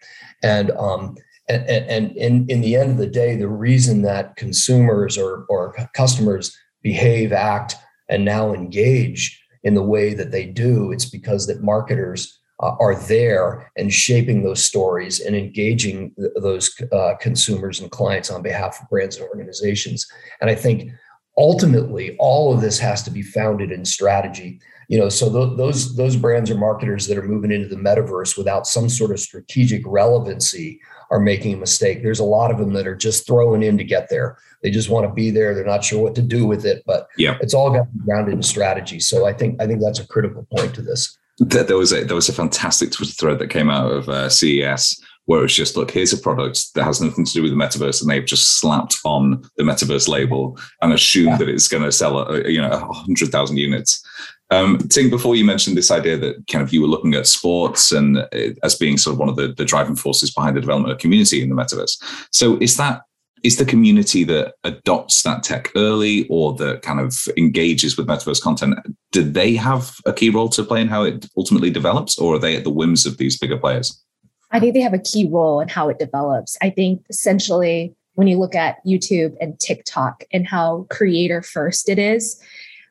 And 0.43 0.71
um, 0.71 1.15
and, 1.47 1.69
and 1.69 2.17
in, 2.17 2.47
in 2.49 2.61
the 2.61 2.75
end 2.75 2.91
of 2.91 2.97
the 2.97 3.07
day, 3.07 3.35
the 3.35 3.47
reason 3.47 4.01
that 4.01 4.35
consumers 4.35 5.17
or, 5.17 5.45
or 5.47 5.75
customers 5.93 6.57
behave, 6.81 7.31
act, 7.31 7.75
and 8.09 8.25
now 8.25 8.53
engage 8.53 9.41
in 9.65 9.73
the 9.73 9.83
way 9.83 10.13
that 10.13 10.31
they 10.31 10.45
do, 10.45 10.91
it's 10.91 11.09
because 11.09 11.47
that 11.47 11.63
marketers 11.63 12.39
uh, 12.61 12.75
are 12.79 12.95
there 12.95 13.69
and 13.75 13.91
shaping 13.91 14.43
those 14.43 14.63
stories 14.63 15.19
and 15.19 15.35
engaging 15.35 16.13
th- 16.17 16.31
those 16.37 16.73
uh, 16.93 17.15
consumers 17.19 17.81
and 17.81 17.91
clients 17.91 18.29
on 18.29 18.41
behalf 18.41 18.81
of 18.81 18.89
brands 18.89 19.17
and 19.17 19.27
organizations. 19.27 20.07
And 20.39 20.49
I 20.49 20.55
think 20.55 20.91
ultimately 21.37 22.15
all 22.17 22.53
of 22.53 22.61
this 22.61 22.79
has 22.79 23.03
to 23.03 23.11
be 23.11 23.23
founded 23.23 23.71
in 23.71 23.83
strategy 23.83 24.61
you 24.87 24.97
know 24.97 25.09
so 25.09 25.31
th- 25.31 25.57
those 25.57 25.95
those 25.95 26.15
brands 26.15 26.49
or 26.49 26.55
marketers 26.55 27.07
that 27.07 27.17
are 27.17 27.27
moving 27.27 27.51
into 27.51 27.67
the 27.67 27.75
metaverse 27.75 28.37
without 28.37 28.67
some 28.67 28.89
sort 28.89 29.11
of 29.11 29.19
strategic 29.19 29.81
relevancy 29.85 30.79
are 31.11 31.19
making 31.19 31.53
a 31.53 31.57
mistake. 31.57 32.01
There's 32.01 32.19
a 32.19 32.25
lot 32.25 32.49
of 32.49 32.57
them 32.57 32.73
that 32.73 32.87
are 32.87 32.95
just 32.95 33.27
throwing 33.27 33.61
in 33.61 33.77
to 33.77 33.83
get 33.83 34.09
there. 34.09 34.39
They 34.63 34.71
just 34.71 34.89
want 34.89 35.07
to 35.07 35.13
be 35.13 35.29
there. 35.29 35.53
They're 35.53 35.63
not 35.63 35.83
sure 35.83 36.01
what 36.01 36.15
to 36.15 36.21
do 36.21 36.45
with 36.45 36.65
it 36.65 36.83
but 36.85 37.07
yeah. 37.17 37.37
it's 37.41 37.53
all 37.53 37.69
got 37.69 37.85
to 37.85 37.91
be 37.91 38.05
grounded 38.05 38.33
in 38.33 38.43
strategy. 38.43 38.99
So 38.99 39.25
i 39.25 39.33
think 39.33 39.61
i 39.61 39.67
think 39.67 39.81
that's 39.81 39.99
a 39.99 40.07
critical 40.07 40.47
point 40.55 40.73
to 40.75 40.81
this. 40.81 41.17
There 41.39 41.77
was 41.77 41.91
a 41.91 42.03
there 42.05 42.15
was 42.15 42.29
a 42.29 42.33
fantastic 42.33 42.91
Twitter 42.91 43.11
thread 43.11 43.39
that 43.39 43.49
came 43.49 43.69
out 43.69 43.91
of 43.91 44.07
uh, 44.07 44.29
CES 44.29 45.01
where 45.25 45.43
it's 45.43 45.55
just 45.55 45.75
look, 45.75 45.91
here's 45.91 46.13
a 46.13 46.17
product 46.17 46.73
that 46.75 46.83
has 46.83 47.01
nothing 47.01 47.25
to 47.25 47.33
do 47.33 47.41
with 47.41 47.51
the 47.51 47.57
metaverse, 47.57 48.01
and 48.01 48.09
they've 48.09 48.25
just 48.25 48.59
slapped 48.59 48.99
on 49.03 49.43
the 49.57 49.63
metaverse 49.63 50.07
label 50.07 50.57
and 50.81 50.93
assumed 50.93 51.29
yeah. 51.29 51.37
that 51.37 51.49
it's 51.49 51.67
going 51.67 51.83
to 51.83 51.91
sell, 51.91 52.37
you 52.47 52.61
know, 52.61 52.69
a 52.71 52.93
hundred 52.93 53.31
thousand 53.31 53.57
units. 53.57 54.03
Um, 54.51 54.77
Ting, 54.89 55.09
before 55.09 55.35
you 55.35 55.43
mentioned 55.43 55.75
this 55.75 55.91
idea 55.91 56.17
that 56.17 56.45
kind 56.47 56.63
of 56.63 56.71
you 56.71 56.81
were 56.81 56.87
looking 56.87 57.15
at 57.15 57.27
sports 57.27 57.91
and 57.91 58.17
uh, 58.17 58.27
as 58.63 58.75
being 58.75 58.97
sort 58.97 59.13
of 59.13 59.19
one 59.19 59.29
of 59.29 59.35
the, 59.35 59.47
the 59.47 59.65
driving 59.65 59.95
forces 59.95 60.31
behind 60.31 60.55
the 60.55 60.61
development 60.61 60.93
of 60.93 60.99
community 60.99 61.41
in 61.41 61.49
the 61.49 61.55
metaverse. 61.55 62.01
So 62.31 62.57
is 62.59 62.77
that 62.77 63.01
is 63.43 63.57
the 63.57 63.65
community 63.65 64.23
that 64.23 64.55
adopts 64.63 65.21
that 65.21 65.43
tech 65.43 65.71
early 65.75 66.27
or 66.29 66.55
that 66.55 66.81
kind 66.81 66.99
of 66.99 67.27
engages 67.37 67.95
with 67.95 68.07
metaverse 68.07 68.41
content 68.41 68.75
do 69.11 69.21
they 69.21 69.55
have 69.55 69.91
a 70.07 70.13
key 70.13 70.31
role 70.31 70.49
to 70.49 70.63
play 70.63 70.81
in 70.81 70.87
how 70.87 71.03
it 71.03 71.27
ultimately 71.37 71.69
develops 71.69 72.17
or 72.17 72.35
are 72.35 72.39
they 72.39 72.55
at 72.55 72.63
the 72.63 72.71
whims 72.71 73.05
of 73.05 73.17
these 73.17 73.37
bigger 73.37 73.57
players 73.57 74.03
I 74.51 74.59
think 74.59 74.73
they 74.73 74.81
have 74.81 74.93
a 74.93 74.99
key 74.99 75.27
role 75.27 75.59
in 75.59 75.67
how 75.67 75.89
it 75.89 75.99
develops. 75.99 76.57
I 76.61 76.69
think 76.69 77.05
essentially 77.09 77.93
when 78.13 78.27
you 78.27 78.39
look 78.39 78.55
at 78.55 78.77
YouTube 78.85 79.35
and 79.41 79.59
TikTok 79.59 80.23
and 80.31 80.47
how 80.47 80.87
creator 80.89 81.41
first 81.41 81.89
it 81.89 81.99
is, 81.99 82.41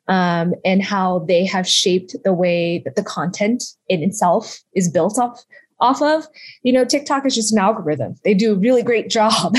um, 0.08 0.54
and 0.64 0.82
how 0.82 1.20
they 1.20 1.44
have 1.46 1.66
shaped 1.66 2.14
the 2.24 2.32
way 2.32 2.82
that 2.84 2.96
the 2.96 3.02
content 3.02 3.64
in 3.88 4.02
itself 4.02 4.60
is 4.74 4.90
built 4.90 5.18
off 5.18 5.44
off 5.80 6.00
of. 6.02 6.26
You 6.62 6.72
know, 6.72 6.84
TikTok 6.84 7.26
is 7.26 7.34
just 7.34 7.52
an 7.52 7.58
algorithm. 7.58 8.14
They 8.24 8.34
do 8.34 8.52
a 8.52 8.56
really 8.56 8.82
great 8.82 9.10
job 9.18 9.56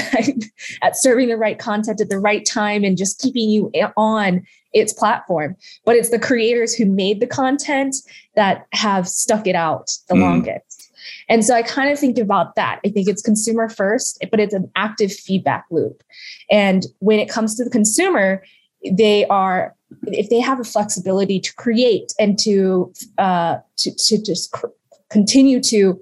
at 0.82 0.98
serving 0.98 1.30
the 1.30 1.38
right 1.38 1.60
content 1.60 2.02
at 2.02 2.10
the 2.10 2.20
right 2.20 2.46
time 2.46 2.84
and 2.84 2.98
just 2.98 3.20
keeping 3.20 3.50
you 3.50 3.72
on 3.98 4.46
its 4.74 4.94
platform. 4.94 5.56
But 5.86 5.96
it's 5.96 6.10
the 6.10 6.20
creators 6.20 6.74
who 6.74 6.86
made 6.86 7.22
the 7.22 7.28
content 7.28 7.96
that 8.36 8.66
have 8.72 9.08
stuck 9.08 9.48
it 9.48 9.56
out 9.56 9.92
the 10.10 10.16
mm. 10.16 10.22
longest. 10.22 10.92
And 11.30 11.46
so 11.46 11.54
I 11.54 11.62
kind 11.62 11.92
of 11.92 12.00
think 12.00 12.18
about 12.18 12.56
that. 12.56 12.80
I 12.86 12.90
think 12.90 13.08
it's 13.08 13.22
consumer 13.22 13.70
first, 13.70 14.24
but 14.32 14.40
it's 14.40 14.54
an 14.54 14.72
active 14.76 15.14
feedback 15.14 15.66
loop. 15.72 16.04
And 16.50 16.86
when 17.00 17.20
it 17.20 17.30
comes 17.30 17.56
to 17.56 17.64
the 17.64 17.70
consumer, 17.70 18.44
they 18.92 19.26
are 19.28 19.76
if 20.08 20.30
they 20.30 20.40
have 20.40 20.60
a 20.60 20.64
flexibility 20.64 21.40
to 21.40 21.54
create 21.56 22.14
and 22.20 22.38
to 22.40 22.92
uh, 23.18 23.58
to, 23.78 23.94
to 23.96 24.22
just 24.22 24.52
cr- 24.52 24.68
continue 25.10 25.62
to 25.62 26.00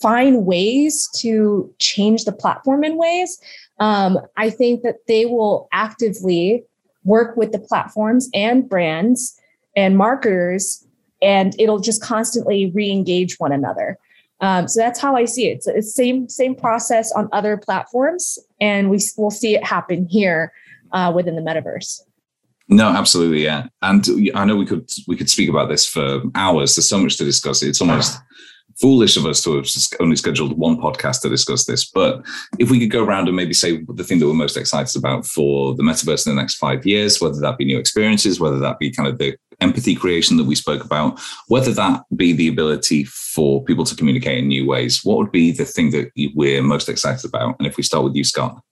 find 0.00 0.46
ways 0.46 1.08
to 1.14 1.72
change 1.78 2.24
the 2.24 2.32
platform 2.32 2.82
in 2.82 2.96
ways, 2.96 3.38
um, 3.80 4.18
I 4.36 4.50
think 4.50 4.82
that 4.82 4.96
they 5.06 5.26
will 5.26 5.68
actively 5.72 6.64
work 7.04 7.36
with 7.36 7.52
the 7.52 7.58
platforms 7.58 8.28
and 8.34 8.68
brands 8.68 9.38
and 9.76 9.96
marketers, 9.96 10.86
and 11.22 11.54
it'll 11.58 11.80
just 11.80 12.02
constantly 12.02 12.70
re-engage 12.74 13.38
one 13.38 13.52
another. 13.52 13.98
Um, 14.40 14.68
so 14.68 14.80
that's 14.80 14.98
how 14.98 15.16
I 15.16 15.26
see 15.26 15.48
it. 15.48 15.62
It's 15.66 15.66
the 15.66 15.82
same 15.82 16.28
same 16.28 16.54
process 16.54 17.12
on 17.12 17.28
other 17.32 17.58
platforms, 17.58 18.38
and 18.60 18.88
we 18.90 19.00
will 19.18 19.30
see 19.30 19.54
it 19.54 19.64
happen 19.64 20.06
here 20.06 20.52
uh, 20.92 21.12
within 21.14 21.36
the 21.36 21.42
metaverse. 21.42 22.00
No, 22.70 22.88
absolutely, 22.88 23.42
yeah. 23.42 23.66
And 23.82 24.06
I 24.34 24.44
know 24.44 24.56
we 24.56 24.64
could 24.64 24.88
we 25.08 25.16
could 25.16 25.28
speak 25.28 25.50
about 25.50 25.68
this 25.68 25.84
for 25.84 26.22
hours. 26.36 26.76
There's 26.76 26.88
so 26.88 26.98
much 26.98 27.16
to 27.16 27.24
discuss. 27.24 27.62
It's 27.62 27.80
almost 27.80 28.16
foolish 28.80 29.16
of 29.16 29.26
us 29.26 29.42
to 29.42 29.56
have 29.56 29.66
only 30.00 30.16
scheduled 30.16 30.56
one 30.56 30.76
podcast 30.76 31.20
to 31.22 31.28
discuss 31.28 31.64
this. 31.64 31.84
But 31.84 32.24
if 32.58 32.70
we 32.70 32.78
could 32.78 32.90
go 32.90 33.04
around 33.04 33.26
and 33.26 33.36
maybe 33.36 33.52
say 33.52 33.84
the 33.88 34.04
thing 34.04 34.20
that 34.20 34.26
we're 34.26 34.34
most 34.34 34.56
excited 34.56 34.96
about 34.96 35.26
for 35.26 35.74
the 35.74 35.82
metaverse 35.82 36.26
in 36.26 36.34
the 36.34 36.40
next 36.40 36.54
five 36.54 36.86
years, 36.86 37.20
whether 37.20 37.40
that 37.40 37.58
be 37.58 37.64
new 37.64 37.78
experiences, 37.78 38.38
whether 38.38 38.60
that 38.60 38.78
be 38.78 38.90
kind 38.90 39.08
of 39.08 39.18
the 39.18 39.36
empathy 39.60 39.96
creation 39.96 40.36
that 40.36 40.46
we 40.46 40.54
spoke 40.54 40.84
about, 40.84 41.20
whether 41.48 41.72
that 41.72 42.04
be 42.16 42.32
the 42.32 42.48
ability 42.48 43.04
for 43.04 43.62
people 43.64 43.84
to 43.84 43.96
communicate 43.96 44.38
in 44.38 44.48
new 44.48 44.66
ways, 44.66 45.04
what 45.04 45.18
would 45.18 45.32
be 45.32 45.50
the 45.50 45.64
thing 45.64 45.90
that 45.90 46.10
we're 46.36 46.62
most 46.62 46.88
excited 46.88 47.28
about? 47.28 47.56
And 47.58 47.66
if 47.66 47.76
we 47.76 47.82
start 47.82 48.04
with 48.04 48.14
you, 48.14 48.24
Scott. 48.24 48.62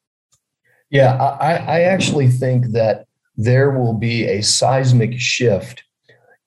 Yeah, 0.89 1.15
I, 1.17 1.57
I 1.57 1.81
actually 1.81 2.29
think 2.29 2.69
that 2.69 3.08
there 3.39 3.71
will 3.71 3.95
be 3.95 4.27
a 4.27 4.43
seismic 4.43 5.19
shift 5.19 5.85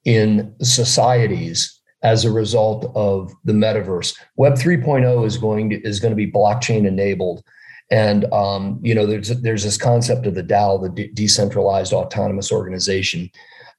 in 0.03 0.53
societies 0.61 1.79
as 2.03 2.25
a 2.25 2.31
result 2.31 2.91
of 2.95 3.31
the 3.45 3.53
metaverse. 3.53 4.15
Web 4.35 4.53
3.0 4.53 5.25
is 5.25 5.37
going 5.37 5.69
to 5.69 5.81
is 5.81 5.99
going 5.99 6.11
to 6.11 6.15
be 6.15 6.29
blockchain 6.29 6.85
enabled. 6.85 7.43
And 7.89 8.31
um, 8.33 8.79
you 8.83 8.93
know, 8.93 9.05
there's 9.05 9.29
there's 9.41 9.63
this 9.63 9.77
concept 9.77 10.27
of 10.27 10.35
the 10.35 10.43
DAO, 10.43 10.81
the 10.81 10.89
de- 10.89 11.13
decentralized 11.13 11.93
autonomous 11.93 12.51
organization, 12.51 13.29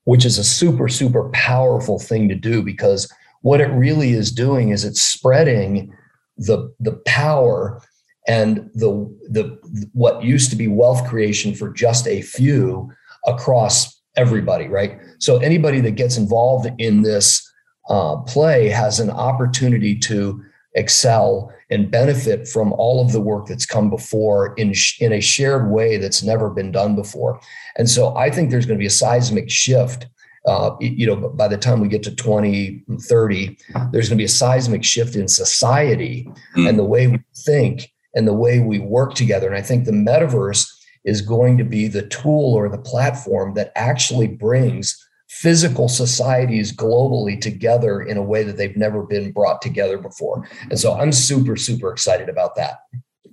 which 0.04 0.24
is 0.24 0.38
a 0.38 0.44
super 0.44 0.88
super 0.88 1.28
powerful 1.30 1.98
thing 1.98 2.28
to 2.28 2.34
do 2.34 2.62
because 2.62 3.12
what 3.42 3.60
it 3.60 3.68
really 3.68 4.12
is 4.12 4.32
doing 4.32 4.70
is 4.70 4.84
it's 4.84 5.02
spreading 5.02 5.92
the 6.38 6.72
the 6.80 6.92
power 7.06 7.82
and 8.28 8.70
the 8.74 8.90
the 9.28 9.58
what 9.92 10.22
used 10.22 10.48
to 10.50 10.56
be 10.56 10.68
wealth 10.68 11.06
creation 11.08 11.54
for 11.54 11.70
just 11.70 12.06
a 12.06 12.22
few 12.22 12.90
across 13.26 14.00
everybody, 14.16 14.68
right? 14.68 14.98
So 15.18 15.38
anybody 15.38 15.80
that 15.80 15.92
gets 15.92 16.16
involved 16.16 16.70
in 16.78 17.02
this 17.02 17.48
uh, 17.88 18.16
play 18.16 18.68
has 18.68 19.00
an 19.00 19.10
opportunity 19.10 19.98
to 19.98 20.42
excel 20.74 21.52
and 21.70 21.90
benefit 21.90 22.48
from 22.48 22.72
all 22.74 23.04
of 23.04 23.12
the 23.12 23.20
work 23.20 23.46
that's 23.46 23.66
come 23.66 23.90
before 23.90 24.54
in 24.54 24.74
in 25.00 25.12
a 25.12 25.20
shared 25.20 25.70
way 25.70 25.96
that's 25.96 26.22
never 26.22 26.50
been 26.50 26.72
done 26.72 26.94
before. 26.94 27.40
And 27.76 27.88
so 27.88 28.16
I 28.16 28.30
think 28.30 28.50
there's 28.50 28.66
going 28.66 28.78
to 28.78 28.82
be 28.82 28.86
a 28.86 28.90
seismic 28.90 29.50
shift. 29.50 30.06
Uh, 30.46 30.74
you 30.80 31.06
know, 31.06 31.16
by 31.16 31.46
the 31.46 31.56
time 31.56 31.80
we 31.80 31.88
get 31.88 32.02
to 32.02 32.14
2030, 32.14 33.56
there's 33.92 34.08
going 34.08 34.16
to 34.18 34.22
be 34.22 34.24
a 34.24 34.28
seismic 34.28 34.82
shift 34.82 35.14
in 35.14 35.28
society 35.28 36.28
mm. 36.56 36.68
and 36.68 36.78
the 36.78 36.84
way 36.84 37.06
we 37.06 37.20
think 37.44 37.92
and 38.14 38.26
the 38.26 38.32
way 38.32 38.58
we 38.58 38.80
work 38.80 39.14
together. 39.14 39.46
And 39.46 39.56
I 39.56 39.62
think 39.62 39.84
the 39.84 39.92
metaverse 39.92 40.68
is 41.04 41.20
going 41.20 41.58
to 41.58 41.64
be 41.64 41.88
the 41.88 42.06
tool 42.06 42.54
or 42.54 42.68
the 42.68 42.78
platform 42.78 43.54
that 43.54 43.72
actually 43.76 44.28
brings 44.28 44.96
physical 45.28 45.88
societies 45.88 46.76
globally 46.76 47.40
together 47.40 48.02
in 48.02 48.16
a 48.16 48.22
way 48.22 48.42
that 48.44 48.56
they've 48.56 48.76
never 48.76 49.02
been 49.02 49.32
brought 49.32 49.62
together 49.62 49.96
before. 49.98 50.46
And 50.70 50.78
so 50.78 50.94
I'm 50.94 51.10
super, 51.10 51.56
super 51.56 51.90
excited 51.90 52.28
about 52.28 52.54
that. 52.56 52.80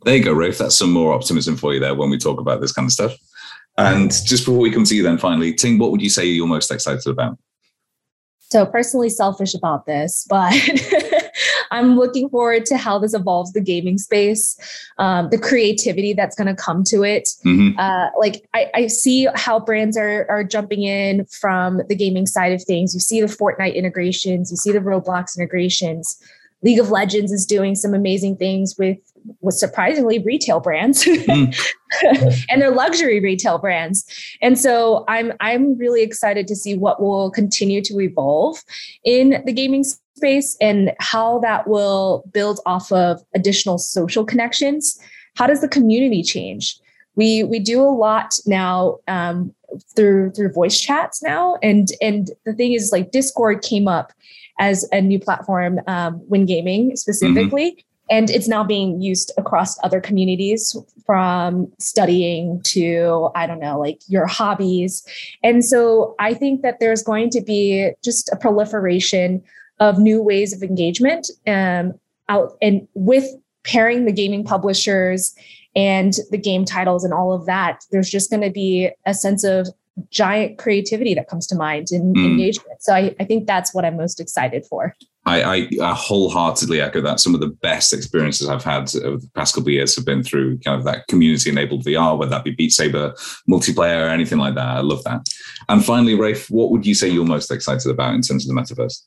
There 0.05 0.15
you 0.15 0.23
go, 0.23 0.31
Rafe. 0.31 0.57
That's 0.57 0.77
some 0.77 0.93
more 0.93 1.13
optimism 1.13 1.57
for 1.57 1.73
you 1.73 1.79
there 1.79 1.93
when 1.93 2.09
we 2.09 2.17
talk 2.17 2.39
about 2.39 2.61
this 2.61 2.71
kind 2.71 2.85
of 2.85 2.93
stuff. 2.93 3.13
And 3.77 4.11
just 4.11 4.45
before 4.45 4.59
we 4.59 4.71
come 4.71 4.85
to 4.85 4.95
you, 4.95 5.03
then 5.03 5.17
finally, 5.17 5.53
Ting, 5.53 5.77
what 5.77 5.91
would 5.91 6.01
you 6.01 6.09
say 6.09 6.25
you're 6.25 6.47
most 6.47 6.71
excited 6.71 7.05
about? 7.07 7.37
So, 8.39 8.65
personally 8.65 9.09
selfish 9.09 9.53
about 9.53 9.85
this, 9.85 10.25
but 10.27 10.53
I'm 11.71 11.95
looking 11.97 12.29
forward 12.29 12.65
to 12.67 12.77
how 12.77 12.99
this 12.99 13.13
evolves 13.13 13.53
the 13.53 13.61
gaming 13.61 13.97
space, 13.97 14.57
um, 14.97 15.29
the 15.29 15.37
creativity 15.37 16.13
that's 16.13 16.35
going 16.35 16.47
to 16.47 16.55
come 16.55 16.83
to 16.85 17.03
it. 17.03 17.29
Mm-hmm. 17.45 17.79
Uh, 17.79 18.07
like 18.17 18.47
I, 18.53 18.69
I, 18.73 18.87
see 18.87 19.27
how 19.35 19.59
brands 19.59 19.97
are 19.97 20.25
are 20.29 20.43
jumping 20.43 20.83
in 20.83 21.25
from 21.25 21.81
the 21.87 21.95
gaming 21.95 22.25
side 22.25 22.53
of 22.53 22.63
things. 22.63 22.93
You 22.93 22.99
see 22.99 23.21
the 23.21 23.27
Fortnite 23.27 23.75
integrations, 23.75 24.51
you 24.51 24.57
see 24.57 24.71
the 24.71 24.79
Roblox 24.79 25.37
integrations. 25.37 26.21
League 26.61 26.79
of 26.79 26.91
Legends 26.91 27.31
is 27.31 27.45
doing 27.45 27.73
some 27.73 27.93
amazing 27.93 28.35
things 28.35 28.75
with 28.77 28.97
with 29.41 29.55
surprisingly 29.55 30.19
retail 30.19 30.59
brands 30.59 31.03
mm. 31.05 32.45
and 32.49 32.61
they're 32.61 32.71
luxury 32.71 33.19
retail 33.19 33.57
brands. 33.57 34.05
And 34.41 34.57
so 34.57 35.05
I'm 35.07 35.33
I'm 35.39 35.77
really 35.77 36.01
excited 36.01 36.47
to 36.47 36.55
see 36.55 36.77
what 36.77 37.01
will 37.01 37.31
continue 37.31 37.81
to 37.83 37.99
evolve 37.99 38.61
in 39.03 39.41
the 39.45 39.53
gaming 39.53 39.83
space 39.83 40.57
and 40.59 40.93
how 40.99 41.39
that 41.39 41.67
will 41.67 42.23
build 42.31 42.59
off 42.65 42.91
of 42.91 43.21
additional 43.33 43.77
social 43.77 44.25
connections. 44.25 44.99
How 45.35 45.47
does 45.47 45.61
the 45.61 45.69
community 45.69 46.23
change? 46.23 46.77
We 47.15 47.43
we 47.43 47.59
do 47.59 47.81
a 47.81 47.91
lot 47.91 48.35
now 48.45 48.97
um, 49.07 49.53
through 49.95 50.31
through 50.31 50.53
voice 50.53 50.79
chats 50.79 51.21
now, 51.21 51.57
and 51.61 51.89
and 52.01 52.31
the 52.45 52.53
thing 52.53 52.73
is 52.73 52.91
like 52.91 53.11
Discord 53.11 53.61
came 53.61 53.87
up 53.87 54.13
as 54.59 54.87
a 54.91 55.01
new 55.01 55.19
platform 55.19 55.79
um, 55.87 56.15
when 56.27 56.45
gaming 56.45 56.95
specifically. 56.95 57.71
Mm-hmm. 57.71 57.88
And 58.09 58.29
it's 58.29 58.47
now 58.47 58.63
being 58.63 59.01
used 59.01 59.31
across 59.37 59.77
other 59.83 60.01
communities 60.01 60.75
from 61.05 61.71
studying 61.79 62.61
to, 62.63 63.29
I 63.35 63.47
don't 63.47 63.59
know, 63.59 63.79
like 63.79 63.99
your 64.07 64.25
hobbies. 64.25 65.03
And 65.43 65.63
so 65.63 66.15
I 66.19 66.33
think 66.33 66.61
that 66.61 66.79
there's 66.79 67.03
going 67.03 67.29
to 67.31 67.41
be 67.41 67.91
just 68.03 68.29
a 68.31 68.35
proliferation 68.35 69.43
of 69.79 69.97
new 69.97 70.21
ways 70.21 70.53
of 70.53 70.63
engagement 70.63 71.29
um, 71.47 71.93
out 72.27 72.57
and 72.61 72.87
with 72.93 73.25
pairing 73.63 74.05
the 74.05 74.11
gaming 74.11 74.43
publishers 74.43 75.35
and 75.75 76.13
the 76.31 76.37
game 76.37 76.65
titles 76.65 77.03
and 77.03 77.13
all 77.13 77.33
of 77.33 77.45
that, 77.45 77.83
there's 77.91 78.09
just 78.09 78.29
going 78.29 78.41
to 78.41 78.49
be 78.49 78.89
a 79.05 79.13
sense 79.13 79.43
of 79.43 79.67
giant 80.11 80.57
creativity 80.57 81.13
that 81.13 81.27
comes 81.27 81.45
to 81.47 81.55
mind 81.55 81.87
in 81.91 82.13
mm. 82.13 82.25
engagement. 82.25 82.81
So 82.81 82.93
I, 82.93 83.15
I 83.19 83.25
think 83.25 83.47
that's 83.47 83.73
what 83.73 83.85
I'm 83.85 83.97
most 83.97 84.19
excited 84.19 84.65
for. 84.65 84.95
I, 85.29 85.41
I, 85.41 85.69
I, 85.83 85.93
wholeheartedly 85.93 86.81
echo 86.81 87.01
that. 87.01 87.19
Some 87.19 87.35
of 87.35 87.39
the 87.39 87.47
best 87.47 87.93
experiences 87.93 88.49
I've 88.49 88.63
had 88.63 88.93
over 88.95 89.17
the 89.17 89.29
past 89.35 89.53
couple 89.53 89.67
of 89.67 89.73
years 89.73 89.95
have 89.95 90.05
been 90.05 90.23
through 90.23 90.57
kind 90.59 90.79
of 90.79 90.85
that 90.85 91.07
community 91.07 91.51
enabled 91.51 91.85
VR, 91.85 92.17
whether 92.17 92.31
that 92.31 92.43
be 92.43 92.51
Beat 92.51 92.71
Saber 92.71 93.13
multiplayer 93.49 94.05
or 94.05 94.09
anything 94.09 94.39
like 94.39 94.55
that. 94.55 94.65
I 94.65 94.81
love 94.81 95.03
that. 95.03 95.27
And 95.67 95.85
finally, 95.85 96.15
Rafe, 96.15 96.49
what 96.49 96.71
would 96.71 96.85
you 96.85 96.95
say 96.95 97.09
you're 97.09 97.25
most 97.25 97.51
excited 97.51 97.89
about 97.91 98.15
in 98.15 98.21
terms 98.21 98.49
of 98.49 98.55
the 98.55 98.59
metaverse? 98.59 99.03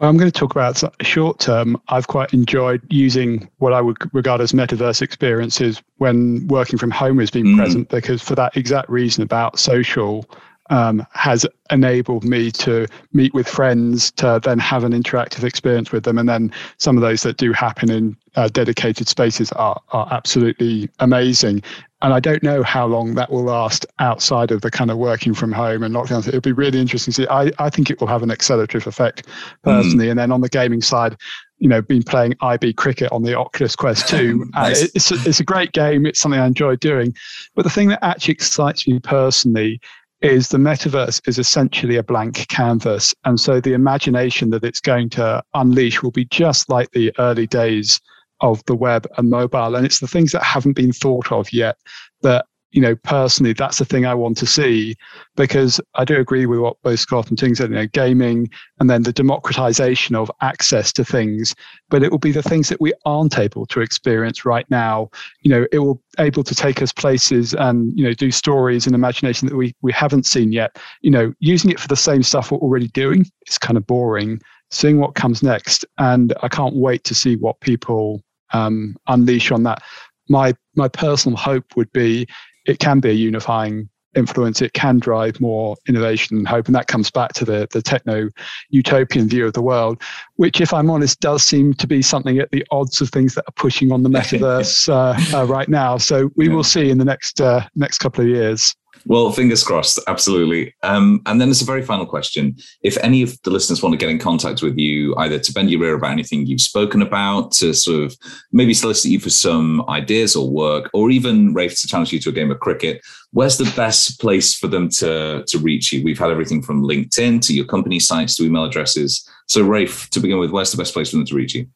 I'm 0.00 0.16
going 0.16 0.30
to 0.30 0.38
talk 0.38 0.50
about 0.50 0.82
short 1.02 1.38
term. 1.38 1.80
I've 1.88 2.08
quite 2.08 2.32
enjoyed 2.32 2.80
using 2.88 3.48
what 3.58 3.74
I 3.74 3.82
would 3.82 3.98
regard 4.14 4.40
as 4.40 4.52
metaverse 4.52 5.02
experiences 5.02 5.82
when 5.98 6.48
working 6.48 6.78
from 6.78 6.90
home 6.90 7.18
has 7.18 7.30
been 7.30 7.44
mm. 7.44 7.56
present 7.56 7.90
because 7.90 8.22
for 8.22 8.34
that 8.34 8.56
exact 8.56 8.88
reason 8.88 9.22
about 9.22 9.58
social 9.58 10.28
um, 10.70 11.04
has 11.12 11.44
enabled 11.70 12.24
me 12.24 12.50
to 12.52 12.86
meet 13.12 13.34
with 13.34 13.48
friends, 13.48 14.10
to 14.12 14.40
then 14.42 14.58
have 14.58 14.84
an 14.84 14.92
interactive 14.92 15.44
experience 15.44 15.92
with 15.92 16.04
them. 16.04 16.16
And 16.16 16.28
then 16.28 16.52
some 16.78 16.96
of 16.96 17.02
those 17.02 17.22
that 17.22 17.36
do 17.36 17.52
happen 17.52 17.90
in 17.90 18.16
uh, 18.36 18.48
dedicated 18.48 19.08
spaces 19.08 19.52
are, 19.52 19.80
are 19.90 20.08
absolutely 20.10 20.88
amazing. 21.00 21.62
And 22.02 22.14
I 22.14 22.20
don't 22.20 22.42
know 22.42 22.62
how 22.62 22.86
long 22.86 23.14
that 23.16 23.30
will 23.30 23.42
last 23.42 23.84
outside 23.98 24.50
of 24.52 24.62
the 24.62 24.70
kind 24.70 24.90
of 24.90 24.96
working 24.96 25.34
from 25.34 25.52
home 25.52 25.82
and 25.82 25.94
lockdowns. 25.94 26.26
It'll 26.26 26.40
be 26.40 26.52
really 26.52 26.80
interesting 26.80 27.12
to 27.12 27.22
see. 27.22 27.28
I, 27.28 27.50
I 27.58 27.68
think 27.68 27.90
it 27.90 28.00
will 28.00 28.06
have 28.06 28.22
an 28.22 28.30
accelerative 28.30 28.86
effect 28.86 29.26
personally. 29.62 30.06
Mm. 30.06 30.10
And 30.10 30.18
then 30.18 30.32
on 30.32 30.40
the 30.40 30.48
gaming 30.48 30.80
side, 30.80 31.16
you 31.58 31.68
know, 31.68 31.82
been 31.82 32.02
playing 32.02 32.36
IB 32.40 32.72
cricket 32.72 33.12
on 33.12 33.22
the 33.22 33.36
Oculus 33.36 33.76
Quest 33.76 34.08
2. 34.08 34.50
nice. 34.54 34.82
uh, 34.82 34.86
it's, 34.94 35.10
a, 35.10 35.14
it's 35.26 35.40
a 35.40 35.44
great 35.44 35.72
game. 35.72 36.06
It's 36.06 36.18
something 36.18 36.40
I 36.40 36.46
enjoy 36.46 36.76
doing. 36.76 37.14
But 37.54 37.64
the 37.64 37.70
thing 37.70 37.88
that 37.88 38.02
actually 38.02 38.32
excites 38.32 38.88
me 38.88 38.98
personally 38.98 39.78
is 40.22 40.48
the 40.48 40.58
metaverse 40.58 41.26
is 41.26 41.38
essentially 41.38 41.96
a 41.96 42.02
blank 42.02 42.46
canvas. 42.48 43.14
And 43.24 43.40
so 43.40 43.60
the 43.60 43.72
imagination 43.72 44.50
that 44.50 44.64
it's 44.64 44.80
going 44.80 45.08
to 45.10 45.42
unleash 45.54 46.02
will 46.02 46.10
be 46.10 46.26
just 46.26 46.68
like 46.68 46.90
the 46.90 47.12
early 47.18 47.46
days 47.46 48.00
of 48.40 48.64
the 48.66 48.74
web 48.74 49.06
and 49.16 49.30
mobile. 49.30 49.74
And 49.74 49.86
it's 49.86 50.00
the 50.00 50.06
things 50.06 50.32
that 50.32 50.42
haven't 50.42 50.74
been 50.74 50.92
thought 50.92 51.32
of 51.32 51.52
yet 51.52 51.76
that 52.22 52.46
you 52.72 52.80
know, 52.80 52.94
personally, 52.94 53.52
that's 53.52 53.78
the 53.78 53.84
thing 53.84 54.06
I 54.06 54.14
want 54.14 54.36
to 54.38 54.46
see 54.46 54.94
because 55.36 55.80
I 55.94 56.04
do 56.04 56.16
agree 56.20 56.46
with 56.46 56.60
what 56.60 56.80
both 56.82 57.00
Scott 57.00 57.28
and 57.28 57.38
Ting 57.38 57.54
said, 57.54 57.70
you 57.70 57.76
know, 57.76 57.86
gaming 57.86 58.48
and 58.78 58.88
then 58.88 59.02
the 59.02 59.12
democratization 59.12 60.14
of 60.14 60.30
access 60.40 60.92
to 60.92 61.04
things, 61.04 61.54
but 61.88 62.02
it 62.02 62.10
will 62.10 62.18
be 62.18 62.32
the 62.32 62.42
things 62.42 62.68
that 62.68 62.80
we 62.80 62.92
aren't 63.04 63.38
able 63.38 63.66
to 63.66 63.80
experience 63.80 64.44
right 64.44 64.70
now. 64.70 65.10
You 65.42 65.50
know, 65.50 65.66
it 65.72 65.80
will 65.80 66.00
able 66.18 66.44
to 66.44 66.54
take 66.54 66.80
us 66.80 66.92
places 66.92 67.54
and, 67.54 67.96
you 67.98 68.04
know, 68.04 68.14
do 68.14 68.30
stories 68.30 68.86
and 68.86 68.94
imagination 68.94 69.48
that 69.48 69.56
we, 69.56 69.74
we 69.82 69.92
haven't 69.92 70.26
seen 70.26 70.52
yet. 70.52 70.78
You 71.00 71.10
know, 71.10 71.34
using 71.40 71.70
it 71.70 71.80
for 71.80 71.88
the 71.88 71.96
same 71.96 72.22
stuff 72.22 72.52
we're 72.52 72.58
already 72.58 72.88
doing 72.88 73.26
is 73.48 73.58
kind 73.58 73.76
of 73.76 73.86
boring. 73.86 74.40
Seeing 74.70 75.00
what 75.00 75.16
comes 75.16 75.42
next. 75.42 75.84
And 75.98 76.32
I 76.42 76.48
can't 76.48 76.76
wait 76.76 77.02
to 77.04 77.14
see 77.14 77.34
what 77.34 77.58
people 77.60 78.22
um, 78.52 78.96
unleash 79.08 79.50
on 79.50 79.64
that 79.64 79.82
my 80.30 80.54
my 80.76 80.88
personal 80.88 81.36
hope 81.36 81.76
would 81.76 81.92
be 81.92 82.26
it 82.66 82.78
can 82.78 83.00
be 83.00 83.10
a 83.10 83.14
unifying 83.14 83.88
influence. 84.16 84.60
It 84.60 84.72
can 84.72 84.98
drive 84.98 85.40
more 85.40 85.76
innovation 85.88 86.36
and 86.36 86.48
hope. 86.48 86.66
And 86.66 86.74
that 86.74 86.86
comes 86.86 87.10
back 87.10 87.32
to 87.34 87.44
the, 87.44 87.68
the 87.70 87.82
techno 87.82 88.28
utopian 88.70 89.28
view 89.28 89.46
of 89.46 89.52
the 89.52 89.62
world, 89.62 90.02
which, 90.36 90.60
if 90.60 90.74
I'm 90.74 90.90
honest, 90.90 91.20
does 91.20 91.42
seem 91.42 91.74
to 91.74 91.86
be 91.86 92.02
something 92.02 92.38
at 92.38 92.50
the 92.50 92.64
odds 92.70 93.00
of 93.00 93.10
things 93.10 93.34
that 93.34 93.44
are 93.46 93.52
pushing 93.52 93.92
on 93.92 94.02
the 94.02 94.10
metaverse 94.10 94.88
uh, 94.88 95.36
uh, 95.36 95.46
right 95.46 95.68
now. 95.68 95.96
So 95.96 96.30
we 96.36 96.48
yeah. 96.48 96.54
will 96.54 96.64
see 96.64 96.90
in 96.90 96.98
the 96.98 97.04
next 97.04 97.40
uh, 97.40 97.66
next 97.74 97.98
couple 97.98 98.22
of 98.22 98.28
years. 98.28 98.74
Well, 99.06 99.32
fingers 99.32 99.64
crossed, 99.64 99.98
absolutely. 100.08 100.74
Um, 100.82 101.22
and 101.26 101.40
then 101.40 101.48
there's 101.48 101.62
a 101.62 101.66
very 101.66 101.82
final 101.82 102.06
question. 102.06 102.56
If 102.82 102.98
any 102.98 103.22
of 103.22 103.40
the 103.42 103.50
listeners 103.50 103.82
want 103.82 103.92
to 103.94 103.98
get 103.98 104.10
in 104.10 104.18
contact 104.18 104.62
with 104.62 104.76
you, 104.76 105.16
either 105.16 105.38
to 105.38 105.52
bend 105.52 105.70
your 105.70 105.82
ear 105.84 105.94
about 105.94 106.12
anything 106.12 106.46
you've 106.46 106.60
spoken 106.60 107.00
about, 107.00 107.52
to 107.52 107.72
sort 107.72 108.02
of 108.02 108.16
maybe 108.52 108.74
solicit 108.74 109.10
you 109.10 109.18
for 109.18 109.30
some 109.30 109.88
ideas 109.88 110.36
or 110.36 110.50
work, 110.50 110.90
or 110.92 111.10
even 111.10 111.54
Rafe 111.54 111.80
to 111.80 111.88
challenge 111.88 112.12
you 112.12 112.20
to 112.20 112.28
a 112.28 112.32
game 112.32 112.50
of 112.50 112.60
cricket, 112.60 113.00
where's 113.32 113.58
the 113.58 113.72
best 113.76 114.20
place 114.20 114.54
for 114.54 114.68
them 114.68 114.88
to, 114.90 115.44
to 115.46 115.58
reach 115.58 115.92
you? 115.92 116.04
We've 116.04 116.18
had 116.18 116.30
everything 116.30 116.62
from 116.62 116.82
LinkedIn 116.82 117.40
to 117.46 117.54
your 117.54 117.66
company 117.66 118.00
sites 118.00 118.36
to 118.36 118.44
email 118.44 118.64
addresses. 118.64 119.26
So, 119.46 119.62
Rafe, 119.62 120.10
to 120.10 120.20
begin 120.20 120.38
with, 120.38 120.50
where's 120.50 120.72
the 120.72 120.78
best 120.78 120.92
place 120.92 121.10
for 121.10 121.16
them 121.16 121.26
to 121.26 121.34
reach 121.34 121.54
you? 121.54 121.66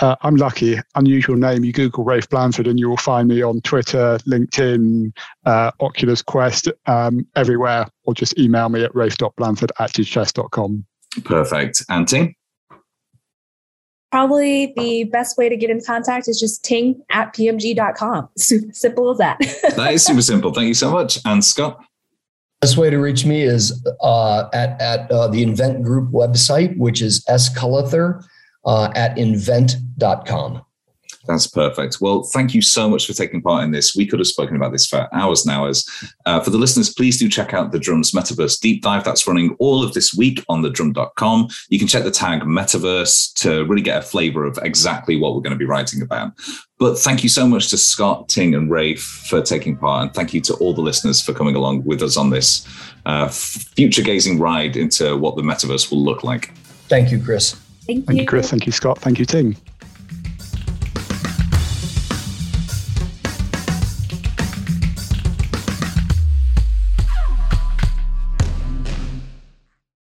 Uh, 0.00 0.14
I'm 0.22 0.36
lucky, 0.36 0.78
unusual 0.94 1.36
name. 1.36 1.64
You 1.64 1.72
Google 1.72 2.04
Rafe 2.04 2.28
Blandford 2.28 2.66
and 2.66 2.78
you 2.78 2.88
will 2.88 2.98
find 2.98 3.28
me 3.28 3.42
on 3.42 3.60
Twitter, 3.62 4.18
LinkedIn, 4.26 5.12
uh, 5.46 5.70
Oculus 5.80 6.20
Quest, 6.20 6.68
um, 6.86 7.26
everywhere, 7.34 7.86
or 8.04 8.12
just 8.12 8.38
email 8.38 8.68
me 8.68 8.84
at 8.84 8.94
rafe.blandford 8.94 9.70
at 9.78 9.92
digitas.com. 9.92 10.84
Perfect. 11.24 11.82
Ting? 12.08 12.34
Probably 14.12 14.72
the 14.76 15.04
best 15.04 15.38
way 15.38 15.48
to 15.48 15.56
get 15.56 15.70
in 15.70 15.80
contact 15.82 16.28
is 16.28 16.38
just 16.38 16.62
ting 16.62 17.02
at 17.10 17.34
pmg.com. 17.34 18.28
Simple 18.36 19.10
as 19.10 19.18
that. 19.18 19.38
that 19.76 19.94
is 19.94 20.04
super 20.04 20.22
simple. 20.22 20.52
Thank 20.52 20.68
you 20.68 20.74
so 20.74 20.90
much. 20.90 21.18
And 21.24 21.42
Scott? 21.44 21.82
Best 22.60 22.76
way 22.76 22.90
to 22.90 22.98
reach 22.98 23.26
me 23.26 23.42
is 23.42 23.86
uh, 24.02 24.48
at, 24.52 24.80
at 24.80 25.10
uh, 25.10 25.28
the 25.28 25.44
Invnt 25.44 25.82
Group 25.82 26.10
website, 26.10 26.76
which 26.78 27.02
is 27.02 27.24
scullather 27.26 28.22
uh, 28.66 28.92
at 28.94 29.16
invnt.com. 29.16 30.62
That's 31.26 31.46
perfect. 31.46 32.00
Well, 32.00 32.22
thank 32.22 32.54
you 32.54 32.62
so 32.62 32.88
much 32.88 33.06
for 33.06 33.12
taking 33.12 33.42
part 33.42 33.64
in 33.64 33.72
this. 33.72 33.96
We 33.96 34.06
could 34.06 34.20
have 34.20 34.26
spoken 34.26 34.56
about 34.56 34.72
this 34.72 34.86
for 34.86 35.08
hours 35.12 35.44
and 35.44 35.54
hours. 35.54 35.88
Uh, 36.24 36.40
for 36.40 36.50
the 36.50 36.58
listeners, 36.58 36.92
please 36.92 37.18
do 37.18 37.28
check 37.28 37.52
out 37.52 37.72
the 37.72 37.78
Drums 37.78 38.12
Metaverse 38.12 38.60
Deep 38.60 38.82
Dive. 38.82 39.04
That's 39.04 39.26
running 39.26 39.56
all 39.58 39.82
of 39.82 39.92
this 39.92 40.14
week 40.14 40.44
on 40.48 40.62
thedrum.com. 40.62 41.48
You 41.68 41.78
can 41.78 41.88
check 41.88 42.04
the 42.04 42.10
tag 42.10 42.42
Metaverse 42.42 43.34
to 43.40 43.64
really 43.64 43.82
get 43.82 43.98
a 43.98 44.02
flavor 44.02 44.44
of 44.44 44.58
exactly 44.62 45.16
what 45.16 45.34
we're 45.34 45.40
going 45.40 45.52
to 45.52 45.58
be 45.58 45.64
writing 45.64 46.02
about. 46.02 46.32
But 46.78 46.98
thank 46.98 47.22
you 47.22 47.28
so 47.28 47.46
much 47.46 47.70
to 47.70 47.78
Scott, 47.78 48.28
Ting, 48.28 48.54
and 48.54 48.70
Rafe 48.70 49.02
for 49.02 49.40
taking 49.42 49.76
part. 49.76 50.02
And 50.02 50.14
thank 50.14 50.34
you 50.34 50.40
to 50.42 50.54
all 50.54 50.74
the 50.74 50.82
listeners 50.82 51.22
for 51.22 51.32
coming 51.32 51.56
along 51.56 51.84
with 51.84 52.02
us 52.02 52.16
on 52.16 52.30
this 52.30 52.66
uh, 53.06 53.28
future 53.28 54.02
gazing 54.02 54.38
ride 54.38 54.76
into 54.76 55.16
what 55.16 55.36
the 55.36 55.42
metaverse 55.42 55.90
will 55.90 56.02
look 56.04 56.22
like. 56.22 56.52
Thank 56.88 57.10
you, 57.10 57.20
Chris. 57.20 57.60
Thank, 57.86 58.06
Thank 58.06 58.16
you. 58.16 58.22
you, 58.22 58.26
Chris. 58.26 58.50
Thank 58.50 58.66
you, 58.66 58.72
Scott. 58.72 58.98
Thank 58.98 59.18
you, 59.18 59.24
Ting. 59.24 59.56